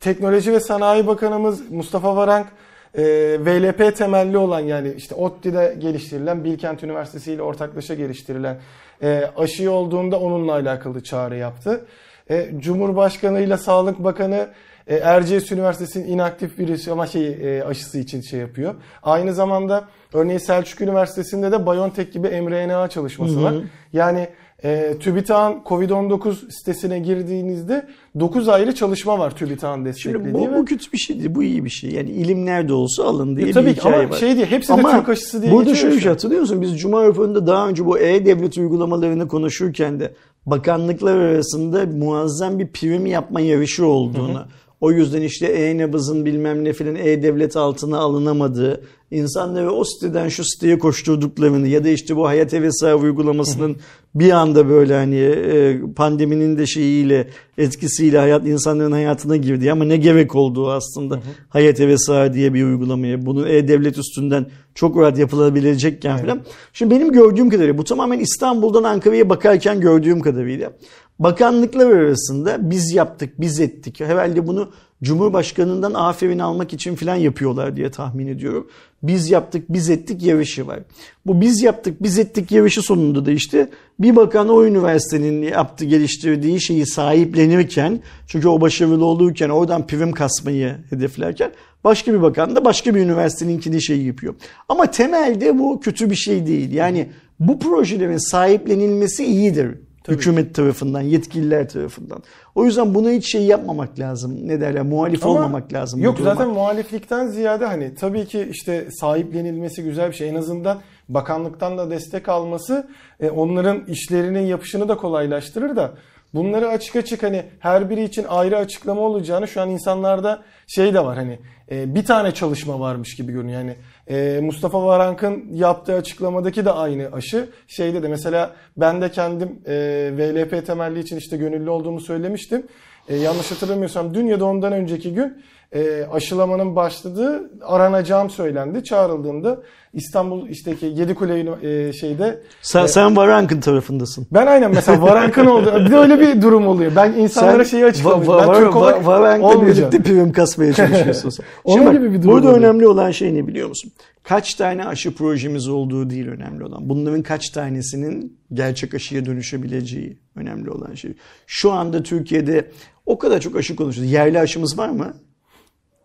Teknoloji 0.00 0.52
ve 0.52 0.60
Sanayi 0.60 1.06
Bakanımız 1.06 1.70
Mustafa 1.70 2.16
Varank 2.16 2.46
e, 2.94 3.02
VLP 3.40 3.96
temelli 3.96 4.38
olan 4.38 4.60
yani 4.60 4.92
işte 4.96 5.14
ODTÜ'de 5.14 5.76
geliştirilen 5.78 6.44
Bilkent 6.44 6.82
Üniversitesi 6.82 7.32
ile 7.32 7.42
ortaklaşa 7.42 7.94
geliştirilen 7.94 8.60
e, 9.02 9.30
aşı 9.36 9.72
olduğunda 9.72 10.20
onunla 10.20 10.52
alakalı 10.52 11.02
çağrı 11.02 11.36
yaptı. 11.36 11.84
E, 12.30 12.50
Cumhurbaşkanı 12.58 13.40
ile 13.40 13.56
Sağlık 13.56 14.04
Bakanı 14.04 14.48
e, 14.86 14.96
Erciyes 14.96 15.52
Üniversitesi'nin 15.52 16.06
inaktif 16.08 16.58
virüs 16.58 16.88
ama 16.88 17.06
şey 17.06 17.28
e, 17.58 17.64
aşısı 17.64 17.98
için 17.98 18.20
şey 18.20 18.40
yapıyor. 18.40 18.74
Aynı 19.02 19.34
zamanda 19.34 19.84
örneğin 20.14 20.38
Selçuk 20.38 20.80
Üniversitesi'nde 20.80 21.52
de 21.52 21.66
BioNTech 21.66 22.12
gibi 22.12 22.40
mRNA 22.40 22.88
çalışması 22.88 23.42
var. 23.42 23.54
Yani 23.92 24.28
e, 24.64 24.94
TÜBİTAK'ın 25.00 25.60
COVID-19 25.68 26.34
sitesine 26.52 26.98
girdiğinizde 26.98 27.86
9 28.20 28.48
ayrı 28.48 28.74
çalışma 28.74 29.18
var 29.18 29.36
TÜBİTAK'ın 29.36 29.84
desteklediği. 29.84 30.22
Şimdi 30.24 30.34
bu, 30.34 30.52
ve- 30.52 30.58
bu 30.58 30.64
kötü 30.64 30.92
bir 30.92 30.98
şey 30.98 31.18
değil. 31.18 31.34
Bu 31.34 31.42
iyi 31.42 31.64
bir 31.64 31.70
şey. 31.70 31.90
Yani 31.90 32.10
ilim 32.10 32.46
nerede 32.46 32.72
olsa 32.72 33.04
alın 33.04 33.36
diye 33.36 33.46
E, 33.46 33.48
bir 33.48 33.54
tabii 33.54 33.74
ki 33.74 33.80
hikaye 33.80 33.96
ama 33.96 34.10
var. 34.10 34.16
şey 34.16 34.36
diye 34.36 34.46
hepsi 34.46 34.76
de 34.76 34.82
Türk 34.82 35.08
aşısı 35.08 35.42
diye 35.42 35.52
Burada 35.52 35.74
şöyle 35.74 35.96
bir 35.96 36.00
şey 36.00 36.10
hatırlıyor 36.10 36.40
musun? 36.40 36.60
Biz 36.62 36.80
Cuma 36.80 37.04
raporunda 37.04 37.46
daha 37.46 37.68
önce 37.68 37.86
bu 37.86 37.98
e-devlet 37.98 38.58
uygulamalarını 38.58 39.28
konuşurken 39.28 40.00
de 40.00 40.12
bakanlıklar 40.46 41.16
arasında 41.16 41.86
muazzam 41.86 42.58
bir 42.58 42.72
prim 42.72 43.06
yapma 43.06 43.40
yarışı 43.40 43.86
olduğunu, 43.86 44.46
o 44.80 44.92
yüzden 44.92 45.22
işte 45.22 45.46
e-nabızın 45.46 46.24
bilmem 46.24 46.64
ne 46.64 46.72
filan 46.72 46.96
e-devlet 46.96 47.56
altına 47.56 47.98
alınamadığı, 47.98 48.82
insanları 49.10 49.72
o 49.72 49.84
siteden 49.84 50.28
şu 50.28 50.44
siteye 50.44 50.78
koşturduklarını 50.78 51.68
ya 51.68 51.84
da 51.84 51.88
işte 51.88 52.16
bu 52.16 52.26
hayat 52.26 52.52
hevesi 52.52 52.94
uygulamasının 52.94 53.76
bir 54.14 54.30
anda 54.30 54.68
böyle 54.68 54.94
hani 54.94 55.16
e, 55.16 55.80
pandeminin 55.96 56.58
de 56.58 56.66
şeyiyle 56.66 57.28
etkisiyle 57.58 58.18
hayat 58.18 58.46
insanların 58.46 58.92
hayatına 58.92 59.36
girdi. 59.36 59.72
Ama 59.72 59.84
ne 59.84 59.96
gerek 59.96 60.34
olduğu 60.36 60.70
aslında 60.70 61.20
hayat 61.48 61.78
hevesi 61.78 62.30
diye 62.34 62.54
bir 62.54 62.64
uygulamaya 62.64 63.26
bunu 63.26 63.48
e-devlet 63.48 63.98
üstünden 63.98 64.46
çok 64.74 64.96
rahat 64.96 65.18
yapılabilecekken 65.18 66.18
falan. 66.18 66.40
Şimdi 66.72 66.94
benim 66.94 67.12
gördüğüm 67.12 67.50
kadarıyla 67.50 67.78
bu 67.78 67.84
tamamen 67.84 68.18
İstanbul'dan 68.18 68.82
Ankara'ya 68.82 69.28
bakarken 69.28 69.80
gördüğüm 69.80 70.20
kadarıyla 70.20 70.72
bakanlıklar 71.20 71.90
arasında 71.90 72.70
biz 72.70 72.92
yaptık, 72.94 73.40
biz 73.40 73.60
ettik. 73.60 74.00
Herhalde 74.00 74.46
bunu 74.46 74.70
Cumhurbaşkanından 75.02 75.94
aferin 75.94 76.38
almak 76.38 76.72
için 76.72 76.94
falan 76.94 77.14
yapıyorlar 77.14 77.76
diye 77.76 77.90
tahmin 77.90 78.26
ediyorum. 78.26 78.68
Biz 79.02 79.30
yaptık, 79.30 79.64
biz 79.68 79.90
ettik 79.90 80.22
yarışı 80.22 80.66
var. 80.66 80.80
Bu 81.26 81.40
biz 81.40 81.62
yaptık, 81.62 82.02
biz 82.02 82.18
ettik 82.18 82.52
yarışı 82.52 82.82
sonunda 82.82 83.26
da 83.26 83.30
işte 83.30 83.68
bir 83.98 84.16
bakan 84.16 84.48
o 84.48 84.64
üniversitenin 84.64 85.42
yaptığı, 85.42 85.84
geliştirdiği 85.84 86.60
şeyi 86.60 86.86
sahiplenirken, 86.86 88.00
çünkü 88.26 88.48
o 88.48 88.60
başarılı 88.60 89.04
olurken 89.04 89.48
oradan 89.48 89.86
prim 89.86 90.12
kasmayı 90.12 90.76
hedeflerken 90.90 91.52
başka 91.84 92.12
bir 92.12 92.22
bakan 92.22 92.56
da 92.56 92.64
başka 92.64 92.94
bir 92.94 93.00
üniversiteninkini 93.00 93.82
şey 93.82 94.02
yapıyor. 94.02 94.34
Ama 94.68 94.90
temelde 94.90 95.58
bu 95.58 95.80
kötü 95.80 96.10
bir 96.10 96.16
şey 96.16 96.46
değil. 96.46 96.72
Yani 96.72 97.10
bu 97.40 97.58
projelerin 97.58 98.30
sahiplenilmesi 98.30 99.24
iyidir. 99.24 99.76
Tabii. 100.04 100.16
Hükümet 100.16 100.54
tarafından, 100.54 101.00
yetkililer 101.00 101.68
tarafından. 101.68 102.22
O 102.54 102.64
yüzden 102.64 102.94
buna 102.94 103.10
hiç 103.10 103.32
şey 103.32 103.42
yapmamak 103.42 103.98
lazım. 103.98 104.48
Ne 104.48 104.60
derler? 104.60 104.82
Muhalif 104.82 105.26
Ama 105.26 105.34
olmamak 105.34 105.72
lazım. 105.72 106.00
Yok 106.00 106.18
zaten 106.22 106.48
muhaliflikten 106.48 107.26
ziyade 107.26 107.66
hani 107.66 107.94
tabii 107.94 108.26
ki 108.26 108.48
işte 108.50 108.88
sahiplenilmesi 108.90 109.82
güzel 109.82 110.10
bir 110.10 110.16
şey. 110.16 110.28
En 110.28 110.34
azından 110.34 110.78
bakanlıktan 111.08 111.78
da 111.78 111.90
destek 111.90 112.28
alması 112.28 112.88
e, 113.20 113.30
onların 113.30 113.84
işlerinin 113.84 114.46
yapışını 114.46 114.88
da 114.88 114.96
kolaylaştırır 114.96 115.76
da 115.76 115.92
bunları 116.34 116.68
açık 116.68 116.96
açık 116.96 117.22
hani 117.22 117.44
her 117.58 117.90
biri 117.90 118.04
için 118.04 118.24
ayrı 118.28 118.56
açıklama 118.56 119.00
olacağını 119.00 119.48
şu 119.48 119.60
an 119.60 119.70
insanlarda 119.70 120.42
şey 120.66 120.94
de 120.94 121.04
var 121.04 121.16
hani 121.16 121.38
e, 121.70 121.94
bir 121.94 122.04
tane 122.04 122.34
çalışma 122.34 122.80
varmış 122.80 123.16
gibi 123.16 123.32
görünüyor. 123.32 123.60
Yani 123.60 123.76
e, 124.10 124.40
Mustafa 124.42 124.84
Varank'ın 124.84 125.44
yaptığı 125.52 125.94
açıklamadaki 125.94 126.64
de 126.64 126.70
aynı 126.70 127.08
aşı. 127.12 127.48
Şeyde 127.68 128.02
de 128.02 128.08
mesela 128.08 128.52
ben 128.76 129.02
de 129.02 129.10
kendim 129.10 129.60
e, 129.66 129.74
VLP 130.16 130.66
temelli 130.66 131.00
için 131.00 131.16
işte 131.16 131.36
gönüllü 131.36 131.70
olduğumu 131.70 132.00
söylemiştim. 132.00 132.66
E, 133.08 133.16
yanlış 133.16 133.50
hatırlamıyorsam 133.50 134.14
dün 134.14 134.26
ya 134.26 134.40
da 134.40 134.44
ondan 134.44 134.72
önceki 134.72 135.14
gün 135.14 135.42
e, 135.72 136.04
aşılamanın 136.12 136.76
başladığı 136.76 137.50
aranacağım 137.62 138.30
söylendi. 138.30 138.84
Çağrıldığımda 138.84 139.62
İstanbul 139.92 140.48
işteki 140.48 140.86
Yedikule 140.86 141.56
e, 141.62 141.92
şeyde. 141.92 142.42
Sen, 142.62 142.84
e, 142.84 142.88
sen 142.88 143.16
Varank'ın 143.16 143.60
tarafındasın. 143.60 144.26
Ben 144.30 144.46
aynen 144.46 144.70
mesela 144.70 145.02
Varank'ın 145.02 145.46
oldu. 145.46 145.84
Bir 145.86 145.90
de 145.90 145.96
öyle 145.96 146.20
bir 146.20 146.42
durum 146.42 146.66
oluyor. 146.66 146.92
Ben 146.96 147.12
insanlara 147.12 147.64
sen, 147.64 147.70
şeyi 147.70 147.84
açıklamışım. 147.84 148.32
Va, 148.32 148.36
va, 148.36 148.54
ben 148.54 148.60
Türk 148.60 148.76
olarak 148.76 149.06
Varank'la 149.06 149.66
birlikte 149.66 150.02
prim 150.02 150.32
kasmaya 150.32 150.72
çalışıyorsun. 150.72 151.32
Onun 151.64 151.82
Şimdi 151.82 151.96
gibi 151.96 152.12
bir 152.12 152.22
durum 152.22 152.32
Burada 152.32 152.48
oluyor. 152.48 152.58
önemli 152.58 152.86
olan 152.86 153.10
şey 153.10 153.34
ne 153.34 153.46
biliyor 153.46 153.68
musun? 153.68 153.92
Kaç 154.22 154.54
tane 154.54 154.86
aşı 154.86 155.14
projemiz 155.14 155.68
olduğu 155.68 156.10
değil 156.10 156.28
önemli 156.28 156.64
olan. 156.64 156.88
Bunların 156.88 157.22
kaç 157.22 157.50
tanesinin 157.50 158.38
gerçek 158.52 158.94
aşıya 158.94 159.26
dönüşebileceği 159.26 160.18
önemli 160.36 160.70
olan 160.70 160.94
şey. 160.94 161.12
Şu 161.46 161.72
anda 161.72 162.02
Türkiye'de 162.02 162.70
o 163.06 163.18
kadar 163.18 163.40
çok 163.40 163.56
aşı 163.56 163.76
konuşuyoruz. 163.76 164.12
Yerli 164.12 164.40
aşımız 164.40 164.78
var 164.78 164.88
mı? 164.88 165.14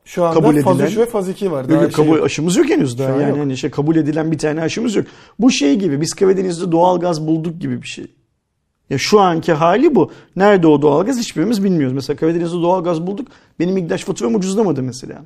Şu 0.05 0.23
anda 0.23 0.33
kabul 0.33 0.61
faz 0.61 0.75
edilen, 0.75 0.91
3 0.91 0.97
ve 0.97 1.05
faz 1.05 1.29
2 1.29 1.51
var. 1.51 1.69
Daha 1.69 1.81
yok, 1.81 1.91
şey 1.91 2.05
kabul, 2.05 2.17
yok. 2.17 2.25
aşımız 2.25 2.55
yok 2.55 2.69
henüz 2.69 2.99
daha. 2.99 3.09
Yani 3.09 3.29
yok. 3.29 3.37
hani 3.37 3.57
şey 3.57 3.69
kabul 3.69 3.95
edilen 3.95 4.31
bir 4.31 4.37
tane 4.37 4.61
aşımız 4.61 4.95
yok. 4.95 5.05
Bu 5.39 5.51
şey 5.51 5.75
gibi 5.75 6.01
biz 6.01 6.13
Karadeniz'de 6.13 6.71
doğal 6.71 6.99
gaz 6.99 7.27
bulduk 7.27 7.61
gibi 7.61 7.81
bir 7.81 7.87
şey. 7.87 8.07
Ya 8.89 8.97
şu 8.97 9.19
anki 9.19 9.53
hali 9.53 9.95
bu. 9.95 10.11
Nerede 10.35 10.67
o 10.67 10.81
doğal 10.81 11.05
gaz 11.05 11.19
hiçbirimiz 11.19 11.63
bilmiyoruz. 11.63 11.93
Mesela 11.93 12.17
Karadeniz'de 12.17 12.55
doğal 12.55 12.83
gaz 12.83 13.07
bulduk. 13.07 13.27
Benim 13.59 13.77
İgdaş 13.77 14.03
faturam 14.03 14.35
ucuzlamadı 14.35 14.83
mesela. 14.83 15.25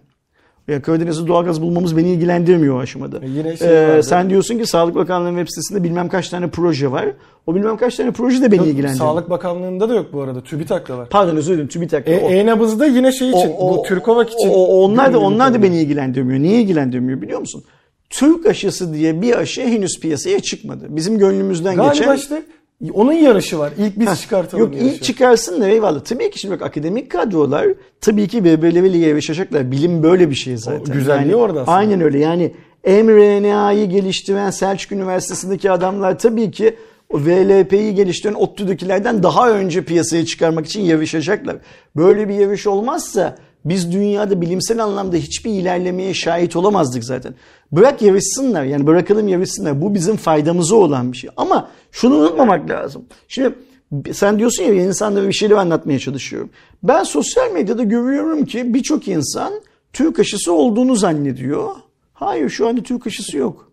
Ya 0.70 0.82
Karadeniz'de 0.82 1.28
doğalgaz 1.28 1.62
bulmamız 1.62 1.98
beni 1.98 2.12
ilgilendirmiyor 2.12 2.76
o 2.76 2.80
aşamada. 2.80 3.18
E 3.18 3.30
yine 3.30 3.58
şey 3.58 3.98
ee, 3.98 4.04
sen 4.04 4.30
diyorsun 4.30 4.58
ki 4.58 4.66
Sağlık 4.66 4.96
Bakanlığı'nın 4.96 5.38
web 5.38 5.50
sitesinde 5.50 5.84
bilmem 5.84 6.10
kaç 6.10 6.30
tane 6.30 6.50
proje 6.50 6.92
var. 6.92 7.06
O 7.48 7.56
bilmem 7.56 7.78
kaç 7.78 7.96
tane 7.96 8.12
proje 8.12 8.42
de 8.42 8.52
beni 8.52 8.58
yok, 8.58 8.68
ilgilendiriyor. 8.68 9.08
Sağlık 9.08 9.30
Bakanlığı'nda 9.30 9.90
da 9.90 9.96
yok 9.96 10.14
bu 10.14 10.22
arada. 10.22 10.42
TÜBİTAK'ta 10.42 10.98
var. 10.98 11.10
Pardon 11.10 11.36
özür 11.36 11.54
dilerim 11.54 11.68
TÜBİTAK'ta. 11.68 12.12
E, 12.12 12.16
E-nabızda 12.16 12.86
yine 12.86 13.12
şey 13.12 13.30
için. 13.30 13.52
O, 13.58 13.70
o, 13.70 13.78
bu 13.78 13.84
Türkovak 13.84 14.30
için. 14.30 14.50
O, 14.50 14.66
onlar 14.66 15.14
da 15.14 15.20
onlar 15.20 15.54
da 15.54 15.64
beni 15.64 15.82
ilgilendirmiyor. 15.82 16.40
Niye 16.40 16.62
ilgilendirmiyor 16.62 17.22
biliyor 17.22 17.40
musun? 17.40 17.64
Türk 18.10 18.46
aşısı 18.46 18.94
diye 18.94 19.22
bir 19.22 19.38
aşı 19.38 19.62
henüz 19.62 20.00
piyasaya 20.00 20.40
çıkmadı. 20.40 20.86
Bizim 20.90 21.18
gönlümüzden 21.18 21.76
Galiba 21.76 21.94
geçen... 21.94 22.06
Galiba 22.06 22.22
işte 22.22 22.44
onun 22.94 23.14
yarışı 23.14 23.60
var. 23.60 23.74
İlk 23.78 24.00
biz 24.00 24.22
çıkartalım 24.22 24.64
Yok 24.64 24.76
yarışı. 24.76 24.96
ilk 24.96 25.04
çıkarsın 25.04 25.62
da 25.62 25.68
eyvallah. 25.68 26.00
Tabii 26.00 26.32
ki 26.32 26.40
şimdi 26.40 26.54
bak 26.54 26.62
akademik 26.62 27.12
kadrolar 27.12 27.68
tabii 28.02 28.28
ki 28.28 28.44
birbirleriyle 28.44 28.98
yarışacaklar. 28.98 29.72
Bilim 29.72 30.04
böyle 30.04 30.30
bir 30.30 30.36
şey 30.36 30.58
zaten. 30.58 30.92
O 30.92 30.94
güzelliği 30.94 31.32
yani, 31.32 31.36
orada 31.36 31.62
aslında. 31.62 31.78
Aynen 31.78 32.02
öyle. 32.02 32.20
Yani 32.20 32.52
mRNA'yı 32.86 33.90
geliştiren 33.90 34.50
Selçuk 34.50 34.92
Üniversitesi'ndeki 34.92 35.72
adamlar 35.72 36.20
tabii 36.20 36.52
ki 36.52 36.76
o 37.10 37.20
VLP'yi 37.20 37.96
geliştiren 37.96 38.34
ODTÜ'dekilerden 38.34 39.24
daha 39.24 39.52
önce 39.52 39.84
piyasaya 39.84 40.26
çıkarmak 40.26 40.66
için 40.66 40.82
yarışacaklar. 40.82 41.58
Böyle 41.96 42.30
bir 42.30 42.34
yarış 42.34 42.68
olmazsa 42.68 43.36
biz 43.66 43.92
dünyada 43.92 44.42
bilimsel 44.42 44.84
anlamda 44.84 45.18
hiçbir 45.18 45.52
ilerlemeye 45.52 46.14
şahit 46.14 46.56
olamazdık 46.56 47.04
zaten. 47.04 47.34
Bırak 47.72 48.02
yarışsınlar 48.02 48.64
yani 48.64 48.88
bırakalım 48.88 49.28
yarışsınlar. 49.28 49.82
Bu 49.82 49.96
bizim 49.96 50.16
faydamıza 50.16 50.76
olan 50.76 51.12
bir 51.12 51.18
şey. 51.18 51.30
Ama 51.38 51.70
şunu 51.92 52.16
unutmamak 52.16 52.70
lazım. 52.70 53.06
Şimdi 53.28 53.56
sen 54.14 54.40
diyorsun 54.40 54.64
ya 54.64 54.74
insanlara 54.74 55.28
bir 55.28 55.34
şeyler 55.34 55.56
anlatmaya 55.56 56.00
çalışıyorum. 56.00 56.50
Ben 56.84 57.04
sosyal 57.04 57.52
medyada 57.52 57.84
görüyorum 57.84 58.46
ki 58.46 58.74
birçok 58.74 59.08
insan 59.08 59.54
Türk 59.94 60.20
aşısı 60.20 60.54
olduğunu 60.54 60.96
zannediyor. 60.96 61.76
Hayır 62.14 62.50
şu 62.50 62.68
anda 62.68 62.84
Türk 62.84 63.08
aşısı 63.08 63.38
yok. 63.38 63.72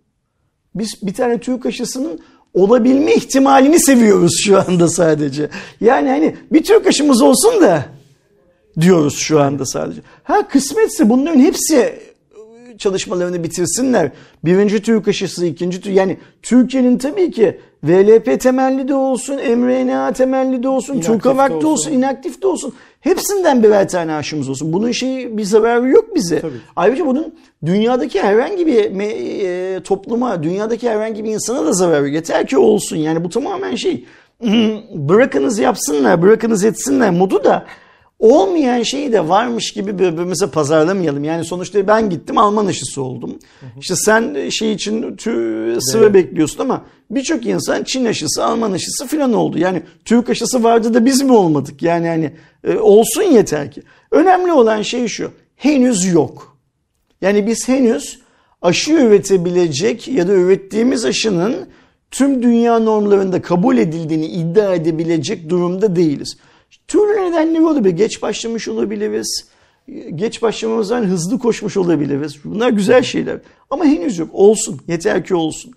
Biz 0.75 0.95
bir 1.03 1.15
tane 1.15 1.41
Türk 1.41 1.67
aşısının 1.67 2.21
olabilme 2.55 3.15
ihtimalini 3.15 3.81
seviyoruz 3.81 4.33
şu 4.45 4.59
anda 4.61 4.89
sadece. 4.89 5.49
Yani 5.81 6.09
hani 6.09 6.37
bir 6.53 6.63
Türk 6.65 6.87
aşımız 6.87 7.23
olsun 7.23 7.61
da 7.61 7.85
diyoruz 8.81 9.19
şu 9.19 9.41
anda 9.41 9.67
sadece. 9.67 10.01
Ha 10.23 10.49
kısmetse 10.49 11.11
bunların 11.11 11.41
hepsi 11.41 11.99
çalışmalarını 12.79 13.45
bitirsinler. 13.45 14.11
Birinci 14.45 14.83
Türk 14.83 15.09
aşısı, 15.09 15.47
ikinci 15.47 15.81
Türk 15.81 15.97
yani 15.97 16.19
Türkiye'nin 16.43 16.99
tabii 16.99 17.31
ki 17.31 17.61
VLP 17.85 18.41
temelli 18.41 18.89
de 18.89 18.95
olsun, 18.95 19.37
mRNA 19.37 20.13
temelli 20.13 20.63
de 20.63 20.69
olsun, 20.69 21.01
Turkavak 21.01 21.51
da 21.51 21.57
olsun, 21.57 21.69
olsun, 21.69 21.93
inaktif 21.93 22.43
de 22.43 22.47
olsun. 22.47 22.75
Hepsinden 23.01 23.63
birer 23.63 23.89
tane 23.89 24.15
aşımız 24.15 24.49
olsun. 24.49 24.73
Bunun 24.73 24.93
şeyi 24.93 25.39
bir 25.39 25.45
zararı 25.45 25.89
yok 25.89 26.15
bize. 26.15 26.41
Tabii. 26.41 26.53
Ayrıca 26.77 27.07
bunun 27.07 27.35
dünyadaki 27.67 28.23
herhangi 28.23 28.67
bir 28.67 29.01
e, 29.01 29.83
topluma, 29.83 30.43
dünyadaki 30.43 30.91
herhangi 30.91 31.25
bir 31.25 31.33
insana 31.33 31.67
da 31.67 31.73
zararı 31.73 32.09
yeter 32.09 32.47
ki 32.47 32.59
olsun. 32.59 32.97
Yani 32.97 33.25
bu 33.25 33.29
tamamen 33.29 33.75
şey 33.75 34.05
bırakınız 34.95 35.59
yapsınlar, 35.59 36.23
bırakınız 36.23 36.65
etsinler 36.65 37.11
modu 37.11 37.45
da 37.45 37.67
olmayan 38.19 38.83
şeyi 38.83 39.13
de 39.13 39.29
varmış 39.29 39.73
gibi 39.73 39.99
birbirimize 39.99 40.47
pazarlamayalım. 40.47 41.25
Yani 41.25 41.45
sonuçta 41.45 41.89
ben 41.89 42.11
gittim 42.11 42.39
Alman 42.39 42.67
aşısı 42.67 43.03
oldum. 43.03 43.31
Hı 43.61 43.67
hı. 43.67 43.71
İşte 43.81 43.97
sen 43.97 44.49
şey 44.49 44.73
için 44.73 45.17
tü, 45.17 45.31
sıra 45.81 46.05
evet. 46.05 46.15
bekliyorsun 46.15 46.59
ama 46.59 46.85
birçok 47.11 47.47
insan 47.47 47.85
Çin 47.85 48.05
aşısı, 48.05 48.45
Alman 48.45 48.73
aşısı 48.73 49.07
falan 49.07 49.33
oldu. 49.33 49.59
Yani 49.59 49.83
Türk 50.05 50.31
aşısı 50.31 50.63
vardı 50.63 50.95
da 50.95 51.05
biz 51.05 51.23
mi 51.23 51.33
olmadık? 51.33 51.83
Yani 51.83 52.09
hani 52.09 52.33
e, 52.65 52.79
olsun 52.79 53.23
yeter 53.23 53.71
ki. 53.71 53.83
Önemli 54.11 54.53
olan 54.53 54.83
şey 54.83 55.09
şu. 55.09 55.31
Henüz 55.57 56.05
yok. 56.05 56.57
Yani 57.21 57.47
biz 57.47 57.69
henüz 57.69 58.19
aşı 58.63 58.93
üretebilecek 58.93 60.09
ya 60.09 60.29
da 60.29 60.33
ürettiğimiz 60.33 61.05
aşının 61.05 61.57
tüm 62.11 62.43
dünya 62.43 62.79
normlarında 62.79 63.43
kabul 63.43 63.79
edildiğini 63.79 64.27
iddia 64.27 64.75
edebilecek 64.75 65.51
durumda 65.51 65.97
değiliz. 65.97 66.37
Türlü 66.89 67.31
nedenleri 67.31 67.65
olabilir. 67.65 67.97
Geç 67.97 68.23
başlamış 68.23 68.69
olabiliriz. 68.69 69.49
Geç 70.15 70.43
başlamamızdan 70.43 71.05
hızlı 71.05 71.39
koşmuş 71.39 71.77
olabiliriz. 71.77 72.45
Bunlar 72.45 72.71
güzel 72.71 73.03
şeyler. 73.03 73.39
Ama 73.71 73.85
henüz 73.85 74.19
yok. 74.19 74.29
Olsun. 74.33 74.81
Yeter 74.89 75.25
ki 75.25 75.35
olsun. 75.35 75.73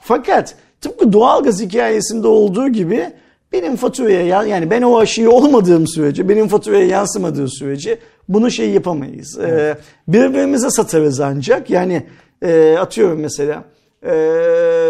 Fakat 0.00 0.54
tıpkı 0.80 1.12
doğalgaz 1.12 1.60
hikayesinde 1.60 2.26
olduğu 2.26 2.68
gibi 2.68 3.12
benim 3.52 3.76
faturaya 3.76 4.42
yani 4.42 4.70
ben 4.70 4.82
o 4.82 4.98
aşıyı 4.98 5.30
olmadığım 5.30 5.88
sürece, 5.88 6.28
benim 6.28 6.48
faturaya 6.48 6.86
yansımadığı 6.86 7.48
sürece 7.48 7.98
bunu 8.28 8.50
şey 8.50 8.70
yapamayız. 8.70 9.38
Evet. 9.40 9.52
Ee, 9.52 10.12
birbirimize 10.12 10.70
satarız 10.70 11.20
ancak. 11.20 11.70
Yani 11.70 12.06
e, 12.42 12.76
atıyorum 12.78 13.20
mesela 13.20 13.64
e, 14.06 14.14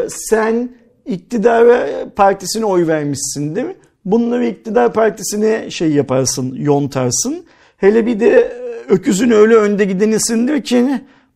sen 0.08 0.70
iktidar 1.06 1.84
partisine 2.16 2.64
oy 2.64 2.86
vermişsin 2.86 3.54
değil 3.54 3.66
mi? 3.66 3.76
Bunları 4.04 4.46
iktidar 4.46 4.92
partisine 4.92 5.70
şey 5.70 5.92
yaparsın, 5.92 6.54
yontarsın. 6.54 7.44
Hele 7.76 8.06
bir 8.06 8.20
de 8.20 8.28
e, 8.28 8.92
öküzün 8.92 9.30
öyle 9.30 9.54
önde 9.54 9.84
gidenisindir 9.84 10.62
ki 10.62 10.86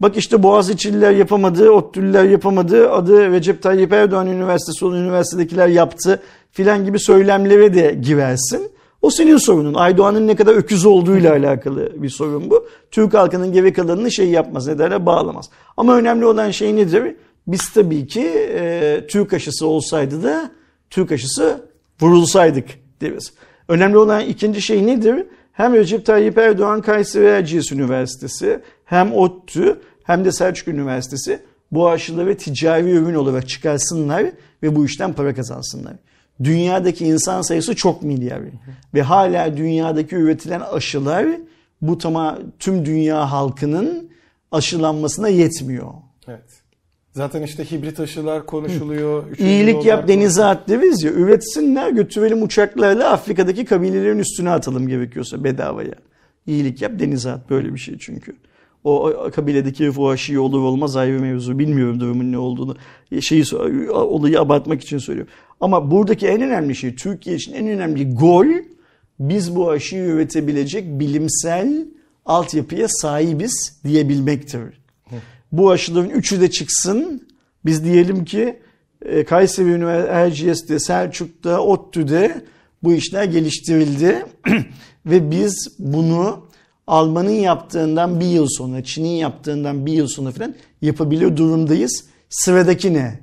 bak 0.00 0.16
işte 0.16 0.42
Boğaziçi'liler 0.42 1.10
yapamadı, 1.10 1.70
ODTÜ'lüler 1.70 2.24
yapamadı, 2.24 2.90
adı 2.90 3.30
Recep 3.30 3.62
Tayyip 3.62 3.92
Erdoğan 3.92 4.26
Üniversitesi 4.26 4.84
olan 4.84 4.98
üniversitedekiler 4.98 5.68
yaptı 5.68 6.22
filan 6.50 6.84
gibi 6.84 6.98
söylemlere 6.98 7.74
de 7.74 7.98
girersin. 8.02 8.70
O 9.02 9.10
senin 9.10 9.36
sorunun. 9.36 9.74
Aydoğan'ın 9.74 10.26
ne 10.26 10.36
kadar 10.36 10.54
öküz 10.54 10.86
olduğuyla 10.86 11.32
alakalı 11.32 12.02
bir 12.02 12.08
sorun 12.08 12.50
bu. 12.50 12.66
Türk 12.90 13.14
halkının 13.14 13.52
geri 13.52 13.72
kalanını 13.72 14.12
şey 14.12 14.30
yapmaz, 14.30 14.66
ne 14.66 14.78
derler 14.78 15.06
bağlamaz. 15.06 15.50
Ama 15.76 15.96
önemli 15.96 16.26
olan 16.26 16.50
şey 16.50 16.76
nedir? 16.76 17.16
Biz 17.46 17.72
tabii 17.74 18.06
ki 18.06 18.28
e, 18.54 19.00
Türk 19.08 19.32
aşısı 19.32 19.66
olsaydı 19.66 20.22
da 20.22 20.50
Türk 20.90 21.12
aşısı 21.12 21.60
vurulsaydık 22.00 22.68
deriz. 23.00 23.32
Önemli 23.68 23.98
olan 23.98 24.20
ikinci 24.20 24.62
şey 24.62 24.86
nedir? 24.86 25.26
Hem 25.52 25.74
Recep 25.74 26.06
Tayyip 26.06 26.38
Erdoğan 26.38 26.82
Kayseri 26.82 27.26
Erciyes 27.26 27.72
Üniversitesi 27.72 28.60
hem 28.84 29.12
ODTÜ 29.12 29.80
hem 30.04 30.24
de 30.24 30.32
Selçuk 30.32 30.68
Üniversitesi 30.68 31.40
bu 31.72 31.90
aşıları 31.90 32.36
ticari 32.36 32.90
ürün 32.90 33.14
olarak 33.14 33.48
çıkarsınlar 33.48 34.26
ve 34.62 34.76
bu 34.76 34.84
işten 34.84 35.12
para 35.12 35.34
kazansınlar. 35.34 35.94
Dünyadaki 36.44 37.06
insan 37.06 37.42
sayısı 37.42 37.76
çok 37.76 38.02
milyar 38.02 38.40
ve 38.94 39.02
hala 39.02 39.56
dünyadaki 39.56 40.16
üretilen 40.16 40.60
aşılar 40.60 41.26
bu 41.82 41.98
tamam 41.98 42.38
tüm 42.58 42.86
dünya 42.86 43.32
halkının 43.32 44.10
aşılanmasına 44.52 45.28
yetmiyor. 45.28 45.92
Evet. 46.28 46.55
Zaten 47.16 47.42
işte 47.42 47.70
hibrit 47.70 48.00
aşılar 48.00 48.46
konuşuluyor. 48.46 49.24
İyilik 49.38 49.84
yap 49.84 50.08
denize 50.08 50.44
at 50.44 50.68
deriz 50.68 51.02
ya. 51.02 51.10
Üretsinler 51.10 51.90
götürelim 51.90 52.42
uçaklarla 52.42 53.10
Afrika'daki 53.10 53.64
kabilelerin 53.64 54.18
üstüne 54.18 54.50
atalım 54.50 54.88
gerekiyorsa 54.88 55.44
bedavaya. 55.44 55.94
İyilik 56.46 56.82
yap 56.82 56.92
denize 56.98 57.30
at 57.30 57.50
böyle 57.50 57.74
bir 57.74 57.78
şey 57.78 57.98
çünkü. 57.98 58.36
O, 58.84 59.10
o 59.10 59.30
kabiledeki 59.30 59.84
herif 59.84 59.98
o 59.98 60.10
aşıyı 60.10 60.40
olur 60.40 60.62
olmaz 60.62 60.96
ayrı 60.96 61.20
mevzu. 61.20 61.58
Bilmiyorum 61.58 62.00
durumun 62.00 62.32
ne 62.32 62.38
olduğunu. 62.38 62.76
Şeyi, 63.20 63.44
olayı 63.92 64.40
abartmak 64.40 64.82
için 64.82 64.98
söylüyorum. 64.98 65.32
Ama 65.60 65.90
buradaki 65.90 66.26
en 66.26 66.42
önemli 66.42 66.74
şey 66.74 66.94
Türkiye 66.94 67.36
için 67.36 67.52
en 67.52 67.68
önemli 67.68 68.14
gol 68.14 68.46
biz 69.20 69.56
bu 69.56 69.70
aşıyı 69.70 70.04
üretebilecek 70.04 71.00
bilimsel 71.00 71.86
altyapıya 72.26 72.88
sahibiz 72.88 73.80
diyebilmektir. 73.84 74.85
Bu 75.52 75.70
aşıların 75.70 76.10
üçü 76.10 76.40
de 76.40 76.50
çıksın. 76.50 77.28
Biz 77.64 77.84
diyelim 77.84 78.24
ki 78.24 78.58
e, 79.04 79.24
Kayseri 79.24 79.68
Üniversitesi, 79.68 80.12
Erciyes'te, 80.12 80.78
Selçuk'ta, 80.78 81.60
ODTÜ'de 81.60 82.44
bu 82.82 82.92
işler 82.92 83.24
geliştirildi. 83.24 84.26
Ve 85.06 85.30
biz 85.30 85.68
bunu 85.78 86.46
Alman'ın 86.86 87.30
yaptığından 87.30 88.20
bir 88.20 88.26
yıl 88.26 88.46
sonra, 88.50 88.84
Çin'in 88.84 89.08
yaptığından 89.08 89.86
bir 89.86 89.92
yıl 89.92 90.08
sonra 90.08 90.30
falan 90.30 90.54
yapabilir 90.82 91.36
durumdayız. 91.36 92.04
Sıradaki 92.28 92.94
ne? 92.94 93.20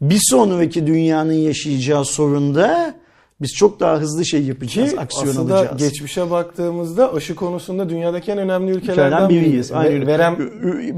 Bir 0.00 0.20
sonraki 0.20 0.86
dünyanın 0.86 1.32
yaşayacağı 1.32 2.04
sorunda 2.04 2.94
biz 3.42 3.52
çok 3.52 3.80
daha 3.80 4.00
hızlı 4.00 4.24
şey 4.26 4.42
yapacağız, 4.42 4.90
Ki 4.90 5.00
aksiyon 5.00 5.26
aslında 5.28 5.58
alacağız. 5.58 5.78
geçmişe 5.78 6.30
baktığımızda 6.30 7.14
aşı 7.14 7.34
konusunda 7.34 7.88
dünyadaki 7.88 8.32
en 8.32 8.38
önemli 8.38 8.70
ülkelerden 8.70 9.06
ülkelerden 9.06 9.28
biriyiz. 9.28 9.72
Ve- 9.72 9.76
öyle. 9.76 10.06
Verem 10.06 10.36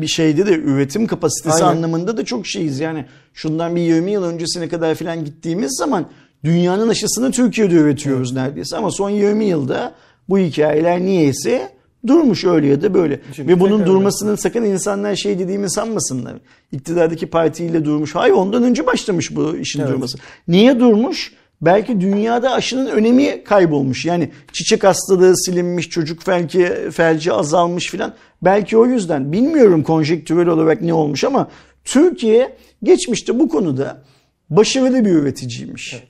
bir 0.01 0.07
şeyde 0.07 0.47
de 0.47 0.53
üretim 0.55 1.07
kapasitesi 1.07 1.65
Aynen. 1.65 1.77
anlamında 1.77 2.17
da 2.17 2.25
çok 2.25 2.47
şeyiz. 2.47 2.81
Yani 2.81 3.05
şundan 3.35 3.77
bir 3.77 3.81
20 3.81 4.11
yıl 4.13 4.25
öncesine 4.25 4.69
kadar 4.69 4.95
falan 4.95 5.25
gittiğimiz 5.25 5.77
zaman 5.79 6.07
dünyanın 6.45 6.89
aşısını 6.89 7.31
Türkiye'de 7.31 7.75
üretiyoruz 7.75 8.33
neredeyse. 8.33 8.77
Ama 8.77 8.91
son 8.91 9.11
20 9.11 9.45
yılda 9.45 9.95
bu 10.29 10.39
hikayeler 10.39 11.01
niyeyse 11.01 11.73
durmuş 12.07 12.45
öyle 12.45 12.67
ya 12.67 12.83
da 12.83 12.95
böyle. 12.95 13.21
Şimdi 13.37 13.49
Ve 13.53 13.61
bunun 13.61 13.87
durmasının 13.87 14.35
sakın 14.37 14.65
insanlar 14.65 15.15
şey 15.17 15.39
dediğimi 15.39 15.71
sanmasınlar. 15.71 16.35
İktidardaki 16.73 17.27
partiyle 17.27 17.85
durmuş. 17.85 18.15
Hayır 18.15 18.33
ondan 18.35 18.63
önce 18.63 18.87
başlamış 18.87 19.37
bu 19.37 19.57
işin 19.57 19.81
Evet. 19.81 19.91
durması. 19.91 20.19
Niye 20.49 20.81
durmuş? 20.81 21.33
Belki 21.63 22.01
dünyada 22.01 22.53
aşının 22.53 22.87
önemi 22.87 23.45
kaybolmuş. 23.45 24.05
Yani 24.05 24.31
çiçek 24.53 24.85
hastalığı 24.85 25.37
silinmiş, 25.37 25.89
çocuk 25.89 26.23
felci, 26.23 26.91
felci 26.93 27.33
azalmış 27.33 27.91
filan. 27.91 28.15
Belki 28.43 28.77
o 28.77 28.87
yüzden 28.87 29.33
bilmiyorum 29.33 29.83
konjektürel 29.83 30.49
olarak 30.49 30.83
ne 30.83 30.95
olmuş 30.95 31.25
ama 31.25 31.49
Türkiye 31.85 32.57
geçmişte 32.83 33.39
bu 33.39 33.49
konuda 33.49 34.03
başarılı 34.51 35.05
bir 35.05 35.11
üreticiymiş. 35.11 36.03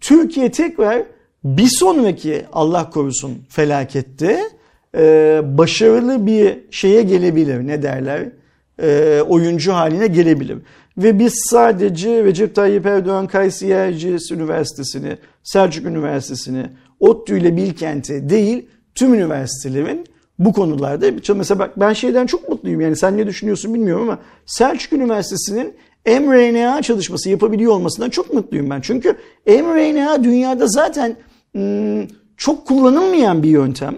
Türkiye 0.00 0.50
tekrar 0.50 1.02
bir 1.44 1.68
sonraki 1.68 2.44
Allah 2.52 2.90
korusun 2.90 3.38
felakette 3.48 4.40
e, 4.96 5.40
başarılı 5.44 6.26
bir 6.26 6.58
şeye 6.70 7.02
gelebilir. 7.02 7.66
Ne 7.66 7.82
derler? 7.82 8.28
E, 8.82 9.20
oyuncu 9.28 9.72
haline 9.72 10.06
gelebilir. 10.06 10.58
Ve 10.98 11.18
biz 11.18 11.34
sadece 11.50 12.24
Recep 12.24 12.54
Tayyip 12.54 12.86
Erdoğan 12.86 13.26
Kayseri 13.26 14.34
Üniversitesi'ni, 14.34 15.18
Selçuk 15.42 15.86
Üniversitesi'ni, 15.86 16.66
ODTÜ 17.00 17.38
ile 17.38 17.56
Bilkent'i 17.56 18.30
değil 18.30 18.68
tüm 18.94 19.14
üniversitelerin 19.14 20.06
bu 20.38 20.52
konularda 20.52 21.34
mesela 21.34 21.58
bak 21.58 21.80
ben 21.80 21.92
şeyden 21.92 22.26
çok 22.26 22.48
mutluyum 22.48 22.80
yani 22.80 22.96
sen 22.96 23.16
ne 23.16 23.26
düşünüyorsun 23.26 23.74
bilmiyorum 23.74 24.02
ama 24.02 24.18
Selçuk 24.46 24.92
Üniversitesi'nin 24.92 25.74
mRNA 26.06 26.82
çalışması 26.82 27.30
yapabiliyor 27.30 27.72
olmasından 27.72 28.10
çok 28.10 28.34
mutluyum 28.34 28.70
ben. 28.70 28.80
Çünkü 28.80 29.16
mRNA 29.46 30.24
dünyada 30.24 30.66
zaten 30.66 31.16
hmm, 31.52 32.06
çok 32.36 32.66
kullanılmayan 32.66 33.42
bir 33.42 33.48
yöntem. 33.48 33.96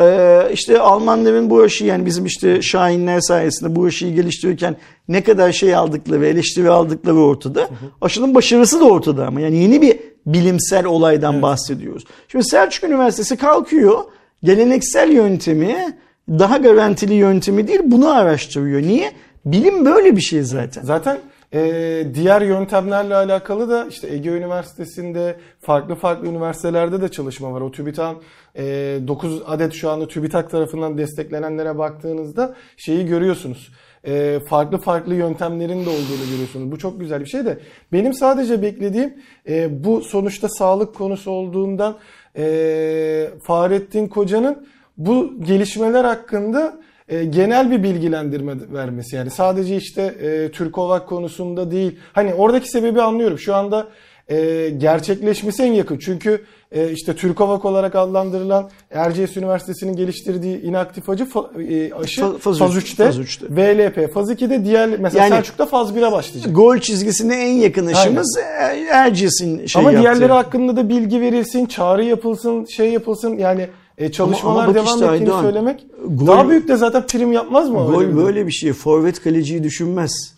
Ee, 0.00 0.48
işte 0.52 0.80
Almanların 0.80 1.50
bu 1.50 1.60
aşıyı 1.60 1.90
yani 1.90 2.06
bizim 2.06 2.26
işte 2.26 2.62
Şahinler 2.62 3.20
sayesinde 3.20 3.76
bu 3.76 3.84
aşıyı 3.84 4.14
geliştirirken 4.14 4.76
ne 5.08 5.22
kadar 5.22 5.52
şey 5.52 5.74
aldıkları, 5.74 6.26
eleştiri 6.26 6.70
aldıkları 6.70 7.16
ortada. 7.16 7.68
Aşının 8.00 8.34
başarısı 8.34 8.80
da 8.80 8.84
ortada 8.84 9.26
ama 9.26 9.40
yani 9.40 9.56
yeni 9.56 9.82
bir 9.82 9.98
bilimsel 10.26 10.84
olaydan 10.84 11.42
bahsediyoruz. 11.42 12.04
Şimdi 12.28 12.44
Selçuk 12.44 12.84
Üniversitesi 12.84 13.36
kalkıyor 13.36 14.04
geleneksel 14.42 15.12
yöntemi 15.12 15.96
daha 16.28 16.56
garantili 16.56 17.14
yöntemi 17.14 17.68
değil 17.68 17.80
bunu 17.84 18.10
araştırıyor. 18.10 18.82
Niye? 18.82 19.12
Bilim 19.44 19.84
böyle 19.84 20.16
bir 20.16 20.20
şey 20.20 20.42
zaten. 20.42 20.82
Zaten 20.82 21.18
e, 21.54 22.06
diğer 22.14 22.40
yöntemlerle 22.40 23.14
alakalı 23.14 23.68
da 23.68 23.86
işte 23.86 24.08
Ege 24.12 24.30
Üniversitesi'nde 24.30 25.36
farklı 25.60 25.94
farklı 25.94 26.28
üniversitelerde 26.28 27.00
de 27.00 27.08
çalışma 27.08 27.52
var. 27.52 27.60
O 27.60 27.70
TÜBİTAK'ın 27.70 28.22
e, 28.56 28.64
9 29.08 29.42
adet 29.46 29.72
şu 29.72 29.90
anda 29.90 30.08
TÜBİTAK 30.08 30.50
tarafından 30.50 30.98
desteklenenlere 30.98 31.78
baktığınızda 31.78 32.54
şeyi 32.76 33.06
görüyorsunuz. 33.06 33.72
E, 34.06 34.40
farklı 34.48 34.78
farklı 34.78 35.14
yöntemlerin 35.14 35.86
de 35.86 35.88
olduğunu 35.88 36.30
görüyorsunuz. 36.30 36.72
Bu 36.72 36.78
çok 36.78 37.00
güzel 37.00 37.20
bir 37.20 37.26
şey 37.26 37.44
de. 37.44 37.58
Benim 37.92 38.14
sadece 38.14 38.62
beklediğim 38.62 39.14
e, 39.48 39.84
bu 39.84 40.00
sonuçta 40.00 40.48
sağlık 40.48 40.94
konusu 40.94 41.30
olduğundan 41.30 41.96
e, 42.36 43.28
Fahrettin 43.42 44.08
Koca'nın 44.08 44.66
bu 44.96 45.44
gelişmeler 45.44 46.04
hakkında 46.04 46.80
e, 47.08 47.24
genel 47.24 47.70
bir 47.70 47.82
bilgilendirme 47.82 48.54
vermesi. 48.72 49.16
Yani 49.16 49.30
sadece 49.30 49.76
işte 49.76 50.02
e, 50.02 50.50
Türkovak 50.50 51.08
konusunda 51.08 51.70
değil. 51.70 51.98
Hani 52.12 52.34
oradaki 52.34 52.70
sebebi 52.70 53.02
anlıyorum. 53.02 53.38
Şu 53.38 53.54
anda 53.54 53.88
e, 54.30 54.68
gerçekleşmesi 54.78 55.62
en 55.62 55.72
yakın. 55.72 55.98
Çünkü 55.98 56.44
e, 56.72 56.90
işte 56.90 57.14
Türkovak 57.16 57.64
olarak 57.64 57.94
adlandırılan 57.94 58.70
Erciyes 58.90 59.36
Üniversitesi'nin 59.36 59.96
geliştirdiği 59.96 60.62
inaktif 60.62 61.08
acı 61.10 61.24
fa- 61.24 61.62
e, 61.90 61.94
aşı 61.94 62.20
Fa- 62.20 62.38
faz 62.38 62.58
faz, 62.58 62.76
üç- 62.76 62.92
3'te, 62.92 63.04
faz 63.04 63.18
üçte. 63.18 63.46
VLP, 63.50 64.12
faz 64.12 64.30
2'de 64.30 64.64
diğer 64.64 64.88
mesela 64.98 65.24
Yani- 65.24 65.34
Selçuk'ta 65.34 65.66
faz 65.66 65.96
1'e 65.96 66.12
başlayacak. 66.12 66.56
Gol 66.56 66.78
çizgisine 66.78 67.36
en 67.36 67.52
yakın 67.52 67.86
aşımız 67.86 68.38
Er- 68.60 68.86
Erciyes'in 69.06 69.66
şey 69.66 69.80
Ama 69.80 69.92
yaptığı. 69.92 70.02
diğerleri 70.02 70.32
hakkında 70.32 70.76
da 70.76 70.88
bilgi 70.88 71.20
verilsin, 71.20 71.66
çağrı 71.66 72.04
yapılsın, 72.04 72.64
şey 72.64 72.92
yapılsın. 72.92 73.38
Yani 73.38 73.68
e, 73.98 74.12
çalışmalar 74.12 74.58
ama 74.64 74.68
bak 74.68 74.74
devam 74.74 74.86
işte 74.86 75.04
ettiğini 75.04 75.10
Aydoğan, 75.10 75.42
söylemek 75.42 75.86
gol- 76.08 76.26
daha 76.26 76.48
büyük 76.48 76.68
de 76.68 76.76
zaten 76.76 77.06
prim 77.06 77.32
yapmaz 77.32 77.70
mı? 77.70 77.76
Gol 77.78 78.16
böyle 78.16 78.46
bir 78.46 78.52
şey. 78.52 78.72
Forvet 78.72 79.22
kaleciyi 79.22 79.62
düşünmez. 79.62 80.34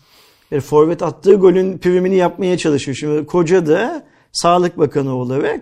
Yani 0.51 0.61
forvet 0.61 1.03
attığı 1.03 1.35
golün 1.35 1.79
primini 1.79 2.17
yapmaya 2.17 2.59
çalışıyor. 2.59 2.97
Şimdi 2.97 3.27
Koca 3.27 3.67
da 3.67 4.03
Sağlık 4.33 4.79
Bakanı 4.79 5.15
olarak 5.15 5.61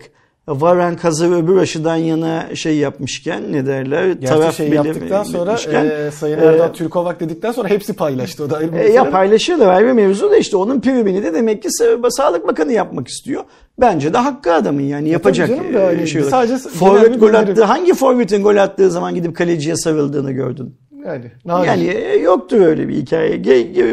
Varan 0.49 0.97
Kazı 0.97 1.35
öbür 1.35 1.57
aşıdan 1.57 1.97
yana 1.97 2.55
şey 2.55 2.77
yapmışken 2.77 3.53
ne 3.53 3.67
derler? 3.67 4.11
Gerçi 4.13 4.57
şey 4.57 4.69
yaptıktan 4.69 5.23
sonra 5.23 5.53
e, 5.55 6.11
Sayın 6.11 6.39
e, 6.39 6.45
Erdal 6.45 6.69
Türkovak 6.69 7.21
dedikten 7.21 7.53
sonra 7.53 7.69
hepsi 7.69 7.93
paylaştı. 7.93 8.45
O 8.45 8.51
da 8.51 8.57
ayrı 8.57 8.73
bir 8.73 8.79
E, 8.79 8.93
ya 8.93 9.11
paylaşıyorlar 9.11 9.69
ayrı 9.69 9.95
mevzu 9.95 10.31
da 10.31 10.37
işte 10.37 10.57
onun 10.57 10.81
primini 10.81 11.23
de 11.23 11.35
demek 11.35 11.63
ki 11.63 11.69
Sa- 11.69 12.11
Sağlık 12.11 12.49
Bakanı 12.49 12.73
yapmak 12.73 13.09
istiyor. 13.09 13.45
Bence 13.81 14.15
de 14.15 14.19
hakkı 14.19 14.53
adamın 14.53 14.83
yani 14.83 15.09
yapacak 15.09 15.49
canım 15.49 15.75
da 15.75 15.87
hani 15.87 16.03
e, 16.03 16.07
şey. 16.07 16.23
sadece 16.23 16.55
olarak. 16.55 16.73
bir 16.73 16.79
Forvet 16.79 17.21
gol 17.21 17.35
attığı 17.35 17.65
hangi 17.65 17.95
forvetin 17.95 18.43
gol 18.43 18.57
attığı 18.57 18.91
zaman 18.91 19.15
gidip 19.15 19.37
kaleciye 19.37 19.77
sarıldığını 19.77 20.33
gördün? 20.33 20.77
Yani, 21.07 21.25
nadir. 21.45 21.69
Yani 21.69 21.85
e, 21.85 22.17
yoktur 22.17 22.61
öyle 22.61 22.89
bir 22.89 22.97
hikaye. 22.97 23.43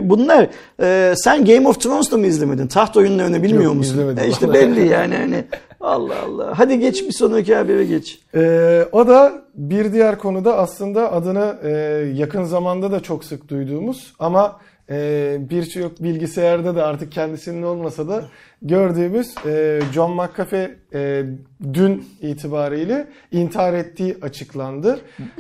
Bunlar 0.10 0.48
e, 0.82 1.14
sen 1.16 1.46
Game 1.46 1.68
of 1.68 1.82
Thrones'ta 1.82 2.18
mı 2.18 2.28
izlemedin? 2.28 2.68
Taht 2.68 2.98
oyunlarını 2.98 3.44
bilmiyor 3.44 3.64
Yok, 3.64 3.76
musun? 3.76 3.94
izlemedim 3.94 4.24
E 4.24 4.28
işte 4.28 4.54
belli 4.54 4.88
yani 4.88 5.16
hani. 5.16 5.44
Allah 5.82 6.16
Allah. 6.26 6.54
Hadi 6.60 6.80
geç 6.80 7.04
bir 7.08 7.12
sonraki 7.12 7.56
habere 7.56 7.86
geç. 7.86 8.20
Ee, 8.36 8.86
o 8.92 9.08
da 9.08 9.34
bir 9.56 9.94
diğer 9.94 10.18
konuda 10.20 10.58
aslında 10.58 11.12
adını 11.12 11.56
e, 11.64 11.70
yakın 12.16 12.44
zamanda 12.44 12.92
da 12.92 13.00
çok 13.00 13.26
sık 13.26 13.50
duyduğumuz 13.50 14.14
ama 14.20 14.60
e, 14.90 15.38
birçok 15.50 16.04
bilgisayarda 16.04 16.76
da 16.76 16.86
artık 16.86 17.12
kendisinin 17.12 17.64
olmasa 17.64 18.08
da 18.08 18.26
gördüğümüz 18.62 19.36
e, 19.46 19.80
John 19.94 20.12
McAfee 20.16 20.76
e, 20.94 21.24
dün 21.74 22.06
itibariyle 22.22 23.08
intihar 23.32 23.74
ettiği 23.74 24.18
açıklandı. 24.22 25.00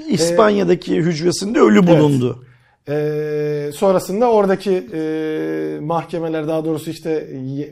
İspanya'daki 0.09 0.95
hücresinde 0.95 1.59
ölü 1.59 1.87
bulundu. 1.87 2.45
Ee, 2.89 3.69
sonrasında 3.73 4.31
oradaki 4.31 4.87
e, 4.93 5.79
mahkemeler 5.81 6.47
daha 6.47 6.65
doğrusu 6.65 6.89
işte 6.89 7.09
ye- 7.45 7.71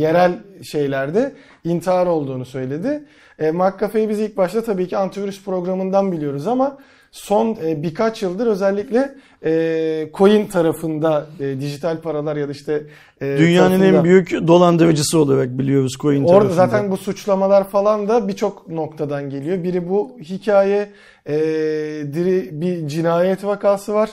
yerel 0.00 0.32
şeylerde 0.62 1.32
intihar 1.64 2.06
olduğunu 2.06 2.44
söyledi. 2.44 3.04
E, 3.38 3.50
McAfee'yi 3.50 4.08
biz 4.08 4.20
ilk 4.20 4.36
başta 4.36 4.62
tabii 4.64 4.88
ki 4.88 4.96
antivirüs 4.96 5.44
programından 5.44 6.12
biliyoruz 6.12 6.46
ama 6.46 6.78
son 7.12 7.56
e, 7.64 7.82
birkaç 7.82 8.22
yıldır 8.22 8.46
özellikle 8.46 9.14
e, 9.44 10.10
coin 10.14 10.46
tarafında 10.46 11.26
e, 11.40 11.60
dijital 11.60 12.00
paralar 12.00 12.36
ya 12.36 12.48
da 12.48 12.52
işte 12.52 12.82
Dünyanın 13.20 13.78
tarafında- 13.78 13.96
en 13.98 14.04
büyük 14.04 14.30
dolandırıcısı 14.46 15.18
olarak 15.18 15.58
biliyoruz 15.58 15.92
coin 16.00 16.24
Orada 16.24 16.32
tarafında. 16.32 16.54
zaten 16.66 16.90
bu 16.90 16.96
suçlamalar 16.96 17.68
falan 17.68 18.08
da 18.08 18.28
birçok 18.28 18.68
noktadan 18.68 19.30
geliyor. 19.30 19.62
Biri 19.64 19.88
bu 19.88 20.10
hikaye, 20.22 20.90
diri 22.12 22.48
bir 22.52 22.88
cinayet 22.88 23.44
vakası 23.44 23.94
var 23.94 24.10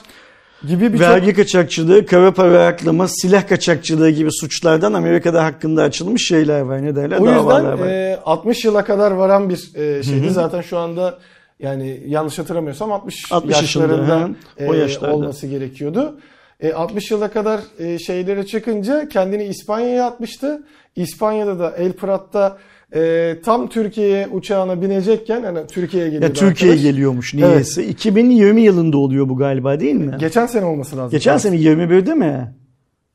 gibi 0.68 0.92
birçok 0.92 1.08
Vergi 1.08 1.32
kaçakçılığı, 1.34 2.06
kara 2.06 2.32
para 2.34 2.66
aklama, 2.66 3.08
silah 3.08 3.48
kaçakçılığı 3.48 4.10
gibi 4.10 4.32
suçlardan 4.32 4.92
Amerika'da 4.92 5.44
hakkında 5.44 5.82
açılmış 5.82 6.28
şeyler 6.28 6.60
var. 6.60 6.82
Ne 6.82 6.96
derler? 6.96 7.18
O 7.18 7.26
yüzden 7.26 7.88
e, 7.88 8.18
60 8.24 8.64
yıla 8.64 8.84
kadar 8.84 9.10
varan 9.10 9.48
bir 9.50 9.70
e, 9.74 10.02
şeydi. 10.02 10.30
Zaten 10.30 10.60
şu 10.60 10.78
anda 10.78 11.18
yani 11.60 12.00
yanlış 12.06 12.38
hatırlamıyorsam 12.38 12.92
60, 12.92 13.32
60 13.32 13.56
yaşında, 13.56 13.82
yaşlarında 13.84 14.30
he. 14.56 14.68
O 14.68 14.74
e, 14.74 14.78
yaşlarda. 14.78 15.14
olması 15.14 15.46
gerekiyordu. 15.46 16.18
E, 16.60 16.72
60 16.72 17.10
yıla 17.10 17.30
kadar 17.30 17.60
e, 17.78 17.98
şeylere 17.98 18.46
çıkınca 18.46 19.08
kendini 19.08 19.44
İspanya'ya 19.44 20.06
atmıştı. 20.06 20.62
İspanya'da 20.96 21.58
da 21.58 21.74
El 21.76 21.92
Prat'ta 21.92 22.58
e, 22.94 23.34
tam 23.44 23.68
Türkiye'ye 23.68 24.28
uçağına 24.28 24.82
binecekken 24.82 25.42
hani 25.42 25.66
Türkiye'ye 25.66 26.10
geliyordu 26.10 26.26
ya 26.26 26.48
Türkiye'ye 26.48 26.82
geliyormuş 26.82 27.34
niyeyse. 27.34 27.84
2020 27.84 28.60
yılında 28.60 28.98
oluyor 28.98 29.28
bu 29.28 29.36
galiba 29.36 29.80
değil 29.80 29.94
mi? 29.94 30.16
Geçen 30.20 30.46
sene 30.46 30.64
olması 30.64 30.96
lazım. 30.96 31.10
Geçen 31.10 31.36
sene 31.36 31.56
21'de 31.56 32.14
mi? 32.14 32.54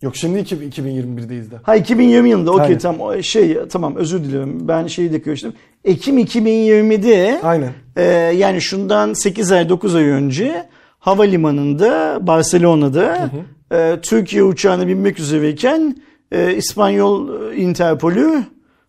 Yok 0.04 0.16
şimdi 0.16 0.40
iki- 0.40 0.56
2021'deyiz 0.56 1.52
de. 1.52 1.56
Ha 1.64 1.76
2020 1.76 2.30
yılında 2.30 2.52
okey 2.52 2.66
Aynen. 2.66 2.78
tamam 2.80 3.02
O 3.02 3.22
şey 3.22 3.58
tamam 3.72 3.96
özür 3.96 4.24
dilerim 4.24 4.68
ben 4.68 4.88
şeyi 4.88 5.14
de 5.14 5.22
karıştırdım. 5.22 5.56
Ekim 5.86 6.18
2020'de 6.18 7.40
Aynen. 7.44 7.72
e, 7.96 8.04
yani 8.38 8.62
şundan 8.62 9.14
8 9.14 9.52
ay 9.52 9.70
9 9.70 9.96
ay 9.96 10.04
önce 10.04 10.66
havalimanında 11.00 12.20
Barcelona'da 12.28 13.30
e, 13.72 14.00
Türkiye 14.02 14.44
uçağına 14.44 14.88
binmek 14.88 15.20
üzereyken 15.20 15.98
e, 16.32 16.56
İspanyol 16.56 17.52
e, 17.52 17.56
Interpol'ü 17.56 18.44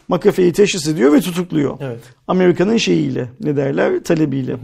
McAfee'yi 0.08 0.52
teşhis 0.52 0.88
ediyor 0.88 1.12
ve 1.12 1.20
tutukluyor. 1.20 1.78
Evet. 1.80 2.00
Amerika'nın 2.28 2.76
şeyiyle 2.76 3.28
ne 3.40 3.56
derler 3.56 4.04
talebiyle. 4.04 4.56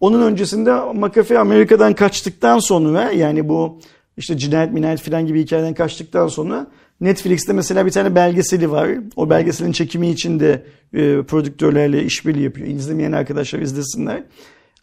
Onun 0.00 0.22
öncesinde 0.22 0.72
McAfee 0.94 1.38
Amerika'dan 1.38 1.94
kaçtıktan 1.94 2.58
sonra 2.58 3.10
yani 3.10 3.48
bu 3.48 3.78
işte 4.18 4.38
cinayet 4.38 4.72
minayet 4.72 5.00
filan 5.00 5.26
gibi 5.26 5.42
hikayeden 5.42 5.74
kaçtıktan 5.74 6.28
sonra 6.28 6.66
Netflix'te 7.00 7.52
mesela 7.52 7.86
bir 7.86 7.90
tane 7.90 8.14
belgeseli 8.14 8.70
var. 8.70 8.90
O 9.16 9.30
belgeselin 9.30 9.72
çekimi 9.72 10.10
için 10.10 10.40
de 10.40 10.62
e, 10.94 11.22
prodüktörlerle 11.22 12.04
işbirliği 12.04 12.42
yapıyor. 12.42 12.66
İzlemeyen 12.66 13.12
arkadaşlar 13.12 13.60
izlesinler. 13.60 14.22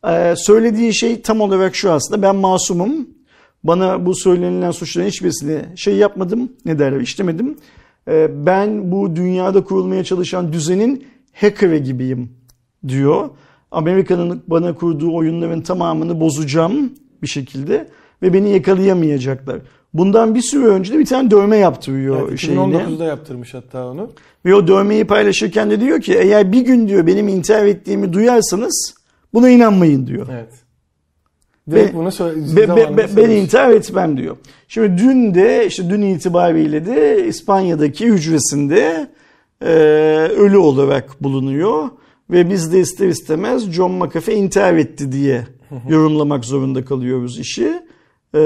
Ee, 0.08 0.34
söylediği 0.38 0.96
şey 0.96 1.22
tam 1.22 1.42
olarak 1.42 1.76
şu 1.76 1.92
aslında. 1.92 2.22
Ben 2.22 2.36
masumum. 2.36 3.08
Bana 3.64 4.06
bu 4.06 4.16
söylenilen 4.16 4.72
suçların 4.72 5.08
hiçbirisini 5.08 5.62
şey 5.76 5.96
yapmadım. 5.96 6.52
Ne 6.66 6.80
derler 6.80 7.00
işlemedim. 7.00 7.58
Ee, 8.08 8.46
ben 8.46 8.92
bu 8.92 9.16
dünyada 9.16 9.64
kurulmaya 9.64 10.04
çalışan 10.04 10.54
düzenin 10.54 11.08
hacker'ı 11.34 11.78
gibiyim 11.78 12.30
diyor. 12.88 13.30
Amerika'nın 13.72 14.44
bana 14.48 14.76
kurduğu 14.76 15.16
oyunların 15.16 15.62
tamamını 15.62 16.20
bozacağım 16.20 16.94
bir 17.22 17.28
şekilde 17.28 17.88
ve 18.22 18.34
beni 18.34 18.50
yakalayamayacaklar. 18.50 19.58
Bundan 19.94 20.36
bir 20.36 20.42
süre 20.42 20.66
önce 20.66 20.94
de 20.94 21.00
bir 21.00 21.06
tane 21.06 21.32
dövme 21.32 21.58
yaptırıyor 21.58 22.28
Evet, 22.30 22.40
şeyine. 22.40 22.60
2019'da 22.62 23.04
yaptırmış 23.06 23.54
hatta 23.54 23.88
onu. 23.88 24.12
Ve 24.46 24.56
o 24.56 24.68
dövmeyi 24.68 25.06
paylaşırken 25.06 25.72
de 25.72 25.82
diyor 25.82 26.02
ki 26.02 26.14
eğer 26.14 26.52
bir 26.52 26.62
gün 26.62 26.88
diyor 26.88 27.08
benim 27.08 27.28
intihar 27.28 27.66
ettiğimi 27.66 28.14
duyarsanız 28.14 28.94
buna 29.34 29.50
inanmayın 29.50 30.08
diyor. 30.08 30.28
Evet. 30.32 30.50
Direkt 31.72 31.94
Be- 31.94 31.98
bunu 31.98 32.12
söyle, 32.12 32.42
Be- 32.56 32.98
be- 32.98 33.08
ben 33.18 33.30
intihar 33.30 33.70
etmem 33.70 34.18
diyor. 34.18 34.38
Şimdi 34.68 34.98
dün 35.04 35.34
de 35.36 35.68
işte 35.68 35.90
dün 35.90 36.02
itibariyle 36.02 36.86
de 36.86 37.28
İspanya'daki 37.28 38.06
hücresinde 38.06 39.08
e, 39.62 39.68
ölü 40.38 40.58
olarak 40.58 41.24
bulunuyor. 41.24 41.90
Ve 42.30 42.50
biz 42.50 42.74
de 42.74 42.80
ister 42.80 43.08
istemez 43.08 43.72
John 43.72 43.92
McAfee 43.92 44.36
intihar 44.36 44.74
etti 44.74 45.12
diye 45.12 45.48
yorumlamak 45.90 46.46
zorunda 46.46 46.86
kalıyoruz 46.86 47.40
işi. 47.40 47.74
E, 48.36 48.42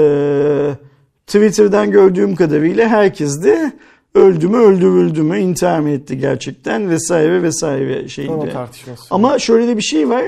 Twitter'dan 1.26 1.90
gördüğüm 1.90 2.36
kadarıyla 2.36 2.88
herkes 2.88 3.42
de 3.42 3.72
öldü 4.14 4.48
mü 4.48 4.56
öldürüldü 4.56 5.22
mü 5.22 5.38
intihar 5.38 5.80
mı 5.80 5.90
etti 5.90 6.18
gerçekten 6.18 6.90
vesaire 6.90 7.42
vesaire 7.42 8.08
şeyinde. 8.08 8.32
Ama 9.10 9.38
şöyle 9.38 9.68
de 9.68 9.76
bir 9.76 9.82
şey 9.82 10.08
var. 10.08 10.24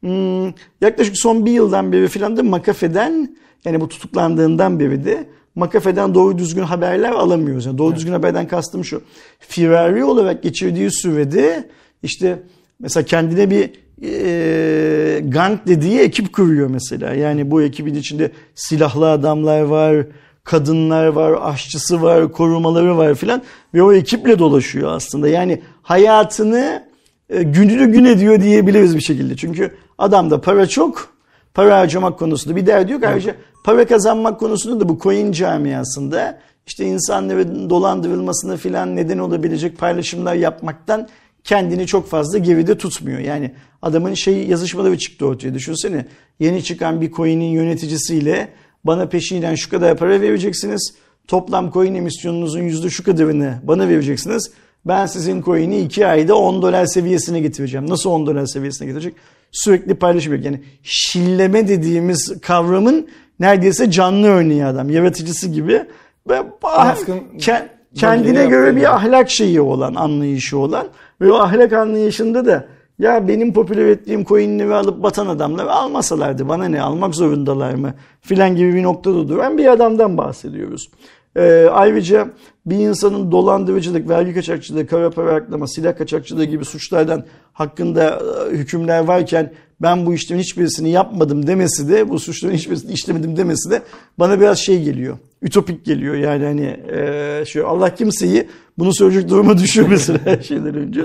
Hmm, 0.00 0.46
yaklaşık 0.80 1.16
son 1.16 1.46
bir 1.46 1.50
yıldan 1.50 1.92
beri 1.92 2.08
filan 2.08 2.36
da 2.36 2.42
McAfee'den 2.42 3.36
yani 3.64 3.80
bu 3.80 3.88
tutuklandığından 3.88 4.80
beri 4.80 5.04
de 5.04 5.26
McAfee'den 5.54 6.14
doğru 6.14 6.38
düzgün 6.38 6.62
haberler 6.62 7.10
alamıyoruz. 7.10 7.66
Yani 7.66 7.78
doğru 7.78 7.94
düzgün 7.94 8.12
haberden 8.12 8.48
kastım 8.48 8.84
şu. 8.84 9.02
Firari 9.38 10.04
olarak 10.04 10.42
geçirdiği 10.42 10.90
sürede 10.90 11.68
işte 12.02 12.42
mesela 12.80 13.04
kendine 13.04 13.50
bir 13.50 13.70
e, 14.02 15.20
gang 15.24 15.58
dediği 15.66 16.00
ekip 16.00 16.32
kuruyor 16.32 16.70
mesela. 16.70 17.14
Yani 17.14 17.50
bu 17.50 17.62
ekibin 17.62 17.94
içinde 17.94 18.30
silahlı 18.54 19.10
adamlar 19.10 19.60
var, 19.60 20.06
kadınlar 20.44 21.06
var, 21.06 21.38
aşçısı 21.42 22.02
var, 22.02 22.32
korumaları 22.32 22.96
var 22.96 23.14
filan 23.14 23.42
ve 23.74 23.82
o 23.82 23.92
ekiple 23.92 24.38
dolaşıyor 24.38 24.92
aslında. 24.92 25.28
Yani 25.28 25.62
hayatını 25.82 26.84
e, 27.30 27.42
gününü 27.42 27.92
gün 27.92 28.04
ediyor 28.04 28.42
diyebiliriz 28.42 28.96
bir 28.96 29.00
şekilde. 29.00 29.36
Çünkü 29.36 29.74
adamda 29.98 30.40
para 30.40 30.66
çok, 30.66 31.08
para 31.54 31.78
harcamak 31.78 32.18
konusunda 32.18 32.56
bir 32.56 32.66
derdi 32.66 32.92
yok. 32.92 33.04
Ayrıca 33.04 33.34
para 33.64 33.86
kazanmak 33.86 34.40
konusunda 34.40 34.80
da 34.80 34.88
bu 34.88 34.98
coin 34.98 35.32
camiasında 35.32 36.40
işte 36.66 36.84
insanların 36.84 37.70
dolandırılmasına 37.70 38.56
filan 38.56 38.96
neden 38.96 39.18
olabilecek 39.18 39.78
paylaşımlar 39.78 40.34
yapmaktan 40.34 41.08
kendini 41.44 41.86
çok 41.86 42.08
fazla 42.08 42.38
geride 42.38 42.78
tutmuyor. 42.78 43.18
Yani 43.18 43.50
adamın 43.82 44.14
şey 44.14 44.46
yazışmaları 44.46 44.98
çıktı 44.98 45.26
ortaya. 45.26 45.54
Düşünsene 45.54 46.06
yeni 46.40 46.64
çıkan 46.64 47.00
bir 47.00 47.12
coin'in 47.12 47.50
yöneticisiyle 47.50 48.48
bana 48.84 49.08
peşinen 49.08 49.54
şu 49.54 49.70
kadar 49.70 49.96
para 49.96 50.20
vereceksiniz. 50.20 50.94
Toplam 51.28 51.72
coin 51.72 51.94
emisyonunuzun 51.94 52.60
yüzde 52.60 52.90
şu 52.90 53.04
kadarını 53.04 53.54
bana 53.62 53.88
vereceksiniz. 53.88 54.50
Ben 54.84 55.06
sizin 55.06 55.42
coin'i 55.42 55.80
2 55.80 56.06
ayda 56.06 56.34
10 56.34 56.62
dolar 56.62 56.86
seviyesine 56.86 57.40
getireceğim. 57.40 57.90
Nasıl 57.90 58.10
10 58.10 58.26
dolar 58.26 58.46
seviyesine 58.46 58.86
getirecek? 58.86 59.14
Sürekli 59.52 59.94
paylaşım. 59.94 60.42
Yani 60.42 60.60
şilleme 60.82 61.68
dediğimiz 61.68 62.40
kavramın 62.42 63.08
neredeyse 63.40 63.90
canlı 63.90 64.26
örneği 64.26 64.64
adam. 64.64 64.90
Yaratıcısı 64.90 65.48
gibi. 65.48 65.82
Ve 66.28 66.42
Baskın- 66.62 67.38
ke- 67.38 67.66
kendine 67.94 68.46
göre 68.46 68.76
bir 68.76 68.94
ahlak 68.94 69.30
şeyi 69.30 69.60
olan, 69.60 69.94
anlayışı 69.94 70.58
olan 70.58 70.88
ve 71.20 71.32
o 71.32 71.36
ahlak 71.36 71.72
anlayışında 71.72 72.46
da 72.46 72.68
ya 72.98 73.28
benim 73.28 73.52
popüler 73.52 73.86
ettiğim 73.86 74.24
coinleri 74.24 74.74
alıp 74.74 75.02
batan 75.02 75.26
adamlar 75.26 75.66
almasalardı 75.66 76.48
bana 76.48 76.64
ne 76.64 76.82
almak 76.82 77.14
zorundalar 77.14 77.74
mı 77.74 77.94
filan 78.20 78.56
gibi 78.56 78.74
bir 78.74 78.82
noktada 78.82 79.28
duran 79.28 79.58
bir 79.58 79.66
adamdan 79.66 80.18
bahsediyoruz. 80.18 80.90
Ee, 81.36 81.68
ayrıca 81.72 82.28
bir 82.66 82.76
insanın 82.76 83.32
dolandırıcılık, 83.32 84.08
vergi 84.08 84.34
kaçakçılığı, 84.34 84.86
kara 84.86 85.10
para 85.10 85.34
aklama, 85.34 85.66
silah 85.66 85.96
kaçakçılığı 85.96 86.44
gibi 86.44 86.64
suçlardan 86.64 87.24
hakkında 87.52 88.20
e, 88.50 88.56
hükümler 88.56 89.04
varken 89.04 89.52
ben 89.82 90.06
bu 90.06 90.14
işlemin 90.14 90.42
hiçbirisini 90.42 90.90
yapmadım 90.90 91.46
demesi 91.46 91.88
de 91.88 92.08
bu 92.08 92.18
suçların 92.18 92.54
hiçbirisini 92.54 92.92
işlemedim 92.92 93.36
demesi 93.36 93.70
de 93.70 93.82
bana 94.18 94.40
biraz 94.40 94.58
şey 94.58 94.82
geliyor. 94.82 95.18
Ütopik 95.42 95.84
geliyor 95.84 96.14
yani 96.14 96.44
hani 96.44 96.80
e, 96.92 97.44
şu 97.46 97.68
Allah 97.68 97.94
kimseyi 97.94 98.48
bunu 98.78 98.94
söyleyecek 98.94 99.30
duruma 99.30 99.58
düşürmesin 99.58 100.18
her 100.24 100.42
şeyden 100.42 100.74
önce. 100.74 101.00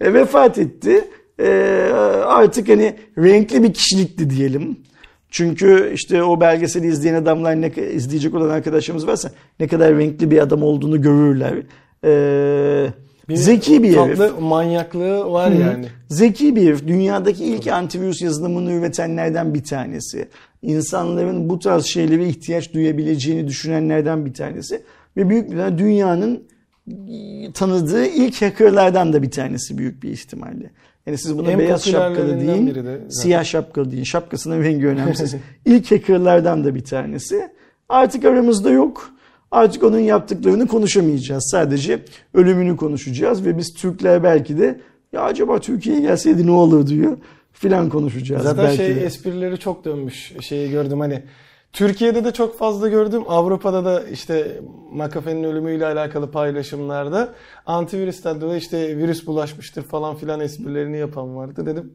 E, 0.00 0.14
vefat 0.14 0.58
etti. 0.58 1.04
E, 1.40 1.48
artık 2.26 2.68
hani 2.68 2.96
renkli 3.18 3.62
bir 3.62 3.72
kişilikti 3.72 4.30
diyelim. 4.30 4.76
Çünkü 5.30 5.92
işte 5.94 6.22
o 6.22 6.40
belgeseli 6.40 6.86
izleyen 6.86 7.14
adamlar 7.14 7.60
ne 7.60 7.72
izleyecek 7.92 8.34
olan 8.34 8.48
arkadaşlarımız 8.48 9.06
varsa 9.06 9.30
ne 9.60 9.68
kadar 9.68 9.96
renkli 9.96 10.30
bir 10.30 10.38
adam 10.38 10.62
olduğunu 10.62 11.02
görürler. 11.02 11.54
E, 12.04 12.92
Bir 13.30 13.36
zeki 13.36 13.82
bir 13.82 13.96
herif. 13.96 14.18
Tatlı 14.18 14.40
manyaklığı 14.40 15.32
var 15.32 15.50
yani. 15.50 15.86
Zeki 16.08 16.56
bir 16.56 16.66
herif. 16.66 16.86
Dünyadaki 16.86 17.44
ilk 17.44 17.66
antivirüs 17.66 18.22
yazılımını 18.22 18.72
üretenlerden 18.72 19.54
bir 19.54 19.64
tanesi. 19.64 20.28
İnsanların 20.62 21.50
bu 21.50 21.58
tarz 21.58 21.84
şeylere 21.84 22.28
ihtiyaç 22.28 22.74
duyabileceğini 22.74 23.48
düşünenlerden 23.48 24.26
bir 24.26 24.34
tanesi. 24.34 24.82
Ve 25.16 25.30
büyük 25.30 25.50
bir 25.50 25.78
dünyanın 25.78 26.42
tanıdığı 27.54 28.06
ilk 28.06 28.42
hackerlardan 28.42 29.12
da 29.12 29.22
bir 29.22 29.30
tanesi 29.30 29.78
büyük 29.78 30.02
bir 30.02 30.10
ihtimalle. 30.10 30.70
Yani 31.06 31.18
siz 31.18 31.38
buna 31.38 31.50
En 31.50 31.58
beyaz 31.58 31.84
şapkalı 31.84 32.40
deyin, 32.40 32.74
de 32.74 33.00
siyah 33.10 33.44
şapkalı 33.44 33.92
deyin. 33.92 34.04
Şapkasının 34.04 34.62
rengi 34.62 34.86
önemsiz. 34.86 35.34
İlk 35.64 35.90
hackerlardan 35.90 36.64
da 36.64 36.74
bir 36.74 36.84
tanesi. 36.84 37.48
Artık 37.88 38.24
aramızda 38.24 38.70
yok. 38.70 39.12
Artık 39.50 39.82
onun 39.82 39.98
yaptıklarını 39.98 40.66
konuşamayacağız. 40.66 41.48
Sadece 41.50 42.02
ölümünü 42.34 42.76
konuşacağız 42.76 43.44
ve 43.46 43.58
biz 43.58 43.74
Türkler 43.74 44.22
belki 44.22 44.58
de 44.58 44.80
ya 45.12 45.22
acaba 45.22 45.58
Türkiye'ye 45.58 46.00
gelseydi 46.02 46.46
ne 46.46 46.50
olur 46.50 46.86
diyor 46.86 47.18
filan 47.52 47.88
konuşacağız 47.88 48.42
Zaten 48.42 48.64
belki 48.64 48.76
şey 48.76 48.96
de. 48.96 49.00
esprileri 49.00 49.58
çok 49.58 49.84
dönmüş. 49.84 50.32
Şeyi 50.40 50.70
gördüm 50.70 51.00
hani 51.00 51.22
Türkiye'de 51.72 52.24
de 52.24 52.32
çok 52.32 52.58
fazla 52.58 52.88
gördüm. 52.88 53.22
Avrupa'da 53.28 53.84
da 53.84 54.02
işte 54.12 54.60
McAfee'nin 54.92 55.44
ölümüyle 55.44 55.86
alakalı 55.86 56.30
paylaşımlarda 56.30 57.34
antivirüsten 57.66 58.40
dolayı 58.40 58.58
işte 58.58 58.96
virüs 58.96 59.26
bulaşmıştır 59.26 59.82
falan 59.82 60.16
filan 60.16 60.40
esprilerini 60.40 60.98
yapan 60.98 61.36
vardı 61.36 61.66
dedim. 61.66 61.92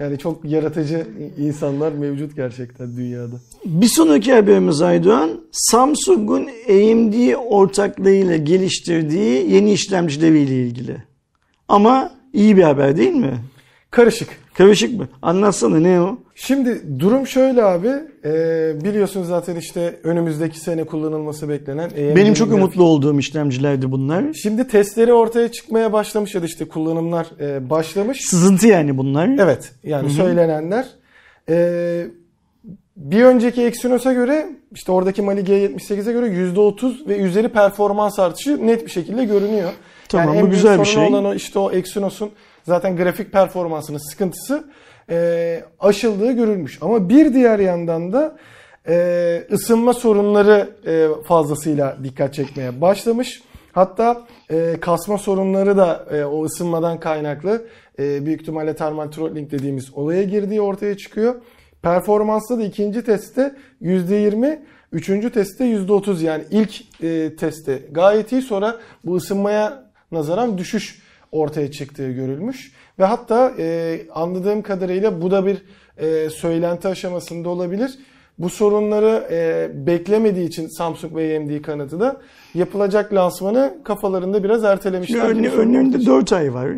Yani 0.00 0.18
çok 0.18 0.44
yaratıcı 0.44 1.06
insanlar 1.38 1.92
mevcut 1.92 2.36
gerçekten 2.36 2.96
dünyada. 2.96 3.34
Bir 3.64 3.86
sonraki 3.86 4.32
haberimiz 4.32 4.82
Aydoğan, 4.82 5.40
Samsung'un 5.52 6.42
AMD 6.68 7.34
ortaklığıyla 7.48 8.36
geliştirdiği 8.36 9.50
yeni 9.52 9.72
işlemcileriyle 9.72 10.66
ilgili. 10.66 10.96
Ama 11.68 12.12
iyi 12.32 12.56
bir 12.56 12.62
haber 12.62 12.96
değil 12.96 13.14
mi? 13.14 13.38
Karışık. 13.90 14.28
Karışık 14.58 14.98
mı? 14.98 15.08
Anlatsana 15.22 15.76
ne 15.76 16.00
o? 16.00 16.18
Şimdi 16.34 16.82
durum 16.98 17.26
şöyle 17.26 17.64
abi. 17.64 17.88
Ee, 18.24 18.72
biliyorsunuz 18.84 19.28
zaten 19.28 19.56
işte 19.56 19.96
önümüzdeki 20.04 20.60
sene 20.60 20.84
kullanılması 20.84 21.48
beklenen 21.48 21.84
AMD'nin 21.84 22.16
Benim 22.16 22.34
çok 22.34 22.48
grafik- 22.48 22.54
umutlu 22.54 22.84
olduğum 22.84 23.18
işlemcilerdi 23.18 23.90
bunlar. 23.92 24.24
Şimdi 24.34 24.68
testleri 24.68 25.12
ortaya 25.12 25.52
çıkmaya 25.52 25.92
başlamış 25.92 26.34
ya 26.34 26.42
da 26.42 26.46
işte 26.46 26.64
kullanımlar 26.68 27.26
e, 27.40 27.70
başlamış. 27.70 28.20
Sızıntı 28.20 28.66
yani 28.66 28.98
bunlar. 28.98 29.28
Evet 29.38 29.72
yani 29.84 30.10
söylenenler. 30.10 30.86
Ee, 31.48 32.06
bir 32.96 33.24
önceki 33.24 33.62
Exynos'a 33.62 34.12
göre 34.12 34.46
işte 34.74 34.92
oradaki 34.92 35.22
Mali 35.22 35.40
G78'e 35.40 36.12
göre 36.12 36.26
%30 36.26 37.08
ve 37.08 37.16
üzeri 37.18 37.48
performans 37.48 38.18
artışı 38.18 38.66
net 38.66 38.86
bir 38.86 38.90
şekilde 38.90 39.24
görünüyor. 39.24 39.70
Tamam, 40.08 40.34
en 40.34 40.46
bu 40.46 40.50
güzel 40.50 40.80
bir 40.80 40.84
şey. 40.84 41.06
olan 41.06 41.24
o 41.24 41.34
işte 41.34 41.58
o 41.58 41.70
Exynos'un 41.70 42.30
zaten 42.64 42.96
grafik 42.96 43.32
performansının 43.32 44.10
sıkıntısı 44.10 44.64
e, 45.10 45.60
aşıldığı 45.80 46.32
görülmüş. 46.32 46.78
Ama 46.80 47.08
bir 47.08 47.34
diğer 47.34 47.58
yandan 47.58 48.12
da 48.12 48.36
e, 48.88 49.42
ısınma 49.52 49.92
sorunları 49.94 50.70
e, 50.86 51.22
fazlasıyla 51.24 51.96
dikkat 52.04 52.34
çekmeye 52.34 52.80
başlamış. 52.80 53.42
Hatta 53.72 54.26
e, 54.50 54.76
kasma 54.80 55.18
sorunları 55.18 55.76
da 55.76 56.06
e, 56.10 56.24
o 56.24 56.44
ısınmadan 56.44 57.00
kaynaklı 57.00 57.66
e, 57.98 58.26
büyük 58.26 58.40
ihtimalle 58.40 58.76
thermal 58.76 59.08
throttling 59.08 59.50
dediğimiz 59.50 59.94
olaya 59.94 60.22
girdiği 60.22 60.60
ortaya 60.60 60.96
çıkıyor. 60.96 61.34
Performansta 61.82 62.58
da 62.58 62.62
ikinci 62.62 63.04
testte 63.04 63.54
%20, 63.82 64.58
üçüncü 64.92 65.32
testte 65.32 65.64
%30 65.64 66.24
yani 66.24 66.44
ilk 66.50 67.02
e, 67.04 67.36
testte 67.36 67.82
gayet 67.90 68.32
iyi 68.32 68.42
sonra 68.42 68.76
bu 69.04 69.16
ısınmaya 69.16 69.90
nazaran 70.12 70.58
düşüş 70.58 71.02
ortaya 71.32 71.70
çıktığı 71.70 72.10
görülmüş. 72.10 72.72
Ve 72.98 73.04
hatta 73.04 73.52
e, 73.58 74.00
anladığım 74.14 74.62
kadarıyla 74.62 75.22
bu 75.22 75.30
da 75.30 75.46
bir 75.46 75.62
e, 75.96 76.30
söylenti 76.30 76.88
aşamasında 76.88 77.48
olabilir. 77.48 77.98
Bu 78.38 78.50
sorunları 78.50 79.28
e, 79.30 79.70
beklemediği 79.86 80.48
için 80.48 80.66
Samsung 80.66 81.16
ve 81.16 81.36
AMD 81.36 81.62
kanadı 81.62 82.00
da 82.00 82.20
yapılacak 82.54 83.14
lansmanı 83.14 83.78
kafalarında 83.84 84.44
biraz 84.44 84.64
ertelemişler. 84.64 85.20
Önünde 85.28 85.48
ortaya 85.98 86.06
4 86.06 86.32
ay 86.32 86.54
var. 86.54 86.68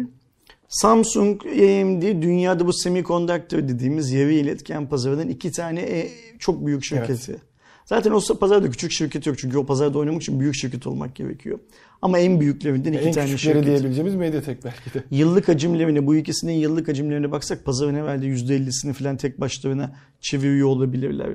Samsung, 0.68 1.46
AMD 1.46 2.02
dünyada 2.22 2.66
bu 2.66 2.72
semiconductor 2.72 3.58
dediğimiz 3.58 4.12
yarı 4.12 4.32
iletken 4.32 4.88
pazarının 4.88 5.28
iki 5.28 5.52
tane 5.52 5.80
e, 5.80 6.08
çok 6.38 6.66
büyük 6.66 6.84
şirketi. 6.84 7.49
Zaten 7.90 8.10
o 8.10 8.20
pazarda 8.20 8.70
küçük 8.70 8.92
şirket 8.92 9.26
yok 9.26 9.38
çünkü 9.38 9.58
o 9.58 9.66
pazarda 9.66 9.98
oynamak 9.98 10.22
için 10.22 10.40
büyük 10.40 10.54
şirket 10.54 10.86
olmak 10.86 11.14
gerekiyor. 11.14 11.58
Ama 12.02 12.18
en 12.18 12.40
büyüklerinden 12.40 12.92
iki 12.92 13.02
En 13.02 13.12
tane 13.12 13.38
şirket. 13.38 13.66
diyebileceğimiz 13.66 14.14
Mediatek 14.14 14.64
belki 14.64 14.94
de. 14.94 15.04
Yıllık 15.10 15.48
hacimlerine, 15.48 16.06
bu 16.06 16.16
ikisinin 16.16 16.52
yıllık 16.52 16.88
hacimlerine 16.88 17.32
baksak 17.32 17.64
pazarın 17.64 17.94
herhalde 17.94 18.26
%50'sini 18.26 18.92
falan 18.92 19.16
tek 19.16 19.40
başlarına 19.40 19.96
çeviriyor 20.20 20.68
olabilirler. 20.68 21.30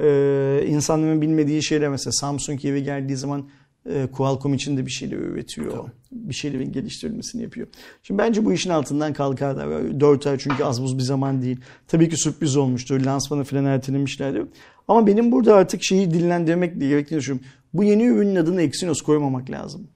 Ee, 0.00 0.66
insanların 0.68 1.20
bilmediği 1.20 1.64
şeyler 1.64 1.88
mesela 1.88 2.12
Samsung 2.12 2.64
eve 2.64 2.80
geldiği 2.80 3.16
zaman 3.16 3.48
e, 3.86 4.06
Qualcomm 4.12 4.54
için 4.54 4.76
de 4.76 4.86
bir 4.86 4.90
şeyler 4.90 5.16
üretiyor. 5.16 5.88
Bir 6.12 6.34
şeylerin 6.34 6.72
geliştirilmesini 6.72 7.42
yapıyor. 7.42 7.66
Şimdi 8.02 8.18
bence 8.18 8.44
bu 8.44 8.52
işin 8.52 8.70
altından 8.70 9.12
kalkarlar. 9.12 10.00
4 10.00 10.26
ay 10.26 10.38
çünkü 10.38 10.64
az 10.64 10.82
buz 10.82 10.98
bir 10.98 11.02
zaman 11.02 11.42
değil. 11.42 11.60
Tabii 11.88 12.08
ki 12.08 12.16
sürpriz 12.16 12.56
olmuştur. 12.56 13.00
Lansmanı 13.00 13.44
falan 13.44 13.64
ertelemişlerdir. 13.64 14.42
Ama 14.88 15.06
benim 15.06 15.32
burada 15.32 15.54
artık 15.54 15.84
şeyi 15.84 16.10
dillendirmek 16.10 16.80
gerektiğini 16.80 17.18
düşünüyorum. 17.18 17.46
Bu 17.74 17.84
yeni 17.84 18.02
ürünün 18.02 18.36
adını 18.36 18.62
Exynos 18.62 19.00
koymamak 19.00 19.50
lazım. 19.50 19.88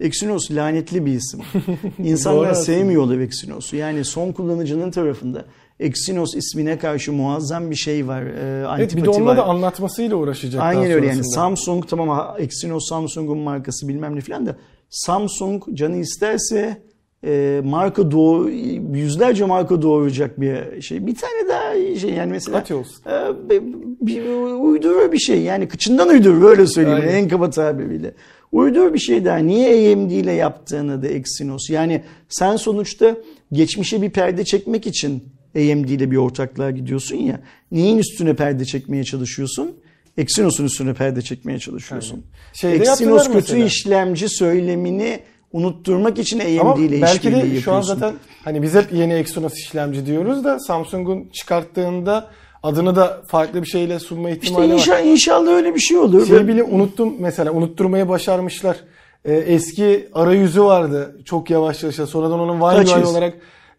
Exynos 0.00 0.50
lanetli 0.50 1.06
bir 1.06 1.12
isim. 1.12 1.40
İnsanlar 1.98 2.54
sevmiyorlar 2.54 3.18
Exynos'u. 3.18 3.76
Yani 3.76 4.04
son 4.04 4.32
kullanıcının 4.32 4.90
tarafında 4.90 5.44
Exynos 5.80 6.34
ismine 6.34 6.78
karşı 6.78 7.12
muazzam 7.12 7.70
bir 7.70 7.76
şey 7.76 8.08
var. 8.08 8.22
E, 8.22 8.66
Evet 8.78 8.96
bir 8.96 9.04
de 9.04 9.10
onunla 9.10 9.30
var. 9.30 9.36
da 9.36 9.44
anlatmasıyla 9.44 10.16
uğraşacaklar 10.16 10.68
Aynen 10.68 10.90
öyle 10.90 11.06
yani. 11.06 11.24
Samsung 11.24 11.88
tamam 11.88 12.36
Exynos 12.38 12.88
Samsung'un 12.88 13.38
markası 13.38 13.88
bilmem 13.88 14.16
ne 14.16 14.20
filan 14.20 14.46
da 14.46 14.56
Samsung 14.90 15.64
canı 15.74 15.96
isterse 15.96 16.82
e, 17.24 17.60
marka 17.64 18.10
doğu 18.10 18.50
yüzlerce 18.94 19.44
marka 19.44 19.82
doğuracak 19.82 20.40
bir 20.40 20.82
şey. 20.82 21.06
Bir 21.06 21.14
tane 21.14 21.48
daha 21.48 21.96
şey 21.98 22.10
yani 22.10 22.32
mesela 22.32 22.64
e, 23.06 23.50
bir, 23.50 23.62
bir 24.00 24.24
uydurur 24.60 25.12
bir 25.12 25.18
şey 25.18 25.42
yani 25.42 25.68
kıçından 25.68 26.08
uydurur 26.08 26.42
böyle 26.42 26.66
söyleyeyim 26.66 27.00
Aynen. 27.02 27.14
en 27.14 27.28
kaba 27.28 27.50
tabiriyle. 27.50 28.14
Uydur 28.52 28.94
bir 28.94 28.98
şey 28.98 29.24
daha. 29.24 29.36
Niye 29.36 29.92
AMD 29.92 30.10
ile 30.10 30.32
yaptığını 30.32 31.02
da 31.02 31.08
Exynos. 31.08 31.70
Yani 31.70 32.02
sen 32.28 32.56
sonuçta 32.56 33.16
geçmişe 33.52 34.02
bir 34.02 34.10
perde 34.10 34.44
çekmek 34.44 34.86
için 34.86 35.24
AMD 35.56 35.88
ile 35.88 36.10
bir 36.10 36.16
ortaklığa 36.16 36.70
gidiyorsun 36.70 37.16
ya. 37.16 37.40
Neyin 37.72 37.98
üstüne 37.98 38.36
perde 38.36 38.64
çekmeye 38.64 39.04
çalışıyorsun? 39.04 39.76
Exynos'un 40.16 40.64
üstüne 40.64 40.94
perde 40.94 41.22
çekmeye 41.22 41.58
çalışıyorsun. 41.58 42.24
Şeyde 42.52 42.76
Exynos 42.76 43.26
kötü 43.26 43.34
mesela. 43.34 43.64
işlemci 43.64 44.28
söylemini 44.28 45.20
unutturmak 45.52 46.18
için 46.18 46.40
AMD 46.40 46.58
Ama 46.60 46.76
ile 46.76 47.02
belki 47.02 47.16
işbirliği 47.16 47.32
de 47.34 47.36
yapıyorsun. 47.36 47.60
şu 47.64 47.72
an 47.72 47.80
zaten 47.80 48.14
hani 48.44 48.62
biz 48.62 48.74
hep 48.74 48.92
yeni 48.92 49.12
Exynos 49.12 49.54
işlemci 49.58 50.06
diyoruz 50.06 50.44
da 50.44 50.58
Samsung'un 50.60 51.28
çıkarttığında 51.32 52.26
adını 52.62 52.96
da 52.96 53.20
farklı 53.26 53.62
bir 53.62 53.66
şeyle 53.68 53.98
sunma 53.98 54.30
İşte 54.30 54.40
ihtimali 54.46 54.68
var. 54.68 54.74
inşa, 54.74 54.98
inşallah 55.00 55.52
öyle 55.52 55.74
bir 55.74 55.80
şey 55.80 55.98
olur. 55.98 56.26
Şey 56.26 56.48
bile 56.48 56.62
unuttum 56.62 57.14
mesela 57.18 57.52
unutturmayı 57.52 58.08
başarmışlar. 58.08 58.76
Ee, 59.24 59.32
eski 59.34 60.08
arayüzü 60.14 60.62
vardı 60.62 61.16
çok 61.24 61.50
yavaş 61.50 61.78
çalışan. 61.80 62.04
Sonradan 62.04 62.40
onun 62.40 62.76
Wiz. 62.84 63.10
olarak 63.10 63.34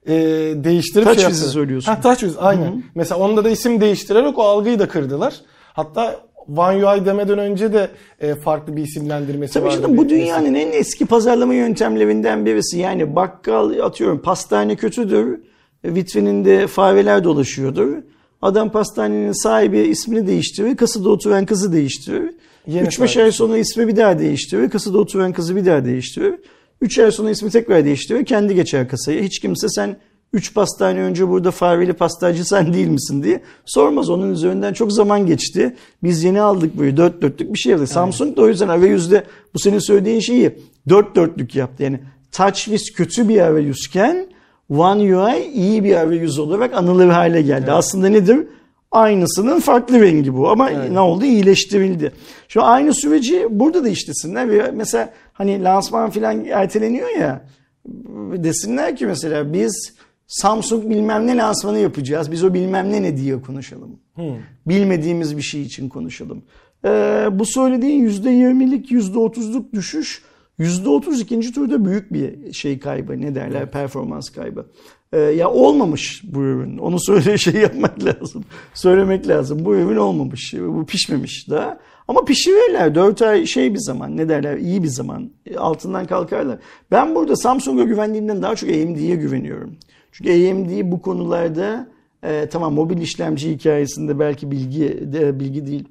e, 0.07 0.11
değiştirip 0.55 1.05
Touch 1.05 1.17
şey 1.19 1.24
yaptı. 1.24 1.38
söylüyorsun. 1.49 1.91
Ha, 1.91 2.01
Touch 2.01 2.19
Wiz 2.19 2.36
aynen. 2.39 2.84
Mesela 2.95 3.19
onda 3.21 3.43
da 3.43 3.49
isim 3.49 3.82
değiştirerek 3.82 4.38
o 4.39 4.43
algıyı 4.43 4.80
da 4.80 4.88
kırdılar. 4.88 5.34
Hatta 5.74 6.15
One 6.48 6.86
UI 6.86 7.06
demeden 7.06 7.39
önce 7.39 7.74
de 7.74 7.89
e, 8.22 8.36
farklı 8.36 8.76
bir 8.78 8.84
isimlendirmesi 8.84 9.54
Tabii 9.54 9.66
vardı. 9.66 9.76
canım 9.82 9.98
bu 9.98 10.10
dünyanın 10.10 10.54
en 10.54 10.72
eski 10.72 11.06
pazarlama 11.06 11.54
yöntemlerinden 11.54 12.46
birisi. 12.46 12.80
Yani 12.80 13.16
bakkal 13.16 13.80
atıyorum 13.80 14.22
pastane 14.22 14.76
kötüdür. 14.76 15.39
Vitrininde 15.86 16.68
fareler 16.68 17.24
dolaşıyordur. 17.24 17.98
Adam 18.41 18.72
pastanenin 18.72 19.44
sahibi 19.44 19.80
ismini 19.80 20.28
değiştirir. 20.28 20.78
Kasada 20.78 21.10
oturan 21.10 21.46
kızı 21.46 21.74
değiştirir. 21.74 22.34
Yeni 22.68 22.88
3-5 22.88 23.08
sahibi. 23.08 23.24
ay 23.24 23.32
sonra 23.32 23.58
ismi 23.58 23.88
bir 23.88 23.96
daha 23.96 24.20
değiştirir. 24.20 24.70
Kasada 24.70 24.98
oturan 24.98 25.34
kızı 25.34 25.56
bir 25.56 25.66
daha 25.66 25.86
değiştirir. 25.86 26.36
3 26.82 27.00
ay 27.00 27.12
sonra 27.12 27.30
ismi 27.30 27.50
tekrar 27.50 27.86
değiştirir. 27.86 28.26
Kendi 28.26 28.56
geçer 28.56 28.88
kasaya. 28.88 29.22
Hiç 29.22 29.39
kimse 29.39 29.70
sen 29.70 29.96
3 30.34 30.54
pastane 30.54 31.00
önce 31.00 31.28
burada 31.30 31.52
fareli 31.52 31.94
pastacı 31.94 32.46
sen 32.46 32.74
değil 32.74 32.88
misin 32.88 33.24
diye 33.24 33.42
sormaz. 33.66 34.10
Onun 34.10 34.32
üzerinden 34.32 34.74
çok 34.74 34.94
zaman 34.94 35.26
geçti. 35.26 35.76
Biz 36.04 36.24
yeni 36.24 36.42
aldık 36.42 36.78
böyle 36.78 36.98
dört 36.98 37.22
dörtlük 37.22 37.54
bir 37.54 37.60
şey 37.60 37.72
yaptık. 37.72 37.90
Samsung 37.90 38.38
da 38.38 38.42
o 38.42 38.48
yüzden 38.48 38.68
arayüzde 38.68 39.24
bu 39.54 39.60
senin 39.60 39.80
söylediğin 39.80 40.20
şeyi 40.20 40.60
dört 40.90 41.16
dörtlük 41.16 41.56
yaptı. 41.56 41.84
Yani 41.84 42.00
TouchWiz 42.32 42.92
kötü 42.94 43.30
bir 43.30 43.42
arayüzken 43.42 44.28
One 44.70 45.18
UI 45.18 45.52
iyi 45.54 45.84
bir 45.84 45.96
arayüz 45.96 46.40
olarak 46.40 46.74
anılır 46.74 47.08
hale 47.08 47.42
geldi. 47.42 47.72
Aslında 47.72 48.10
nedir? 48.10 48.48
Aynısının 48.92 49.60
farklı 49.60 50.02
rengi 50.02 50.38
bu 50.38 50.50
ama 50.50 50.70
ne 50.70 51.00
oldu? 51.00 51.26
İyileştirildi. 51.26 52.12
Şu 52.48 52.64
aynı 52.64 52.94
süreci 52.94 53.48
burada 53.50 53.84
da 53.84 53.90
işlesinler 53.90 54.50
ve 54.50 54.72
mesela 54.74 55.10
hani 55.34 55.64
lansman 55.64 56.10
falan 56.10 56.46
erteleniyor 56.46 57.10
ya 57.20 57.42
desinler 58.36 58.96
ki 58.96 59.06
mesela 59.06 59.54
biz 59.54 59.94
Samsung 60.34 60.90
bilmem 60.90 61.28
ne 61.28 61.38
lansmanı 61.38 61.80
yapacağız. 61.80 62.32
Biz 62.32 62.44
o 62.44 62.54
bilmem 62.54 62.92
ne 62.92 63.04
ne 63.04 63.18
diye 63.18 63.42
konuşalım. 63.42 64.00
Bilmediğimiz 64.68 65.38
bir 65.38 65.42
şey 65.42 65.62
için 65.62 65.90
konuşalım. 65.90 66.44
Ee, 66.86 67.28
bu 67.32 67.46
söylediğin 67.46 68.10
%20'lik 68.10 68.92
%30'luk 68.92 69.74
düşüş 69.74 70.22
%30 70.60 71.22
ikinci 71.22 71.54
turda 71.54 71.86
büyük 71.86 72.14
bir 72.14 72.54
şey 72.54 72.80
kaybı. 72.80 73.22
Ne 73.22 73.36
derler? 73.36 73.72
Performans 73.72 74.30
kaybı. 74.30 74.66
Ee, 75.14 75.20
ya 75.20 75.50
olmamış 75.50 76.22
bu 76.24 76.44
ürün. 76.44 76.78
Onu 76.78 76.98
söyle 77.00 77.38
şey 77.38 77.54
yapmak 77.54 78.04
lazım. 78.06 78.46
Söylemek 78.74 79.28
lazım. 79.28 79.66
Bu 79.66 79.76
ürün 79.76 79.98
olmamış. 79.98 80.54
Bu 80.54 80.86
pişmemiş 80.86 81.50
daha. 81.50 81.80
Ama 82.08 82.26
pişirirler. 82.26 82.96
4 82.96 83.22
ay 83.22 83.46
şey 83.46 83.74
bir 83.74 83.80
zaman 83.80 84.18
ne 84.18 84.30
derler 84.30 84.58
iyi 84.58 84.84
bir 84.84 84.88
zaman. 84.88 85.30
Altından 85.58 86.06
kalkarlar. 86.06 86.60
Ben 86.92 87.16
burada 87.16 87.36
Samsung'a 87.36 87.84
güvendiğimden 87.84 88.42
daha 88.42 88.56
çok 88.56 88.70
AMD'ye 88.70 89.16
güveniyorum. 89.16 89.76
Çünkü 90.14 90.32
AMD 90.32 90.91
bu 90.91 91.01
konularda 91.01 91.88
e, 92.24 92.47
tamam 92.51 92.74
mobil 92.74 92.97
işlemci 92.97 93.51
hikayesinde 93.51 94.20
belki 94.20 94.51
bilgi 94.51 95.14
de, 95.14 95.39
bilgi 95.39 95.68
değil 95.68 95.84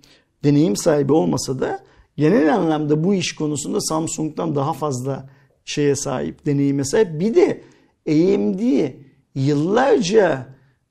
deneyim 0.44 0.76
sahibi 0.76 1.12
olmasa 1.12 1.60
da 1.60 1.80
genel 2.16 2.54
anlamda 2.54 3.04
bu 3.04 3.14
iş 3.14 3.34
konusunda 3.34 3.80
Samsung'dan 3.80 4.54
daha 4.54 4.72
fazla 4.72 5.28
şeye 5.64 5.96
sahip, 5.96 6.46
deneyime 6.46 6.84
sahip. 6.84 7.20
Bir 7.20 7.34
de 7.34 7.60
AMD 8.08 8.88
yıllarca 9.34 10.46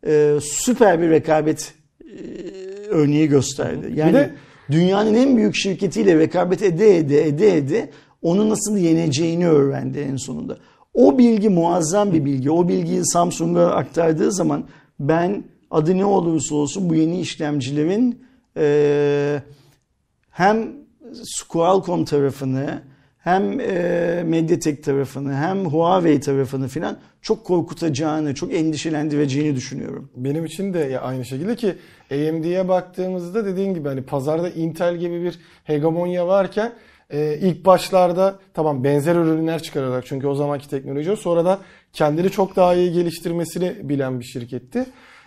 e, 0.07 0.37
süper 0.41 1.01
bir 1.01 1.09
rekabet 1.09 1.73
e, 2.01 2.05
örneği 2.89 3.27
gösterdi. 3.27 3.91
Yani 3.95 4.13
de, 4.13 4.35
dünyanın 4.71 5.15
en 5.15 5.37
büyük 5.37 5.55
şirketiyle 5.55 6.17
rekabet 6.17 6.61
ede 6.63 6.97
ede 6.97 7.27
ede 7.27 7.57
ede 7.57 7.89
onu 8.21 8.49
nasıl 8.49 8.77
yeneceğini 8.77 9.47
öğrendi 9.47 9.99
en 9.99 10.15
sonunda. 10.15 10.57
O 10.93 11.17
bilgi 11.17 11.49
muazzam 11.49 12.13
bir 12.13 12.25
bilgi. 12.25 12.51
O 12.51 12.67
bilgiyi 12.67 13.05
Samsung'a 13.05 13.71
aktardığı 13.71 14.31
zaman 14.31 14.63
ben 14.99 15.43
adı 15.71 15.97
ne 15.97 16.05
olursa 16.05 16.55
olsun 16.55 16.89
bu 16.89 16.95
yeni 16.95 17.19
işlemcilerin 17.19 18.23
e, 18.57 19.41
hem 20.29 20.71
Qualcomm 21.49 22.05
tarafını 22.05 22.81
hem 23.17 23.59
e, 23.59 24.23
Mediatek 24.25 24.83
tarafını 24.83 25.35
hem 25.35 25.65
Huawei 25.65 26.19
tarafını 26.19 26.67
filan 26.67 26.97
çok 27.21 27.45
korkutacağını, 27.45 28.35
çok 28.35 28.53
endişelendireceğini 28.53 29.55
düşünüyorum. 29.55 30.11
Benim 30.15 30.45
için 30.45 30.73
de 30.73 30.99
aynı 30.99 31.25
şekilde 31.25 31.55
ki 31.55 31.75
AMD'ye 32.11 32.67
baktığımızda 32.67 33.45
dediğin 33.45 33.73
gibi 33.73 33.87
hani 33.87 34.01
pazarda 34.01 34.49
Intel 34.49 34.97
gibi 34.97 35.23
bir 35.23 35.39
hegemonya 35.63 36.27
varken 36.27 36.73
e, 37.11 37.37
ilk 37.41 37.65
başlarda 37.65 38.39
tamam 38.53 38.83
benzer 38.83 39.15
ürünler 39.15 39.63
çıkararak 39.63 40.05
çünkü 40.05 40.27
o 40.27 40.35
zamanki 40.35 40.69
teknoloji 40.69 41.11
o 41.11 41.15
sonradan 41.15 41.59
kendini 41.93 42.29
çok 42.29 42.55
daha 42.55 42.75
iyi 42.75 42.91
geliştirmesini 42.91 43.89
bilen 43.89 44.19
bir 44.19 44.25
şirketti. 44.25 44.85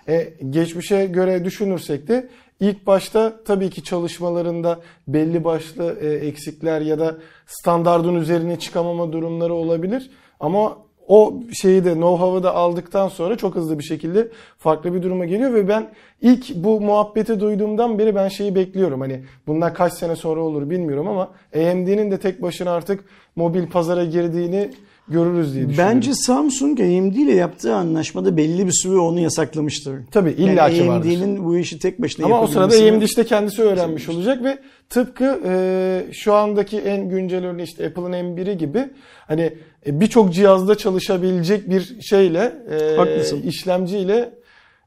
E, 0.09 0.35
geçmişe 0.51 1.07
göre 1.07 1.45
düşünürsek 1.45 2.09
de 2.09 2.29
ilk 2.61 2.87
başta 2.87 3.45
tabii 3.45 3.71
ki 3.71 3.83
çalışmalarında 3.83 4.81
belli 5.09 5.45
başlı 5.45 5.99
e, 6.01 6.09
eksikler 6.09 6.81
ya 6.81 6.99
da 6.99 7.17
standardın 7.47 8.15
üzerine 8.15 8.59
çıkamama 8.59 9.13
durumları 9.13 9.55
olabilir. 9.55 10.11
Ama 10.41 10.79
o 11.09 11.35
şeyi 11.53 11.85
de 11.85 11.93
know-how'ı 11.93 12.43
da 12.43 12.55
aldıktan 12.55 13.09
sonra 13.09 13.37
çok 13.37 13.55
hızlı 13.55 13.79
bir 13.79 13.85
şekilde 13.85 14.29
farklı 14.59 14.95
bir 14.95 15.03
duruma 15.03 15.25
geliyor 15.25 15.55
ve 15.55 15.69
ben 15.69 15.91
ilk 16.23 16.55
bu 16.55 16.81
muhabbeti 16.81 17.41
duyduğumdan 17.41 17.99
beri 17.99 18.15
ben 18.15 18.29
şeyi 18.29 18.55
bekliyorum. 18.55 19.01
Hani 19.01 19.25
bundan 19.47 19.75
kaç 19.75 19.93
sene 19.93 20.17
sonra 20.17 20.41
olur 20.41 20.71
bilmiyorum 20.71 21.09
ama 21.09 21.31
AMD'nin 21.55 22.11
de 22.11 22.19
tek 22.19 22.43
başına 22.43 22.71
artık 22.71 23.05
mobil 23.37 23.67
pazara 23.67 24.05
girdiğini 24.05 24.71
görürüz 25.09 25.55
diye 25.55 25.69
düşünüyorum. 25.69 25.95
Bence 25.95 26.15
Samsung 26.15 26.81
AMD 26.81 27.15
ile 27.15 27.35
yaptığı 27.35 27.75
anlaşmada 27.75 28.37
belli 28.37 28.67
bir 28.67 28.73
süre 28.73 28.99
onu 28.99 29.21
yasaklamıştır. 29.21 30.01
Tabii 30.11 30.31
illaki 30.31 30.77
yani 30.77 30.89
vardır. 30.89 31.09
AMD'nin 31.09 31.45
bu 31.45 31.57
işi 31.57 31.79
tek 31.79 32.03
başına 32.03 32.27
Ama 32.27 32.41
o 32.41 32.47
sırada 32.47 32.75
AMD 32.75 33.03
işte 33.03 33.25
kendisi 33.25 33.63
öğrenmiş 33.63 34.09
olacak 34.09 34.45
ve 34.45 34.59
tıpkı 34.91 35.41
e, 35.47 36.13
şu 36.13 36.35
andaki 36.35 36.79
en 36.79 37.09
güncel 37.09 37.47
örneği 37.47 37.65
işte 37.65 37.87
Apple'ın 37.87 38.13
M1'i 38.13 38.59
gibi 38.59 38.85
hani 39.27 39.53
e, 39.87 40.01
birçok 40.01 40.33
cihazda 40.33 40.75
çalışabilecek 40.75 41.71
bir 41.71 42.01
şeyle 42.01 42.53
e, 42.71 43.39
işlemciyle 43.49 44.35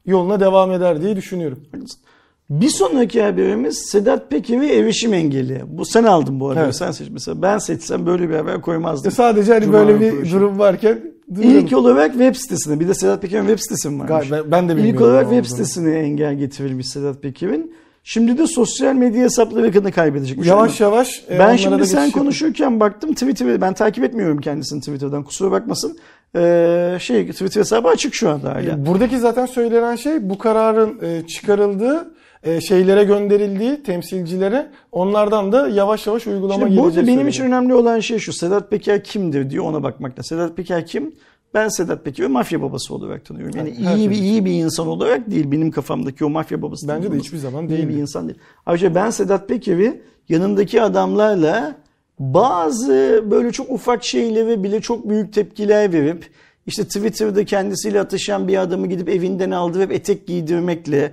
yoluna 0.06 0.40
devam 0.40 0.72
eder 0.72 1.02
diye 1.02 1.16
düşünüyorum. 1.16 1.64
Haklısın. 1.72 2.02
Bir 2.50 2.70
sonraki 2.70 3.24
haberimiz 3.24 3.78
Sedat 3.92 4.30
Peker 4.30 4.62
ve 4.62 4.76
erişim 4.76 5.14
engeli. 5.14 5.62
Bu 5.68 5.86
sen 5.86 6.04
aldın 6.04 6.40
bu 6.40 6.50
arada. 6.50 6.64
Evet. 6.64 6.76
Sen 6.76 6.92
seç 6.92 7.10
mesela. 7.10 7.42
Ben 7.42 7.58
seçsem 7.58 8.06
böyle 8.06 8.30
bir 8.30 8.36
haber 8.36 8.62
koymazdım. 8.62 9.08
E 9.08 9.12
sadece 9.12 9.54
hani 9.54 9.66
Cuma 9.66 9.78
böyle 9.78 10.00
bir 10.00 10.12
proje. 10.12 10.32
durum 10.32 10.60
varken 10.60 11.02
duyuyorum. 11.36 11.66
İlk 11.66 11.78
olarak 11.78 12.12
web 12.12 12.36
sitesine. 12.36 12.80
Bir 12.80 12.88
de 12.88 12.94
Sedat 12.94 13.22
Peker'in 13.22 13.42
web 13.42 13.60
sitesi 13.60 13.90
mi 13.90 14.10
varmış? 14.10 14.32
Ben, 14.32 14.52
ben 14.52 14.70
de 14.70 14.76
bilmiyorum. 14.76 14.96
İlk 14.96 15.02
olarak 15.02 15.30
web 15.30 15.46
sitesine 15.46 16.00
engel 16.00 16.36
getirilmiş 16.38 16.88
Sedat 16.88 17.22
Peker'in. 17.22 17.74
Şimdi 18.04 18.38
de 18.38 18.48
sosyal 18.48 18.94
medya 18.96 19.24
hesaplarını 19.24 19.92
kaybedecek. 19.92 20.46
Yavaş 20.46 20.80
yavaş. 20.80 21.24
E, 21.30 21.40
ben 21.40 21.56
şimdi 21.56 21.88
sen 21.88 22.12
konuşurken 22.12 22.80
baktım 22.80 23.14
Twitter'ı 23.14 23.62
ben 23.62 23.74
takip 23.74 24.04
etmiyorum 24.04 24.42
kendisini 24.42 24.80
Twitter'dan 24.80 25.24
kusura 25.24 25.52
bakmasın. 25.52 25.98
Ee, 26.36 26.98
şey 27.00 27.28
Twitter 27.32 27.62
hesabı 27.62 27.88
açık 27.88 28.14
şu 28.14 28.30
anda 28.30 28.56
hala. 28.56 28.86
Buradaki 28.86 29.18
zaten 29.18 29.46
söylenen 29.46 29.96
şey 29.96 30.30
bu 30.30 30.38
kararın 30.38 31.00
e, 31.02 31.28
çıkarıldığı 31.28 32.14
e, 32.44 32.62
şeylere 32.62 33.04
gönderildiği 33.04 33.84
temsilcilere 33.84 34.70
onlardan 34.92 35.52
da 35.52 35.70
yavaş 35.70 36.08
yavaş 36.08 36.28
uygulama 36.28 36.54
Şimdi 36.54 36.70
geleceği 36.70 36.84
Burada 36.84 37.08
benim 37.08 37.28
için 37.28 37.44
önemli 37.44 37.74
olan 37.74 38.00
şey 38.00 38.20
şu. 38.20 38.34
Sedat 38.34 38.72
Peker 38.72 39.04
kimdir 39.04 39.50
diyor 39.50 39.64
ona 39.64 39.84
bakmakta. 39.84 40.24
Sedat 40.24 40.58
Peker 40.58 40.86
kim? 40.86 41.14
Ben 41.54 41.68
Sedat 41.68 42.06
Peker'i 42.06 42.28
mafya 42.28 42.62
babası 42.62 42.96
olarak 42.96 43.26
tanıyorum. 43.26 43.58
Yani 43.58 43.76
Her 43.84 43.96
iyi 43.98 44.10
bir 44.10 44.16
iyi 44.16 44.46
bir 44.46 44.52
insan 44.52 44.88
olarak 44.88 45.32
değil 45.32 45.52
benim 45.52 45.72
kafamdaki 45.72 46.26
o 46.26 46.30
mafya 46.30 46.62
babası. 46.62 46.88
Bence 46.88 47.12
de 47.12 47.18
hiçbir 47.18 47.38
zaman 47.38 47.70
değil. 47.70 47.80
İyi 47.80 47.90
bir 47.90 47.94
insan 47.94 48.28
değil. 48.28 48.40
Ayrıca 48.66 48.96
ben 48.96 49.10
Sedat 49.10 49.50
Peker'i 49.50 50.02
yanındaki 50.30 50.82
adamlarla 50.82 51.76
bazı 52.20 53.24
böyle 53.32 53.52
çok 53.52 53.70
ufak 53.70 54.04
şeyleri 54.04 54.64
bile 54.64 54.82
çok 54.82 55.10
büyük 55.10 55.34
tepkiler 55.34 55.94
verip 55.94 56.30
işte 56.68 56.84
Twitter'da 56.84 57.46
kendisiyle 57.46 58.00
atışan 58.00 58.48
bir 58.48 58.58
adamı 58.58 58.88
gidip 58.88 59.10
evinden 59.10 59.52
aldırıp 59.52 59.92
etek 59.92 60.28
giydirmekle 60.28 61.12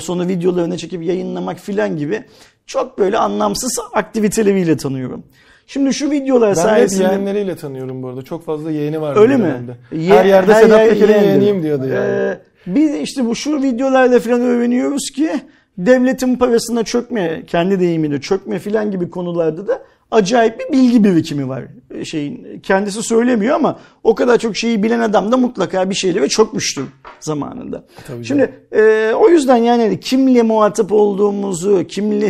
sonra 0.00 0.28
videolarını 0.28 0.78
çekip 0.78 1.02
yayınlamak 1.02 1.58
filan 1.58 1.96
gibi 1.96 2.24
çok 2.66 2.98
böyle 2.98 3.18
anlamsız 3.18 3.78
aktiviteleriyle 3.92 4.76
tanıyorum. 4.76 5.22
Şimdi 5.66 5.94
şu 5.94 6.10
videolar 6.10 6.48
ben 6.48 6.54
sayesinde... 6.62 7.04
Ben 7.04 7.08
yeğenleriyle 7.08 7.56
tanıyorum 7.56 8.02
bu 8.02 8.08
arada. 8.08 8.22
Çok 8.22 8.44
fazla 8.44 8.70
yeğeni 8.70 9.00
var. 9.00 9.16
Öyle 9.16 9.36
mi? 9.36 9.54
Ye- 9.92 10.14
her 10.14 10.24
yerde 10.24 10.54
her 10.54 10.62
Sedat 10.62 10.88
Peker'in 10.88 11.22
yeğeniyim 11.22 11.62
diyordu 11.62 11.88
yani. 11.88 12.10
Ee, 12.10 12.38
biz 12.66 12.94
işte 12.94 13.26
bu 13.26 13.34
şu 13.34 13.62
videolarla 13.62 14.20
filan 14.20 14.40
öğreniyoruz 14.40 15.10
ki 15.10 15.30
devletin 15.78 16.36
parasına 16.36 16.84
çökme, 16.84 17.42
kendi 17.46 17.80
deyimiyle 17.80 18.20
çökme 18.20 18.58
filan 18.58 18.90
gibi 18.90 19.10
konularda 19.10 19.66
da 19.68 19.82
acayip 20.12 20.60
bir 20.60 20.72
bilgi 20.72 21.04
birikimi 21.04 21.48
var. 21.48 21.64
Şeyin 22.04 22.60
kendisi 22.60 23.02
söylemiyor 23.02 23.54
ama 23.54 23.78
o 24.04 24.14
kadar 24.14 24.38
çok 24.38 24.56
şeyi 24.56 24.82
bilen 24.82 25.00
adam 25.00 25.32
da 25.32 25.36
mutlaka 25.36 25.90
bir 25.90 25.94
şeyle 25.94 26.22
ve 26.22 26.28
çökmüştür 26.28 26.84
zamanında. 27.20 27.84
Tabii 28.06 28.24
Şimdi 28.24 28.52
e, 28.72 29.12
o 29.16 29.28
yüzden 29.28 29.56
yani 29.56 30.00
kimle 30.00 30.42
muhatap 30.42 30.92
olduğumuzu, 30.92 31.86
kimle 31.86 32.26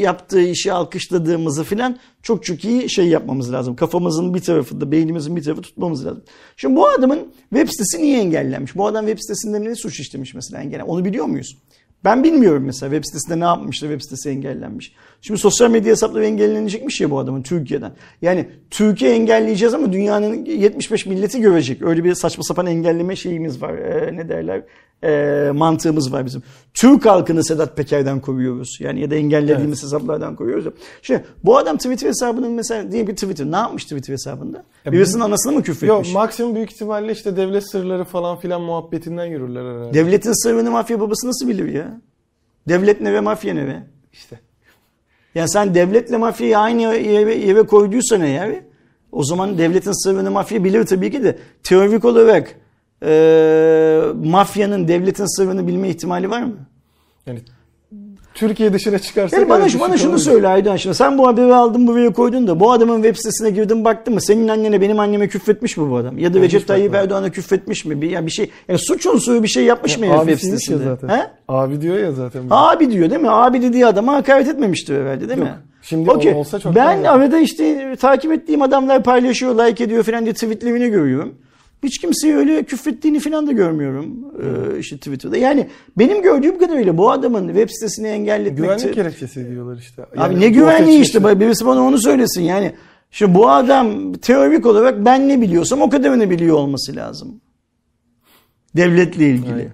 yaptığı 0.00 0.42
işi 0.42 0.72
alkışladığımızı 0.72 1.64
filan 1.64 1.96
çok 2.22 2.44
çok 2.44 2.64
iyi 2.64 2.90
şey 2.90 3.08
yapmamız 3.08 3.52
lazım. 3.52 3.76
Kafamızın 3.76 4.34
bir 4.34 4.40
tarafında, 4.40 4.92
beynimizin 4.92 5.36
bir 5.36 5.42
tarafı 5.42 5.62
tutmamız 5.62 6.06
lazım. 6.06 6.22
Şimdi 6.56 6.76
bu 6.76 6.88
adamın 6.88 7.18
web 7.50 7.68
sitesi 7.68 8.02
niye 8.02 8.20
engellenmiş? 8.20 8.76
Bu 8.76 8.86
adam 8.86 9.06
web 9.06 9.18
sitesinde 9.18 9.64
ne 9.64 9.74
suç 9.74 10.00
işlemiş 10.00 10.34
mesela 10.34 10.62
engellen? 10.62 10.84
Onu 10.84 11.04
biliyor 11.04 11.26
muyuz? 11.26 11.56
Ben 12.04 12.24
bilmiyorum 12.24 12.62
mesela 12.66 12.90
web 12.92 13.04
sitesinde 13.04 13.40
ne 13.40 13.44
yapmıştı 13.44 13.86
web 13.86 14.00
sitesi 14.00 14.30
engellenmiş. 14.30 14.92
Şimdi 15.20 15.40
sosyal 15.40 15.70
medya 15.70 15.90
hesapları 15.92 16.24
engellenecekmiş 16.24 17.00
ya 17.00 17.10
bu 17.10 17.18
adamın 17.18 17.42
Türkiye'den. 17.42 17.92
Yani 18.22 18.48
Türkiye 18.70 19.14
engelleyeceğiz 19.14 19.74
ama 19.74 19.92
dünyanın 19.92 20.44
75 20.44 21.06
milleti 21.06 21.40
görecek. 21.40 21.82
Öyle 21.82 22.04
bir 22.04 22.14
saçma 22.14 22.44
sapan 22.44 22.66
engelleme 22.66 23.16
şeyimiz 23.16 23.62
var. 23.62 23.74
Ee, 23.74 24.16
ne 24.16 24.28
derler? 24.28 24.62
Ee, 25.04 25.50
mantığımız 25.54 26.12
var 26.12 26.26
bizim. 26.26 26.42
Türk 26.74 27.06
halkını 27.06 27.44
Sedat 27.44 27.76
Peker'den 27.76 28.20
koruyoruz. 28.20 28.76
Yani 28.80 29.00
ya 29.00 29.10
da 29.10 29.14
engellediğimiz 29.14 29.78
evet. 29.78 29.82
hesaplardan 29.82 30.36
koruyoruz. 30.36 30.74
Şimdi 31.02 31.24
bu 31.44 31.58
adam 31.58 31.76
Twitter 31.76 32.08
hesabının 32.08 32.52
mesela 32.52 32.92
diye 32.92 33.06
bir 33.06 33.12
Twitter 33.12 33.46
ne 33.46 33.56
yapmış 33.56 33.84
Twitter 33.84 34.12
hesabında? 34.12 34.64
Ya 34.84 34.92
Birisinin 34.92 35.22
anasını 35.22 35.52
mı 35.52 35.62
küfretmiş? 35.62 36.08
Yok 36.08 36.14
maksimum 36.14 36.54
büyük 36.54 36.72
ihtimalle 36.72 37.12
işte 37.12 37.36
devlet 37.36 37.70
sırları 37.70 38.04
falan 38.04 38.36
filan 38.36 38.62
muhabbetinden 38.62 39.24
yürürler 39.24 39.64
herhalde. 39.64 39.94
Devletin 39.94 40.42
sırrını 40.42 40.70
mafya 40.70 41.00
babası 41.00 41.28
nasıl 41.28 41.48
bilir 41.48 41.68
ya? 41.68 42.00
Devlet 42.68 43.00
ne 43.00 43.12
ve 43.12 43.20
mafya 43.20 43.54
ne 43.54 43.66
ve? 43.66 43.82
İşte. 44.12 44.40
Yani 45.34 45.48
sen 45.48 45.74
devletle 45.74 46.16
mafyayı 46.16 46.58
aynı 46.58 46.82
yere, 46.82 47.34
yere 47.34 47.62
koyduysan 47.62 48.20
eğer 48.20 48.60
o 49.12 49.24
zaman 49.24 49.58
devletin 49.58 50.04
sırrını 50.04 50.30
mafya 50.30 50.64
bilir 50.64 50.86
tabii 50.86 51.10
ki 51.10 51.24
de 51.24 51.38
teorik 51.62 52.04
olarak 52.04 52.56
e, 53.04 54.00
mafyanın 54.24 54.88
devletin 54.88 55.36
sırrını 55.36 55.66
bilme 55.66 55.88
ihtimali 55.88 56.30
var 56.30 56.42
mı? 56.42 56.56
Yani 57.26 57.38
Türkiye 58.34 58.72
dışına 58.72 58.98
çıkarsak... 58.98 59.40
Yani 59.40 59.48
bana, 59.48 59.66
bana 59.80 59.96
şunu 59.96 60.18
söyle 60.18 60.48
Aydan 60.48 60.76
şimdi. 60.76 60.94
Sen 60.94 61.18
bu 61.18 61.26
haberi 61.26 61.54
aldın 61.54 61.86
buraya 61.86 62.12
koydun 62.12 62.46
da 62.46 62.60
bu 62.60 62.72
adamın 62.72 62.96
web 62.96 63.16
sitesine 63.16 63.50
girdin 63.50 63.84
baktın 63.84 64.14
mı? 64.14 64.20
Senin 64.20 64.48
annene 64.48 64.80
benim 64.80 64.98
anneme 64.98 65.28
küfretmiş 65.28 65.76
mi 65.76 65.90
bu 65.90 65.96
adam? 65.96 66.18
Ya 66.18 66.34
da 66.34 66.38
yani 66.38 66.46
Recep 66.46 66.68
Tayyip 66.68 66.94
Erdoğan'a 66.94 67.30
küfretmiş 67.30 67.84
mi? 67.84 68.02
Bir, 68.02 68.10
yani 68.10 68.26
bir 68.26 68.30
şey, 68.30 68.50
yani 68.68 68.78
suç 68.78 69.06
unsuru 69.06 69.42
bir 69.42 69.48
şey 69.48 69.64
yapmış 69.64 69.98
ya, 69.98 69.98
mı 69.98 70.06
herif 70.06 70.28
web 70.28 70.38
sitesinde? 70.38 70.84
Zaten. 70.84 71.08
He? 71.08 71.26
Abi 71.48 71.80
diyor 71.80 71.98
ya 71.98 72.12
zaten. 72.12 72.42
Abi 72.50 72.90
diyor 72.90 73.10
değil 73.10 73.20
mi? 73.20 73.30
Abi 73.30 73.62
dediği 73.62 73.86
adama 73.86 74.12
hakaret 74.14 74.48
etmemiştir 74.48 75.00
herhalde 75.00 75.28
değil 75.28 75.40
Yok. 75.40 75.48
mi? 75.48 75.54
Şimdi 75.82 76.10
okay. 76.10 76.34
olsa 76.34 76.58
çok 76.58 76.74
Ben 76.74 77.04
arada 77.04 77.38
işte 77.38 77.96
takip 78.00 78.32
ettiğim 78.32 78.62
adamlar 78.62 79.02
paylaşıyor, 79.02 79.54
like 79.54 79.84
ediyor 79.84 80.02
falan 80.02 80.24
diye 80.24 80.34
tweetlerini 80.34 80.90
görüyorum. 80.90 81.34
Hiç 81.84 81.98
kimseyi 81.98 82.34
öyle 82.34 82.62
küfrettiğini 82.62 83.20
falan 83.20 83.46
da 83.46 83.52
görmüyorum 83.52 84.16
ee, 84.42 84.78
işte 84.78 84.96
Twitter'da. 84.96 85.36
Yani 85.36 85.68
benim 85.98 86.22
gördüğüm 86.22 86.58
kadarıyla 86.58 86.98
bu 86.98 87.10
adamın 87.10 87.46
web 87.46 87.68
sitesini 87.70 88.06
engelletmek... 88.06 88.56
Güvenlik 88.56 88.94
gerekçesi 88.94 89.50
diyorlar 89.50 89.78
işte. 89.78 90.02
Abi 90.02 90.18
Yani 90.18 90.32
ne 90.34 90.36
ortaya 90.36 90.48
güvenliği 90.48 91.00
işte 91.00 91.40
birisi 91.40 91.66
bana 91.66 91.82
onu 91.82 91.98
söylesin 91.98 92.42
yani. 92.42 92.72
Şimdi 93.10 93.34
bu 93.34 93.50
adam 93.50 94.12
teorik 94.12 94.66
olarak 94.66 95.04
ben 95.04 95.28
ne 95.28 95.40
biliyorsam 95.40 95.82
o 95.82 95.90
kadarını 95.90 96.30
biliyor 96.30 96.56
olması 96.56 96.96
lazım. 96.96 97.40
Devletle 98.76 99.28
ilgili. 99.28 99.52
Aynen. 99.54 99.72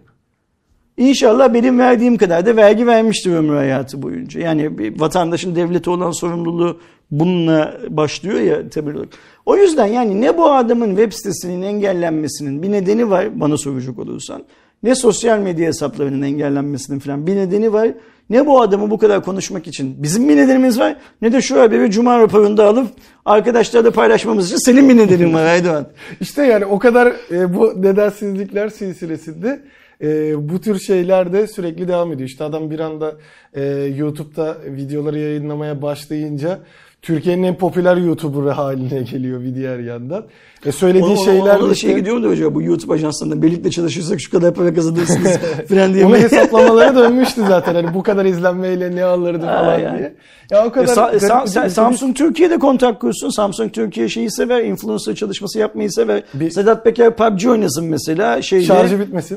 İnşallah 0.96 1.54
benim 1.54 1.78
verdiğim 1.78 2.16
kadar 2.16 2.46
da 2.46 2.56
vergi 2.56 2.86
vermiştir 2.86 3.32
ömrü 3.32 3.56
hayatı 3.56 4.02
boyunca. 4.02 4.40
Yani 4.40 4.78
bir 4.78 5.00
vatandaşın 5.00 5.56
devlete 5.56 5.90
olan 5.90 6.11
sorumluluğu 6.11 6.80
bununla 7.11 7.80
başlıyor 7.88 8.40
ya 8.40 8.68
tabii. 8.68 8.90
olarak. 8.90 9.08
O 9.51 9.57
yüzden 9.57 9.86
yani 9.86 10.20
ne 10.20 10.36
bu 10.36 10.51
adamın 10.53 10.88
web 10.88 11.12
sitesinin 11.12 11.62
engellenmesinin 11.62 12.62
bir 12.62 12.72
nedeni 12.72 13.11
var 13.11 13.40
bana 13.40 13.57
soracak 13.57 13.98
olursan. 13.98 14.44
Ne 14.82 14.94
sosyal 14.94 15.38
medya 15.38 15.66
hesaplarının 15.66 16.22
engellenmesinin 16.22 16.98
falan 16.98 17.26
bir 17.26 17.36
nedeni 17.36 17.72
var. 17.72 17.88
Ne 18.30 18.46
bu 18.46 18.61
adamı 18.61 18.90
bu 18.90 18.98
kadar 18.98 19.24
konuşmak 19.24 19.66
için 19.66 20.03
bizim 20.03 20.28
bir 20.28 20.36
nedenimiz 20.36 20.78
var. 20.78 20.96
Ne 21.22 21.32
de 21.32 21.40
şu 21.40 21.61
haberi 21.61 21.90
Cuma 21.90 22.18
raporunda 22.18 22.66
alıp 22.66 22.86
arkadaşlarla 23.24 23.90
paylaşmamız 23.90 24.46
için 24.46 24.57
senin 24.57 24.88
bir 24.88 24.96
nedenin 24.96 25.34
var 25.34 25.44
Aydoğan. 25.44 25.86
İşte 26.20 26.42
yani 26.42 26.64
o 26.64 26.78
kadar 26.78 27.12
e, 27.30 27.55
bu 27.55 27.82
nedensizlikler 27.82 28.68
silsilesinde 28.68 29.62
e, 30.03 30.34
bu 30.48 30.61
tür 30.61 30.78
şeyler 30.78 31.32
de 31.32 31.46
sürekli 31.46 31.88
devam 31.88 32.12
ediyor. 32.12 32.28
İşte 32.28 32.44
adam 32.44 32.70
bir 32.70 32.80
anda 32.80 33.16
e, 33.55 33.62
YouTube'da 33.96 34.57
videoları 34.66 35.18
yayınlamaya 35.18 35.82
başlayınca 35.82 36.59
Türkiye'nin 37.03 37.42
en 37.42 37.55
popüler 37.55 37.96
YouTuber'ı 37.96 38.51
haline 38.51 39.03
geliyor 39.03 39.40
bir 39.42 39.55
diğer 39.55 39.78
yandan. 39.78 40.24
E, 40.66 40.72
söylediği 40.72 41.05
Ona- 41.16 41.24
şeyler 41.24 41.59
ona 41.61 41.70
da 41.70 41.74
şey 41.74 41.94
gidiyor 41.94 42.22
da 42.22 42.28
hocam 42.28 42.55
bu 42.55 42.62
YouTube 42.62 42.92
ajanslarında 42.94 43.42
birlikte 43.42 43.70
çalışırsak 43.70 44.20
şu 44.20 44.30
kadar 44.30 44.55
para 44.55 44.74
kazanırsınız 44.74 45.36
falan 45.68 45.94
diye. 45.94 46.07
Onun 46.07 46.16
hesaplamaları 46.16 46.96
dönmüştü 46.96 47.40
zaten. 47.48 47.74
Hani 47.74 47.94
bu 47.94 48.03
kadar 48.03 48.24
izlenmeyle 48.24 48.96
ne 48.96 49.05
alırdı 49.05 49.46
falan 49.46 49.78
yani. 49.78 49.98
diye. 49.98 50.14
Ya 50.51 50.64
o 50.64 50.68
E, 50.68 50.72
kadar 50.72 50.86
Sa- 50.92 51.07
garip 51.11 51.22
Sa- 51.22 51.44
Sa- 51.44 51.61
şey. 51.61 51.70
Samsung 51.70 52.16
Türkiye'de 52.16 52.59
kontak 52.59 53.01
kursun. 53.01 53.28
Samsung 53.30 53.72
Türkiye 53.72 54.09
şeyi 54.09 54.30
sever. 54.30 54.64
Influencer 54.64 55.14
çalışması 55.14 55.59
yapmayı 55.59 55.92
sever. 55.92 56.22
Bir- 56.34 56.51
Sedat 56.51 56.84
Peker 56.84 57.16
PUBG 57.16 57.46
oynasın 57.46 57.84
mesela. 57.84 58.42
Şeyle, 58.42 58.64
şarjı 58.64 59.01
bitmesin. 59.01 59.36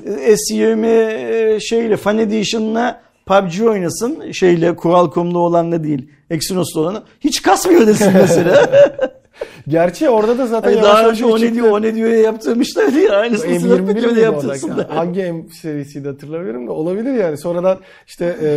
S20 0.51 0.87
e, 0.87 1.59
şeyle 1.59 1.97
Fan 1.97 2.17
Edition'la 2.17 3.01
PUBG 3.25 3.61
oynasın. 3.67 4.31
Şeyle 4.31 4.75
Qualcomm'da 4.75 5.39
olanla 5.39 5.83
değil. 5.83 6.09
Exynos'ta 6.29 6.79
olanı. 6.79 7.03
Hiç 7.19 7.41
kasmıyor 7.41 7.87
desin 7.87 8.11
mesela. 8.13 8.69
Gerçi 9.67 10.09
orada 10.09 10.37
da 10.37 10.47
zaten 10.47 10.73
Hani 10.73 10.83
daha 10.83 11.09
önce 11.09 11.25
o 11.25 11.39
ne 11.39 11.53
diyor 11.53 11.71
o 11.71 11.81
ne 11.81 11.95
diyor 11.95 12.09
yaptırmışlar 12.09 12.93
diye. 12.93 13.11
Aynısını 13.11 13.59
Sedat 13.59 13.79
M21 13.79 13.93
Peker'e 13.93 14.15
de 14.15 14.21
yaptırsınlar. 14.21 14.89
Hangi 14.89 15.23
M 15.23 15.43
serisiydi 15.61 16.07
hatırlamıyorum 16.07 16.67
da 16.67 16.71
olabilir 16.71 17.13
yani. 17.13 17.37
Sonradan 17.37 17.77
işte 18.07 18.37
e, 18.41 18.49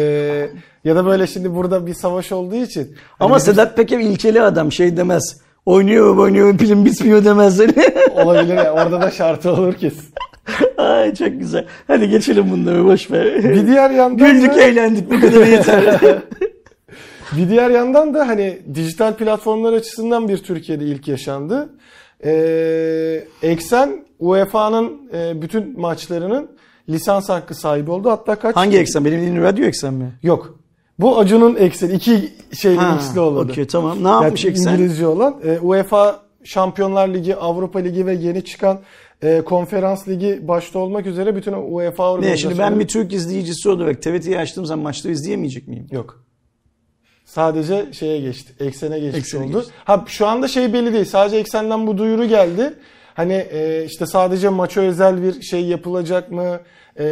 ya 0.85 0.97
da 0.97 1.07
böyle 1.07 1.27
şimdi 1.27 1.55
burada 1.55 1.87
bir 1.87 1.95
savaş 1.95 2.33
olduğu 2.33 2.55
için. 2.55 2.97
Ama 3.21 3.35
hani 3.35 3.43
Sedat 3.43 3.77
Peker 3.77 3.99
ilkeli 3.99 4.43
adam 4.43 4.73
şey 4.73 4.97
demez. 4.97 5.41
Oynuyor 5.67 6.17
oynuyor 6.17 6.59
pilim 6.59 6.85
bitmiyor 6.85 7.25
demez. 7.25 7.61
olabilir 8.15 8.55
yani. 8.55 8.71
Orada 8.71 9.01
da 9.01 9.11
şartı 9.11 9.53
olur 9.53 9.75
kesin. 9.75 10.15
Ay 10.79 11.15
çok 11.15 11.41
güzel. 11.41 11.67
Hadi 11.87 12.09
geçelim 12.09 12.51
bunları 12.51 12.85
boş 12.85 13.11
ver. 13.11 13.45
Bir 13.45 13.67
diğer 13.67 13.91
yandan 13.91 14.33
Güldük 14.33 14.55
da, 14.55 14.63
eğlendik 14.63 15.11
bu 15.11 15.21
kadar 15.21 15.47
yeter. 15.47 16.01
bir 17.37 17.49
diğer 17.49 17.71
yandan 17.71 18.15
da 18.15 18.29
hani 18.29 18.59
dijital 18.75 19.15
platformlar 19.15 19.73
açısından 19.73 20.29
bir 20.29 20.39
Türkiye'de 20.39 20.85
ilk 20.85 21.09
yaşandı. 21.09 21.69
Ee, 22.25 23.25
Eksen 23.43 24.05
UEFA'nın 24.19 24.93
e, 25.15 25.43
bütün 25.43 25.81
maçlarının 25.81 26.51
lisans 26.89 27.29
hakkı 27.29 27.55
sahibi 27.55 27.91
oldu. 27.91 28.11
Hatta 28.11 28.37
kaç? 28.37 28.57
Hangi 28.57 28.79
eksen? 28.79 29.05
Benim 29.05 29.21
dediğim 29.21 29.43
radyo 29.43 29.65
eksen 29.67 29.95
mi? 29.95 30.13
Yok. 30.23 30.59
Bu 30.99 31.19
Acun'un 31.19 31.57
ekseni. 31.57 31.93
iki 31.93 32.33
şeyin 32.53 32.77
Ha, 32.77 32.95
ikisi 32.97 33.21
oldu. 33.21 33.41
Okey 33.41 33.67
tamam. 33.67 34.05
Ne 34.05 34.09
Yani 34.09 34.25
yapmış 34.25 34.45
eksen? 34.45 34.73
İngilizce 34.73 35.07
olan. 35.07 35.37
E, 35.45 35.59
UEFA 35.59 36.21
Şampiyonlar 36.45 37.09
Ligi, 37.09 37.37
Avrupa 37.37 37.79
Ligi 37.79 38.07
ve 38.07 38.15
yeni 38.15 38.45
çıkan 38.45 38.79
e, 39.23 39.41
Konferans 39.41 40.09
Ligi 40.09 40.49
başta 40.49 40.79
olmak 40.79 41.07
üzere 41.07 41.37
bütün 41.37 41.53
UEFA 41.53 42.03
Ne 42.05 42.09
organizasyonları... 42.11 42.39
şimdi 42.39 42.59
ben 42.59 42.81
bir 42.81 42.89
Türk 42.89 43.13
izleyicisi 43.13 43.69
olarak 43.69 44.03
TRT'yi 44.03 44.39
açtığım 44.39 44.67
zaman 44.67 44.83
maçları 44.83 45.13
izleyemeyecek 45.13 45.69
miyim? 45.69 45.87
Yok. 45.91 46.25
Sadece 47.25 47.87
şeye 47.93 48.21
geçti. 48.21 48.53
Eksene 48.61 48.99
geçmiş 49.01 49.19
Eksene 49.19 49.45
oldu. 49.45 49.59
geçti. 49.59 49.73
Ha 49.85 50.05
şu 50.09 50.27
anda 50.27 50.49
şey 50.49 50.73
belli 50.73 50.93
değil. 50.93 51.05
Sadece 51.05 51.37
eksenden 51.37 51.87
bu 51.87 51.99
duyuru 51.99 52.25
geldi. 52.25 52.75
Hani 53.15 53.47
e, 53.53 53.85
işte 53.85 54.07
sadece 54.07 54.49
maça 54.49 54.81
özel 54.81 55.23
bir 55.23 55.43
şey 55.43 55.65
yapılacak 55.67 56.31
mı? 56.31 56.61
E, 56.99 57.05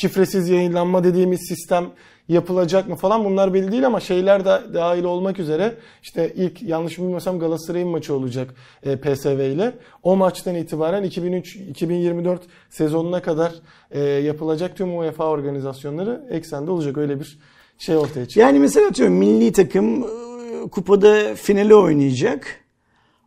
şifresiz 0.00 0.48
yayınlanma 0.48 1.04
dediğimiz 1.04 1.40
sistem 1.48 1.86
yapılacak 2.28 2.88
mı 2.88 2.96
falan 2.96 3.24
bunlar 3.24 3.54
belli 3.54 3.72
değil 3.72 3.86
ama 3.86 4.00
şeyler 4.00 4.44
de 4.44 4.60
dahil 4.74 5.04
olmak 5.04 5.38
üzere 5.38 5.74
işte 6.02 6.32
ilk 6.36 6.62
yanlış 6.62 6.98
bilmiyorsam 6.98 7.38
Galatasaray'ın 7.38 7.88
maçı 7.88 8.14
olacak 8.14 8.54
e, 8.82 8.96
PSV 8.96 9.52
ile. 9.52 9.72
O 10.02 10.16
maçtan 10.16 10.54
itibaren 10.54 11.04
2003-2024 11.04 12.38
sezonuna 12.70 13.22
kadar 13.22 13.52
e, 13.90 14.00
yapılacak 14.00 14.76
tüm 14.76 14.98
UEFA 14.98 15.24
organizasyonları 15.24 16.24
eksende 16.30 16.70
olacak. 16.70 16.98
Öyle 16.98 17.20
bir 17.20 17.38
şey 17.78 17.96
ortaya 17.96 18.26
çıktı. 18.26 18.40
Yani 18.40 18.58
mesela 18.58 18.88
atıyorum 18.88 19.14
milli 19.14 19.52
takım 19.52 20.02
e, 20.02 20.68
kupada 20.70 21.34
finali 21.34 21.74
oynayacak. 21.74 22.46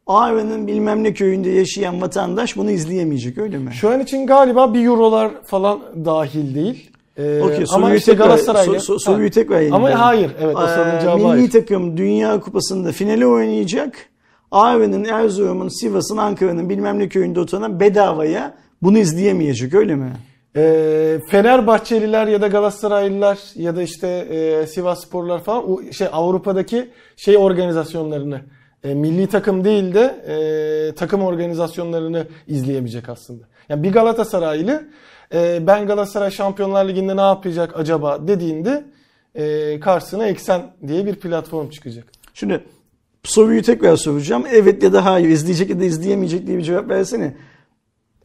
Ağrı'nın 0.08 0.68
bilmem 0.68 1.04
ne 1.04 1.14
köyünde 1.14 1.50
yaşayan 1.50 2.02
vatandaş 2.02 2.58
bunu 2.58 2.72
izleyemeyecek 2.72 3.38
öyle 3.38 3.58
mi? 3.58 3.72
Şu 3.74 3.90
an 3.90 4.00
için 4.00 4.28
galiba 4.28 4.74
bir 4.74 4.86
eurolar 4.86 5.32
falan 5.44 5.82
dahil 6.06 6.56
değil. 6.56 6.92
Ee, 7.20 7.66
ama 7.74 7.94
işte 7.96 8.14
Galatasaray'la... 8.14 8.74
so- 8.74 9.06
so- 9.06 9.26
Ha. 9.26 9.30
tekrar 9.30 9.60
yeniden. 9.60 9.76
Ama 9.76 10.00
hayır. 10.00 10.32
Evet 10.42 10.56
o 10.56 10.68
sorunun 10.68 10.96
Ee, 10.96 11.02
cevabı 11.02 11.18
milli 11.18 11.28
hayır. 11.28 11.52
takım 11.52 11.98
Dünya 11.98 12.40
Kupası'nda 12.40 12.92
finali 12.92 13.26
oynayacak. 13.26 13.94
Ağrı'nın, 14.52 15.06
Erzurum'un, 15.06 15.68
Sivas'ın, 15.82 16.18
Ankara'nın 16.18 16.70
bilmem 16.70 17.00
ne 17.00 17.10
köyünde 17.10 17.40
oturan 17.40 17.80
bedavaya 17.80 18.54
bunu 18.82 18.98
izleyemeyecek 18.98 19.74
öyle 19.74 19.96
mi? 19.96 20.12
Ee, 20.56 21.20
Fenerbahçeliler 21.32 22.28
ya 22.28 22.42
da 22.42 22.48
Galatasaraylılar 22.48 23.40
ya 23.56 23.76
da 23.76 23.82
işte 23.82 24.08
e, 24.08 24.68
Sivas 24.68 25.06
Sporlar 25.06 25.44
falan 25.44 25.72
o 25.72 25.92
şey 25.92 26.08
Avrupa'daki 26.12 26.90
şey 27.18 27.38
organizasyonlarını 27.38 28.42
e, 28.84 28.94
milli 28.94 29.28
takım 29.28 29.64
değil 29.64 29.94
de 29.94 30.16
e, 30.28 30.96
takım 30.96 31.22
organizasyonlarını 31.22 32.28
izleyemeyecek 32.48 33.10
aslında. 33.10 33.44
Yani 33.70 33.84
bir 33.84 33.92
Galatasaraylı 33.92 34.84
e, 35.34 35.68
ben 35.68 35.88
Galatasaray 35.88 36.32
Şampiyonlar 36.32 36.88
Ligi'nde 36.88 37.18
ne 37.18 37.22
yapacak 37.22 37.80
acaba 37.80 38.28
dediğinde 38.28 38.84
e, 39.36 39.80
karşısına 39.80 40.28
Eksen 40.28 40.62
diye 40.88 41.06
bir 41.06 41.16
platform 41.16 41.70
çıkacak. 41.70 42.06
Şimdi 42.34 42.64
soruyu 43.24 43.62
tekrar 43.62 43.96
soracağım. 43.96 44.44
Evet 44.52 44.84
ya 44.84 44.94
da 44.94 45.06
hayır 45.06 45.30
izleyecek 45.30 45.70
ya 45.70 45.80
da 45.80 45.84
izleyemeyecek 45.84 46.48
diye 46.48 46.58
bir 46.58 46.64
cevap 46.64 46.90
versene. 46.90 47.34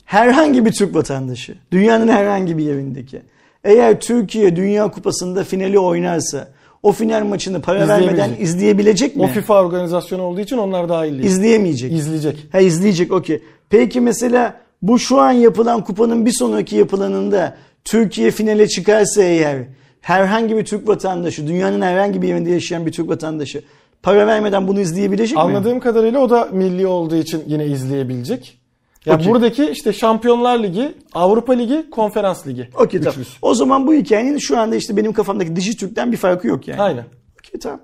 Herhangi 0.05 0.65
bir 0.65 0.73
Türk 0.73 0.95
vatandaşı, 0.95 1.55
dünyanın 1.73 2.09
herhangi 2.09 2.59
bir 2.59 2.65
yerindeki, 2.65 3.23
eğer 3.65 4.01
Türkiye 4.01 4.57
Dünya 4.57 4.91
Kupası'nda 4.91 5.45
finali 5.45 5.79
oynarsa 5.79 6.49
o 6.83 6.93
final 6.93 7.25
maçını 7.25 7.63
para 7.63 7.89
vermeden 7.89 8.31
izleyebilecek 8.39 9.17
mi? 9.17 9.23
O 9.23 9.27
FIFA 9.27 9.63
organizasyonu 9.63 10.23
olduğu 10.23 10.41
için 10.41 10.59
onlar 10.59 10.89
dahil 10.89 11.13
değil. 11.13 11.25
İzleyemeyecek. 11.25 11.93
İzleyecek. 11.93 12.49
Ha 12.53 12.61
izleyecek 12.61 13.13
okey. 13.13 13.43
Peki 13.71 14.01
mesela 14.01 14.61
bu 14.83 14.99
şu 14.99 15.21
an 15.21 15.33
yapılan 15.33 15.85
kupanın 15.85 16.27
bir 16.27 16.33
sonraki 16.33 16.77
yapılanında 16.77 17.57
Türkiye 17.85 18.31
finale 18.31 18.69
çıkarsa 18.69 19.23
eğer 19.23 19.65
herhangi 20.01 20.57
bir 20.57 20.65
Türk 20.65 20.89
vatandaşı, 20.89 21.47
dünyanın 21.47 21.83
herhangi 21.83 22.23
bir 22.23 22.29
yerinde 22.29 22.51
yaşayan 22.51 22.87
bir 22.87 22.93
Türk 22.93 23.09
vatandaşı 23.09 23.63
para 24.03 24.27
vermeden 24.27 24.69
bunu 24.69 24.81
izleyebilecek 24.81 25.37
mi? 25.37 25.43
Anladığım 25.43 25.81
kadarıyla 25.81 26.19
o 26.21 26.31
da 26.31 26.49
milli 26.53 26.87
olduğu 26.87 27.17
için 27.17 27.45
yine 27.47 27.67
izleyebilecek. 27.67 28.59
Ya 29.07 29.15
Okey. 29.15 29.27
buradaki 29.27 29.71
işte 29.71 29.93
Şampiyonlar 29.93 30.63
Ligi, 30.63 30.95
Avrupa 31.13 31.53
Ligi, 31.53 31.91
Konferans 31.91 32.47
Ligi. 32.47 32.69
Okey 32.75 33.01
tamam. 33.01 33.21
O 33.43 33.55
zaman 33.55 33.87
bu 33.87 33.95
hikayenin 33.95 34.39
şu 34.39 34.59
anda 34.59 34.77
işte 34.77 34.97
benim 34.97 35.13
kafamdaki 35.13 35.57
Dijitürk'ten 35.57 36.13
bir 36.13 36.17
farkı 36.17 36.47
yok 36.49 36.69
yani. 36.69 36.83
Aynen. 36.83 37.05
Okey 37.41 37.61
tamam. 37.61 37.81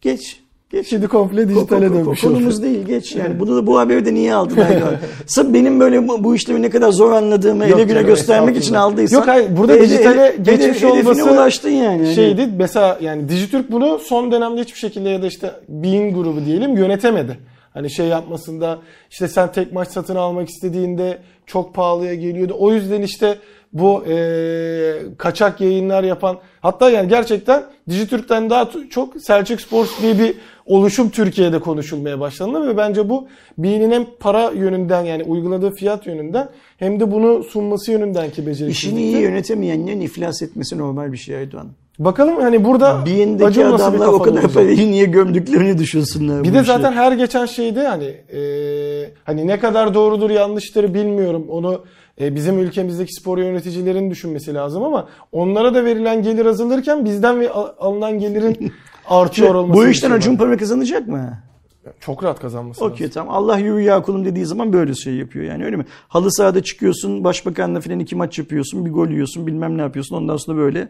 Geç. 0.00 0.41
Geç. 0.72 0.88
Şimdi 0.88 1.08
komple 1.08 1.42
Ko- 1.42 1.48
dijitale 1.48 1.86
ko- 1.86 1.88
ko- 1.90 1.94
dönmüş 1.94 2.24
oldu. 2.24 2.34
Konumuz 2.34 2.62
değil 2.62 2.86
geç 2.86 3.16
yani. 3.16 3.40
Bunu 3.40 3.56
da 3.56 3.66
bu 3.66 3.78
haberi 3.78 4.06
de 4.06 4.14
niye 4.14 4.34
aldın? 4.34 4.56
Sırf 5.26 5.54
benim 5.54 5.80
böyle 5.80 6.08
bu, 6.08 6.24
bu 6.24 6.34
işlemi 6.34 6.62
ne 6.62 6.70
kadar 6.70 6.90
zor 6.90 7.12
anladığımı 7.12 7.64
ele 7.64 7.84
güne 7.84 8.02
göstermek 8.02 8.56
için 8.56 8.74
aldıysan. 8.74 9.16
Yok 9.16 9.28
hayır 9.28 9.56
burada 9.56 9.76
ele- 9.76 9.82
dijitale 9.84 10.26
ele- 10.26 10.36
geçmiş 10.42 10.82
hedefine 10.82 10.90
olması 10.90 11.30
ulaştın 11.32 11.70
yani. 11.70 12.02
Hani- 12.02 12.14
şeydi. 12.14 12.48
Mesela 12.58 12.98
yani 13.00 13.28
Dijitürk 13.28 13.72
bunu 13.72 13.98
son 13.98 14.32
dönemde 14.32 14.60
hiçbir 14.60 14.78
şekilde 14.78 15.08
ya 15.08 15.22
da 15.22 15.26
işte 15.26 15.50
Bein 15.68 16.14
grubu 16.14 16.44
diyelim 16.44 16.76
yönetemedi. 16.76 17.38
Hani 17.74 17.90
şey 17.90 18.06
yapmasında 18.06 18.78
işte 19.10 19.28
sen 19.28 19.52
tek 19.52 19.72
maç 19.72 19.88
satın 19.88 20.16
almak 20.16 20.48
istediğinde 20.48 21.18
çok 21.46 21.74
pahalıya 21.74 22.14
geliyordu. 22.14 22.56
O 22.58 22.72
yüzden 22.72 23.02
işte 23.02 23.38
bu 23.72 24.04
e, 24.06 24.14
kaçak 25.18 25.60
yayınlar 25.60 26.04
yapan 26.04 26.36
hatta 26.60 26.90
yani 26.90 27.08
gerçekten 27.08 27.62
Dijitürk'ten 27.88 28.50
daha 28.50 28.70
çok 28.90 29.14
Selçuk 29.20 29.60
Sports 29.60 29.90
diye 30.02 30.18
bir 30.18 30.34
oluşum 30.66 31.10
Türkiye'de 31.10 31.58
konuşulmaya 31.58 32.20
başlandı 32.20 32.68
ve 32.68 32.76
bence 32.76 33.08
bu 33.08 33.28
Bean'in 33.58 33.90
hem 33.90 34.06
para 34.20 34.50
yönünden 34.50 35.04
yani 35.04 35.24
uyguladığı 35.24 35.70
fiyat 35.70 36.06
yönünden 36.06 36.48
hem 36.76 37.00
de 37.00 37.12
bunu 37.12 37.42
sunması 37.42 37.92
yönünden 37.92 38.30
ki 38.30 38.46
beceriksizlikti. 38.46 38.70
İşini 38.86 39.02
iyi 39.02 39.16
yönetemeyenlerin 39.16 40.00
iflas 40.00 40.42
etmesi 40.42 40.78
normal 40.78 41.12
bir 41.12 41.16
şey 41.16 41.36
Aydoğan. 41.36 41.68
Bakalım 41.98 42.40
hani 42.40 42.64
burada 42.64 43.02
bir 43.06 43.64
adamlar 43.64 44.06
o 44.08 44.18
kadar 44.22 44.48
parayı 44.48 44.90
niye 44.90 45.04
gömdüklerini 45.04 45.78
düşünsünler. 45.78 46.44
Bir 46.44 46.54
de 46.54 46.64
zaten 46.64 46.92
her 46.92 47.12
geçen 47.12 47.46
şeyde 47.46 47.86
hani 47.86 48.04
e, 48.04 48.40
hani 49.24 49.46
ne 49.46 49.58
kadar 49.58 49.94
doğrudur 49.94 50.30
yanlıştır 50.30 50.94
bilmiyorum. 50.94 51.46
Onu 51.48 51.84
e, 52.20 52.34
bizim 52.34 52.58
ülkemizdeki 52.58 53.12
spor 53.14 53.38
yöneticilerin 53.38 54.10
düşünmesi 54.10 54.54
lazım 54.54 54.82
ama 54.82 55.08
onlara 55.32 55.74
da 55.74 55.84
verilen 55.84 56.22
gelir 56.22 56.46
azalırken 56.46 57.04
bizden 57.04 57.40
ve 57.40 57.50
al- 57.50 57.72
alınan 57.78 58.18
gelirin 58.18 58.72
artıyor 59.08 59.54
olması. 59.54 59.80
bu 59.80 59.88
işten 59.88 60.10
Acun 60.10 60.36
para 60.36 60.56
kazanacak 60.56 61.08
mı? 61.08 61.38
çok 62.00 62.24
rahat 62.24 62.40
kazanması 62.40 62.84
Okey 62.84 63.10
tamam. 63.10 63.34
Allah 63.34 63.58
yürü 63.58 63.80
ya 63.80 64.02
kulum 64.02 64.24
dediği 64.24 64.46
zaman 64.46 64.72
böyle 64.72 64.94
şey 64.94 65.14
yapıyor 65.14 65.44
yani 65.44 65.64
öyle 65.64 65.76
mi? 65.76 65.84
Halı 66.08 66.32
sahada 66.32 66.62
çıkıyorsun, 66.62 67.24
başbakanla 67.24 67.80
falan 67.80 67.98
iki 67.98 68.16
maç 68.16 68.38
yapıyorsun, 68.38 68.84
bir 68.86 68.90
gol 68.90 69.08
yiyorsun, 69.08 69.46
bilmem 69.46 69.78
ne 69.78 69.82
yapıyorsun. 69.82 70.16
Ondan 70.16 70.36
sonra 70.36 70.58
böyle 70.58 70.88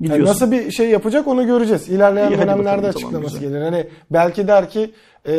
Yani 0.00 0.10
gidiyorsun. 0.10 0.34
nasıl 0.34 0.52
bir 0.52 0.70
şey 0.70 0.90
yapacak 0.90 1.26
onu 1.26 1.46
göreceğiz. 1.46 1.88
İlerleyen 1.88 2.30
İyi, 2.30 2.38
dönemlerde 2.38 2.86
açıklaması 2.86 3.34
tamam, 3.34 3.50
gelir. 3.50 3.62
Hani 3.62 3.86
belki 4.10 4.48
der 4.48 4.70
ki 4.70 4.90
e, 5.28 5.34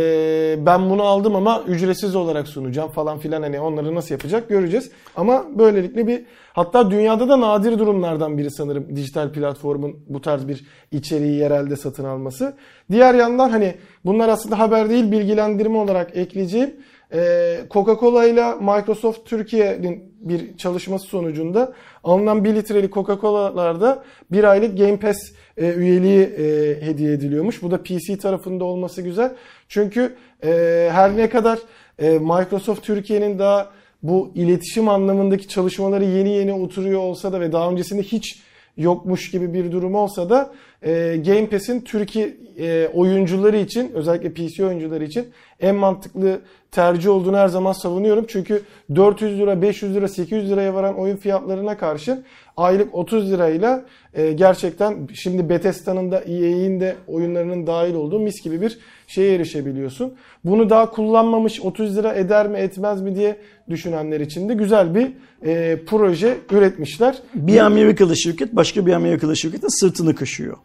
ben 0.66 0.90
bunu 0.90 1.04
aldım 1.04 1.36
ama 1.36 1.64
ücretsiz 1.68 2.16
olarak 2.16 2.48
sunacağım 2.48 2.90
falan 2.90 3.18
filan 3.18 3.42
hani 3.42 3.60
onları 3.60 3.96
nasıl 3.96 4.12
yapacak 4.12 4.50
göreceğiz. 4.50 4.92
Ama 5.16 5.46
böylelikle 5.56 6.08
bir 6.08 6.26
hatta 6.54 6.92
dünyada 6.92 7.30
da 7.30 7.42
nadir 7.42 7.80
durumlardan 7.80 8.38
biri 8.38 8.52
sanırım 8.52 8.96
dijital 8.96 9.32
platformun 9.32 9.96
bu 10.08 10.22
tarz 10.22 10.48
bir 10.48 10.66
içeriği 10.92 11.36
yerelde 11.36 11.76
satın 11.76 12.04
alması. 12.04 12.58
Diğer 12.92 13.14
yandan 13.14 13.50
hani 13.50 13.76
bunlar 14.06 14.30
aslında 14.30 14.60
haber 14.60 14.90
değil 14.90 15.12
bilgilendirme 15.12 15.78
olarak 15.78 16.18
ekleyeceğim. 16.18 16.76
Ee, 17.14 17.60
Coca-Cola 17.70 18.28
ile 18.30 18.56
Microsoft 18.56 19.26
Türkiye'nin 19.26 20.07
bir 20.20 20.58
çalışması 20.58 21.08
sonucunda 21.08 21.74
alınan 22.04 22.44
1 22.44 22.56
litreli 22.56 22.90
Coca-Cola'larda 22.90 24.04
bir 24.32 24.44
aylık 24.44 24.78
Game 24.78 24.98
Pass 24.98 25.18
e, 25.58 25.74
üyeliği 25.74 26.22
e, 26.22 26.46
hediye 26.82 27.14
ediliyormuş. 27.14 27.62
Bu 27.62 27.72
da 27.72 27.84
PC 27.84 28.18
tarafında 28.18 28.64
olması 28.64 29.02
güzel. 29.02 29.36
Çünkü 29.70 30.16
e, 30.44 30.90
her 30.92 31.18
ne 31.18 31.30
kadar 31.30 31.60
e, 32.00 32.10
Microsoft 32.10 32.84
Türkiye'nin 32.84 33.40
daha 33.40 33.72
bu 34.04 34.32
iletişim 34.36 34.90
anlamındaki 34.90 35.48
çalışmaları 35.48 36.04
yeni 36.04 36.30
yeni 36.30 36.54
oturuyor 36.54 37.00
olsa 37.00 37.34
da 37.34 37.40
ve 37.40 37.52
daha 37.52 37.72
öncesinde 37.72 38.04
hiç 38.04 38.40
yokmuş 38.78 39.32
gibi 39.32 39.54
bir 39.54 39.72
durum 39.72 39.96
olsa 39.96 40.30
da 40.30 40.54
e, 40.82 41.18
Game 41.26 41.50
Pass'in 41.50 41.82
Türkiye 41.82 42.38
e, 42.60 42.88
oyuncuları 42.88 43.58
için 43.58 43.92
özellikle 43.94 44.34
PC 44.34 44.66
oyuncuları 44.66 45.04
için 45.04 45.28
en 45.60 45.76
mantıklı 45.76 46.42
tercih 46.72 47.10
olduğunu 47.10 47.38
her 47.38 47.48
zaman 47.48 47.74
savunuyorum. 47.74 48.26
Çünkü 48.28 48.62
400 48.96 49.40
lira, 49.40 49.62
500 49.62 49.96
lira, 49.96 50.08
800 50.08 50.52
liraya 50.52 50.74
varan 50.74 50.98
oyun 50.98 51.18
fiyatlarına 51.18 51.78
karşı 51.78 52.24
aylık 52.58 52.96
30 52.96 53.32
lirayla 53.32 53.86
e, 54.14 54.32
gerçekten 54.32 55.08
şimdi 55.14 55.50
Bethesda'nın 55.50 56.12
da 56.12 56.20
EA'in 56.20 56.80
de 56.80 56.96
oyunlarının 57.08 57.68
dahil 57.68 57.94
olduğu 57.94 58.20
mis 58.20 58.42
gibi 58.44 58.62
bir 58.62 58.78
şeye 59.08 59.36
erişebiliyorsun. 59.36 60.14
Bunu 60.46 60.70
daha 60.70 60.92
kullanmamış 60.92 61.62
30 61.62 61.98
lira 61.98 62.14
eder 62.14 62.48
mi 62.48 62.58
etmez 62.58 63.02
mi 63.02 63.16
diye 63.16 63.38
düşünenler 63.70 64.20
için 64.20 64.50
de 64.50 64.54
güzel 64.54 64.96
bir 64.96 65.12
e, 65.46 65.80
proje 65.88 66.38
üretmişler. 66.52 67.18
Bir 67.36 67.58
Amerikalı 67.60 68.18
şirket 68.18 68.56
başka 68.56 68.86
bir 68.86 68.94
Amerikalı 68.94 69.38
şirketin 69.38 69.80
sırtını 69.80 70.16
kaşıyor. 70.16 70.58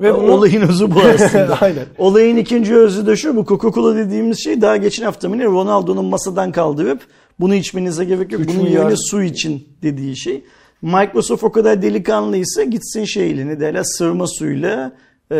Ve 0.00 0.14
bunu- 0.14 0.32
Olayın 0.32 0.60
özü 0.60 0.90
bu 0.94 1.00
aslında. 1.00 1.56
Aynen. 1.60 1.84
Olayın 1.98 2.36
ikinci 2.36 2.74
özü 2.76 3.06
de 3.06 3.16
şu. 3.16 3.36
Bu 3.36 3.40
Coca-Cola 3.40 3.96
dediğimiz 3.96 4.44
şey 4.44 4.60
daha 4.60 4.76
geçen 4.76 5.04
hafta 5.04 5.28
mı 5.28 5.38
ne 5.38 5.44
Ronaldo'nun 5.44 6.04
masadan 6.04 6.52
kaldırıp 6.52 7.00
bunu 7.40 7.54
içmenize 7.54 8.04
gerek 8.04 8.32
yok. 8.32 8.42
Bunun 8.48 8.66
yerine 8.66 8.94
su 8.96 9.22
için 9.22 9.68
dediği 9.82 10.16
şey. 10.16 10.44
Microsoft 10.82 11.44
o 11.44 11.52
kadar 11.52 11.82
delikanlıysa 11.82 12.62
gitsin 12.62 13.04
şeyle 13.04 13.46
ne 13.46 13.60
derler 13.60 13.82
sırma 13.82 14.26
suyla 14.26 14.92
e, 15.32 15.36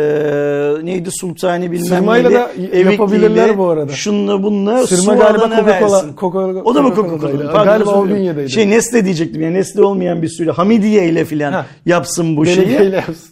neydi 0.83 1.09
sultani 1.11 1.71
bilmem 1.71 1.87
Sırmayla 1.87 2.29
neyle, 2.29 2.85
da 2.85 2.91
yapabilirler 2.91 3.57
bu 3.57 3.69
arada. 3.69 3.91
Şunla 3.91 4.43
bununla 4.43 4.87
Sırma 4.87 5.13
galiba 5.15 5.45
Coca-Cola. 5.45 6.61
O 6.63 6.75
da 6.75 6.81
mı. 6.81 6.89
Coca-Cola? 6.89 7.63
Galiba 7.63 7.89
o 7.91 8.07
bünyedeydi. 8.07 8.49
Şey 8.51 8.69
Nestle 8.69 9.05
diyecektim 9.05 9.41
yani 9.41 9.53
Nestle 9.53 9.83
olmayan 9.83 10.21
bir 10.21 10.29
suyla 10.29 10.57
Hamidiye 10.57 11.09
ile 11.09 11.25
filan 11.25 11.65
yapsın 11.85 12.37
bu 12.37 12.45
şeyi. 12.45 12.67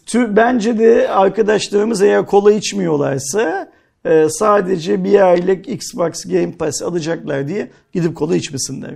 Tü- 0.07 0.35
Bence 0.35 0.79
de 0.79 1.09
arkadaşlarımız 1.09 2.01
eğer 2.01 2.25
kola 2.25 2.51
içmiyorlarsa 2.53 3.71
e, 4.05 4.27
sadece 4.29 5.03
bir 5.03 5.27
aylık 5.31 5.69
Xbox 5.69 6.25
Game 6.25 6.51
Pass 6.51 6.81
alacaklar 6.81 7.47
diye 7.47 7.71
gidip 7.93 8.15
kola 8.15 8.35
içmesinler. 8.35 8.91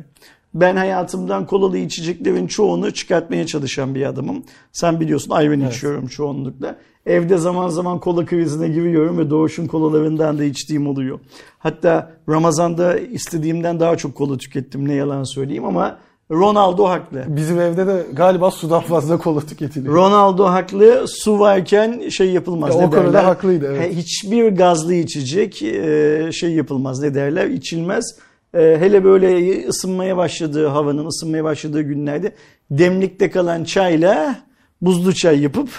Ben 0.55 0.75
hayatımdan 0.75 1.45
kolalı 1.45 1.77
içeceklerin 1.77 2.47
çoğunu 2.47 2.91
çıkartmaya 2.91 3.45
çalışan 3.45 3.95
bir 3.95 4.05
adamım. 4.05 4.43
Sen 4.71 4.99
biliyorsun 4.99 5.31
ayran 5.31 5.69
içiyorum 5.69 6.07
çoğunlukla. 6.07 6.75
Evde 7.05 7.37
zaman 7.37 7.69
zaman 7.69 7.99
kola 7.99 8.25
krizine 8.25 8.67
giriyorum 8.67 9.17
ve 9.17 9.29
Doğuş'un 9.29 9.67
kolalarından 9.67 10.37
da 10.37 10.43
içtiğim 10.43 10.87
oluyor. 10.87 11.19
Hatta 11.59 12.11
Ramazan'da 12.29 12.97
istediğimden 12.97 13.79
daha 13.79 13.97
çok 13.97 14.15
kola 14.15 14.37
tükettim 14.37 14.87
ne 14.87 14.93
yalan 14.93 15.23
söyleyeyim 15.23 15.65
ama 15.65 15.97
Ronaldo 16.31 16.85
haklı. 16.85 17.23
Bizim 17.27 17.59
evde 17.59 17.87
de 17.87 18.05
galiba 18.13 18.51
sudan 18.51 18.81
fazla 18.81 19.17
kola 19.17 19.41
tüketiliyor. 19.41 19.95
Ronaldo 19.95 20.45
haklı. 20.45 21.05
Su 21.07 21.39
varken 21.39 22.09
şey 22.09 22.31
yapılmaz. 22.31 22.75
Ya 22.75 22.81
ne 22.81 22.87
o 22.87 22.89
konuda 22.89 23.13
derler? 23.13 23.23
haklıydı, 23.23 23.65
evet. 23.75 23.95
Hiçbir 23.95 24.47
gazlı 24.47 24.93
içecek 24.93 25.63
e, 25.63 26.29
şey 26.33 26.51
yapılmaz. 26.51 27.01
Ne 27.01 27.13
derler? 27.13 27.47
İçilmez. 27.47 28.15
E, 28.55 28.77
Hele 28.79 29.03
böyle 29.03 29.67
ısınmaya 29.67 30.17
başladığı 30.17 30.67
havanın 30.67 31.05
ısınmaya 31.05 31.43
başladığı 31.43 31.81
günlerde 31.81 32.31
demlikte 32.71 33.29
kalan 33.29 33.63
çayla 33.63 34.39
buzlu 34.81 35.13
çay 35.13 35.41
yapıp 35.41 35.69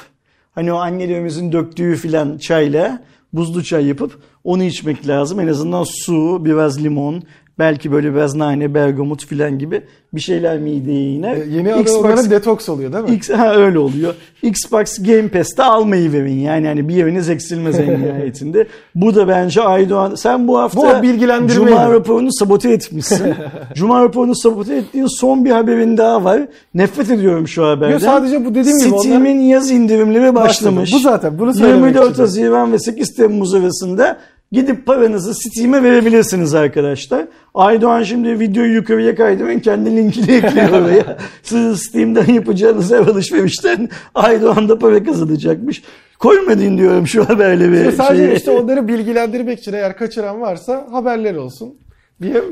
hani 0.54 0.72
o 0.72 0.76
annelerimizin 0.76 1.52
döktüğü 1.52 1.96
filan 1.96 2.38
çayla 2.38 3.02
buzlu 3.32 3.64
çay 3.64 3.86
yapıp 3.86 4.18
onu 4.44 4.62
içmek 4.62 5.08
lazım. 5.08 5.40
En 5.40 5.48
azından 5.48 5.84
su, 6.04 6.44
biraz 6.44 6.84
limon, 6.84 7.22
belki 7.58 7.92
böyle 7.92 8.14
biraz 8.14 8.34
nane, 8.34 8.74
bergamot 8.74 9.26
filan 9.26 9.58
gibi 9.58 9.82
bir 10.14 10.20
şeyler 10.20 10.58
mideye 10.58 11.10
iner. 11.12 11.36
E, 11.36 11.44
Yeni 11.50 11.74
adı 11.74 11.82
Xbox- 11.82 11.96
onların 11.98 12.30
detoks 12.30 12.68
oluyor 12.68 12.92
değil 12.92 13.04
mi? 13.04 13.10
X, 13.14 13.30
ha 13.30 13.54
öyle 13.54 13.78
oluyor. 13.78 14.14
Xbox 14.42 14.98
Game 14.98 15.28
Pass'te 15.28 15.62
almayı 15.62 16.12
verin. 16.12 16.38
Yani 16.38 16.66
hani 16.66 16.88
bir 16.88 16.94
yeriniz 16.94 17.30
eksilmez 17.30 17.78
en 17.80 18.00
nihayetinde. 18.02 18.66
Bu 18.94 19.14
da 19.14 19.28
bence 19.28 19.62
Aydoğan. 19.62 20.14
Sen 20.14 20.48
bu 20.48 20.58
hafta 20.58 20.98
Bu 20.98 21.02
bilgilendirmeydi. 21.02 21.70
Cuma 21.70 21.92
raporunu 21.92 22.32
sabote 22.32 22.72
etmişsin. 22.72 23.34
Cuma 23.74 24.02
raporunu 24.02 24.34
sabote 24.34 24.76
ettiğin 24.76 25.06
son 25.06 25.44
bir 25.44 25.50
haberin 25.50 25.96
daha 25.96 26.24
var. 26.24 26.40
Nefret 26.74 27.10
ediyorum 27.10 27.48
şu 27.48 27.66
haberden. 27.66 27.92
Yo, 27.92 27.98
sadece 27.98 28.44
bu 28.44 28.54
dediğim 28.54 28.78
gibi 28.78 28.98
Steam'in 28.98 29.40
yaz 29.40 29.70
indirimleri 29.70 30.34
başlamış. 30.34 30.82
Başladı. 30.82 31.00
Bu 31.00 31.02
zaten, 31.10 31.38
bunu 31.38 31.54
söylemek 31.54 31.84
24 31.84 32.04
istedim. 32.04 32.20
Haziran 32.24 32.72
ve 32.72 32.78
8 32.78 33.14
Temmuz 33.14 33.54
arasında 33.54 34.18
gidip 34.52 34.86
paranızı 34.86 35.34
Steam'e 35.34 35.82
verebilirsiniz 35.82 36.54
arkadaşlar. 36.54 37.26
Aydoğan 37.54 38.02
şimdi 38.02 38.40
videoyu 38.40 38.74
yukarıya 38.74 39.14
kaydırın 39.14 39.58
kendi 39.58 39.96
linkini 39.96 40.32
ekliyor 40.34 40.70
oraya. 40.70 41.18
Siz 41.42 41.82
Steam'den 41.82 42.32
yapacağınız 42.32 42.92
ev 42.92 43.08
alışverişten 43.08 43.88
Aydoğan 44.14 44.68
da 44.68 44.78
para 44.78 45.04
kazanacakmış. 45.04 45.82
Koymadın 46.18 46.78
diyorum 46.78 47.06
şu 47.06 47.28
haberleri. 47.28 47.76
İşte 47.76 47.92
sadece 47.92 48.36
işte 48.36 48.50
onları 48.50 48.88
bilgilendirmek 48.88 49.58
için 49.58 49.72
eğer 49.72 49.96
kaçıran 49.96 50.40
varsa 50.40 50.86
haberler 50.90 51.34
olsun. 51.34 51.74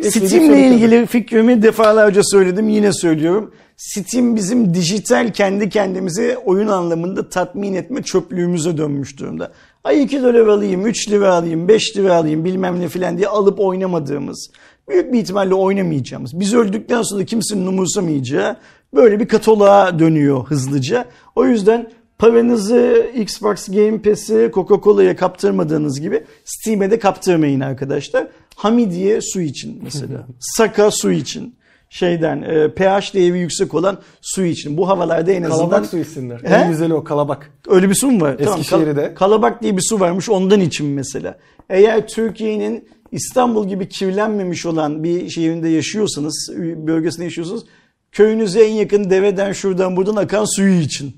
Steam'le 0.02 0.72
ilgili 0.72 1.06
fikrimi 1.06 1.62
defalarca 1.62 2.22
söyledim 2.24 2.68
yine 2.68 2.92
söylüyorum. 2.92 3.54
Steam 3.76 4.36
bizim 4.36 4.74
dijital 4.74 5.32
kendi 5.32 5.68
kendimizi 5.68 6.36
oyun 6.44 6.68
anlamında 6.68 7.28
tatmin 7.28 7.74
etme 7.74 8.02
çöplüğümüze 8.02 8.76
dönmüş 8.76 9.18
durumda. 9.18 9.52
Ay 9.84 10.02
2 10.02 10.22
dolar 10.22 10.46
alayım, 10.46 10.86
3 10.86 11.10
lira 11.10 11.34
alayım, 11.34 11.68
5 11.68 11.96
lira 11.96 12.14
alayım 12.14 12.44
bilmem 12.44 12.80
ne 12.80 12.88
filan 12.88 13.18
diye 13.18 13.28
alıp 13.28 13.60
oynamadığımız, 13.60 14.50
büyük 14.88 15.12
bir 15.12 15.18
ihtimalle 15.18 15.54
oynamayacağımız, 15.54 16.40
biz 16.40 16.54
öldükten 16.54 17.02
sonra 17.02 17.24
kimsenin 17.24 17.66
umursamayacağı 17.66 18.56
böyle 18.94 19.20
bir 19.20 19.28
kataloğa 19.28 19.98
dönüyor 19.98 20.44
hızlıca. 20.46 21.04
O 21.36 21.46
yüzden 21.46 21.90
paranızı 22.18 23.10
Xbox 23.14 23.68
Game 23.68 24.02
Pass'i 24.02 24.50
Coca-Cola'ya 24.54 25.16
kaptırmadığınız 25.16 26.00
gibi 26.00 26.24
Steam'e 26.44 26.90
de 26.90 26.98
kaptırmayın 26.98 27.60
arkadaşlar. 27.60 28.26
Hamidiye 28.56 29.20
su 29.20 29.40
için 29.40 29.80
mesela. 29.82 30.26
Saka 30.40 30.90
su 30.90 31.12
için. 31.12 31.54
Şeyden 31.90 32.42
e, 32.42 32.68
pH 32.74 33.14
değeri 33.14 33.38
yüksek 33.38 33.74
olan 33.74 33.98
su 34.20 34.44
için. 34.44 34.76
Bu 34.76 34.88
havalarda 34.88 35.32
en 35.32 35.42
azından 35.42 35.70
Kalabak 35.70 35.86
su 35.86 35.98
içsinler. 35.98 36.40
He? 36.40 36.54
En 36.54 36.70
güzeli 36.70 36.94
o 36.94 37.04
kalabak. 37.04 37.50
öyle 37.68 37.90
bir 37.90 37.94
su 37.94 38.10
mu 38.10 38.20
var? 38.20 38.36
Eskişehir'de. 38.38 39.04
kal- 39.08 39.14
kalabak 39.14 39.62
diye 39.62 39.76
bir 39.76 39.82
su 39.88 40.00
varmış 40.00 40.28
ondan 40.28 40.60
için 40.60 40.86
mesela. 40.86 41.38
Eğer 41.70 42.08
Türkiye'nin 42.08 42.88
İstanbul 43.12 43.68
gibi 43.68 43.88
kirlenmemiş 43.88 44.66
olan 44.66 45.04
bir 45.04 45.28
şehrinde 45.28 45.68
yaşıyorsanız, 45.68 46.52
bölgesinde 46.58 47.24
yaşıyorsanız 47.24 47.64
köyünüze 48.12 48.64
en 48.64 48.72
yakın 48.72 49.10
deveden 49.10 49.52
şuradan 49.52 49.96
buradan 49.96 50.16
akan 50.16 50.56
suyu 50.56 50.80
için. 50.80 51.16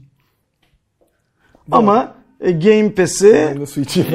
Ama 1.73 2.15
e, 2.41 2.53
Game 2.53 2.91
Pass'i 2.95 3.55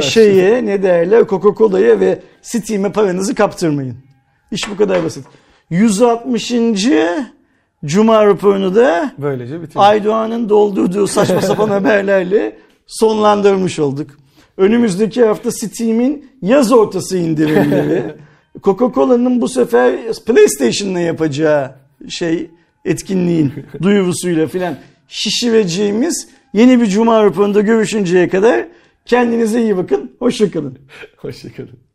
şeye 0.01 0.65
ne 0.65 0.83
derler 0.83 1.21
Coca-Cola'ya 1.27 1.99
ve 1.99 2.19
Steam'e 2.41 2.91
paranızı 2.91 3.35
kaptırmayın. 3.35 3.97
İş 4.51 4.69
bu 4.71 4.77
kadar 4.77 5.03
basit. 5.03 5.25
160. 5.71 6.53
Cuma 7.85 8.25
raporunu 8.25 8.75
da 8.75 9.11
Böylece 9.17 9.61
bitirdik. 9.61 9.77
Aydoğan'ın 9.77 10.49
doldurduğu 10.49 11.07
saçma 11.07 11.41
sapan 11.41 11.69
haberlerle 11.69 12.57
sonlandırmış 12.87 13.79
olduk. 13.79 14.09
Önümüzdeki 14.57 15.25
hafta 15.25 15.51
Steam'in 15.51 16.31
yaz 16.41 16.71
ortası 16.71 17.17
indirimleri, 17.17 18.03
Coca-Cola'nın 18.63 19.41
bu 19.41 19.47
sefer 19.49 19.95
PlayStation'la 20.25 20.99
yapacağı 20.99 21.75
şey 22.09 22.49
etkinliğin 22.85 23.53
duyurusuyla 23.81 24.47
filan 24.47 24.75
şişireceğimiz 25.07 26.27
yeni 26.53 26.81
bir 26.81 26.85
Cuma 26.85 27.23
raporunda 27.23 27.61
görüşünceye 27.61 28.29
kadar 28.29 28.67
kendinize 29.05 29.61
iyi 29.61 29.77
bakın. 29.77 30.11
Hoşçakalın. 30.19 30.77
Hoşçakalın. 31.17 31.90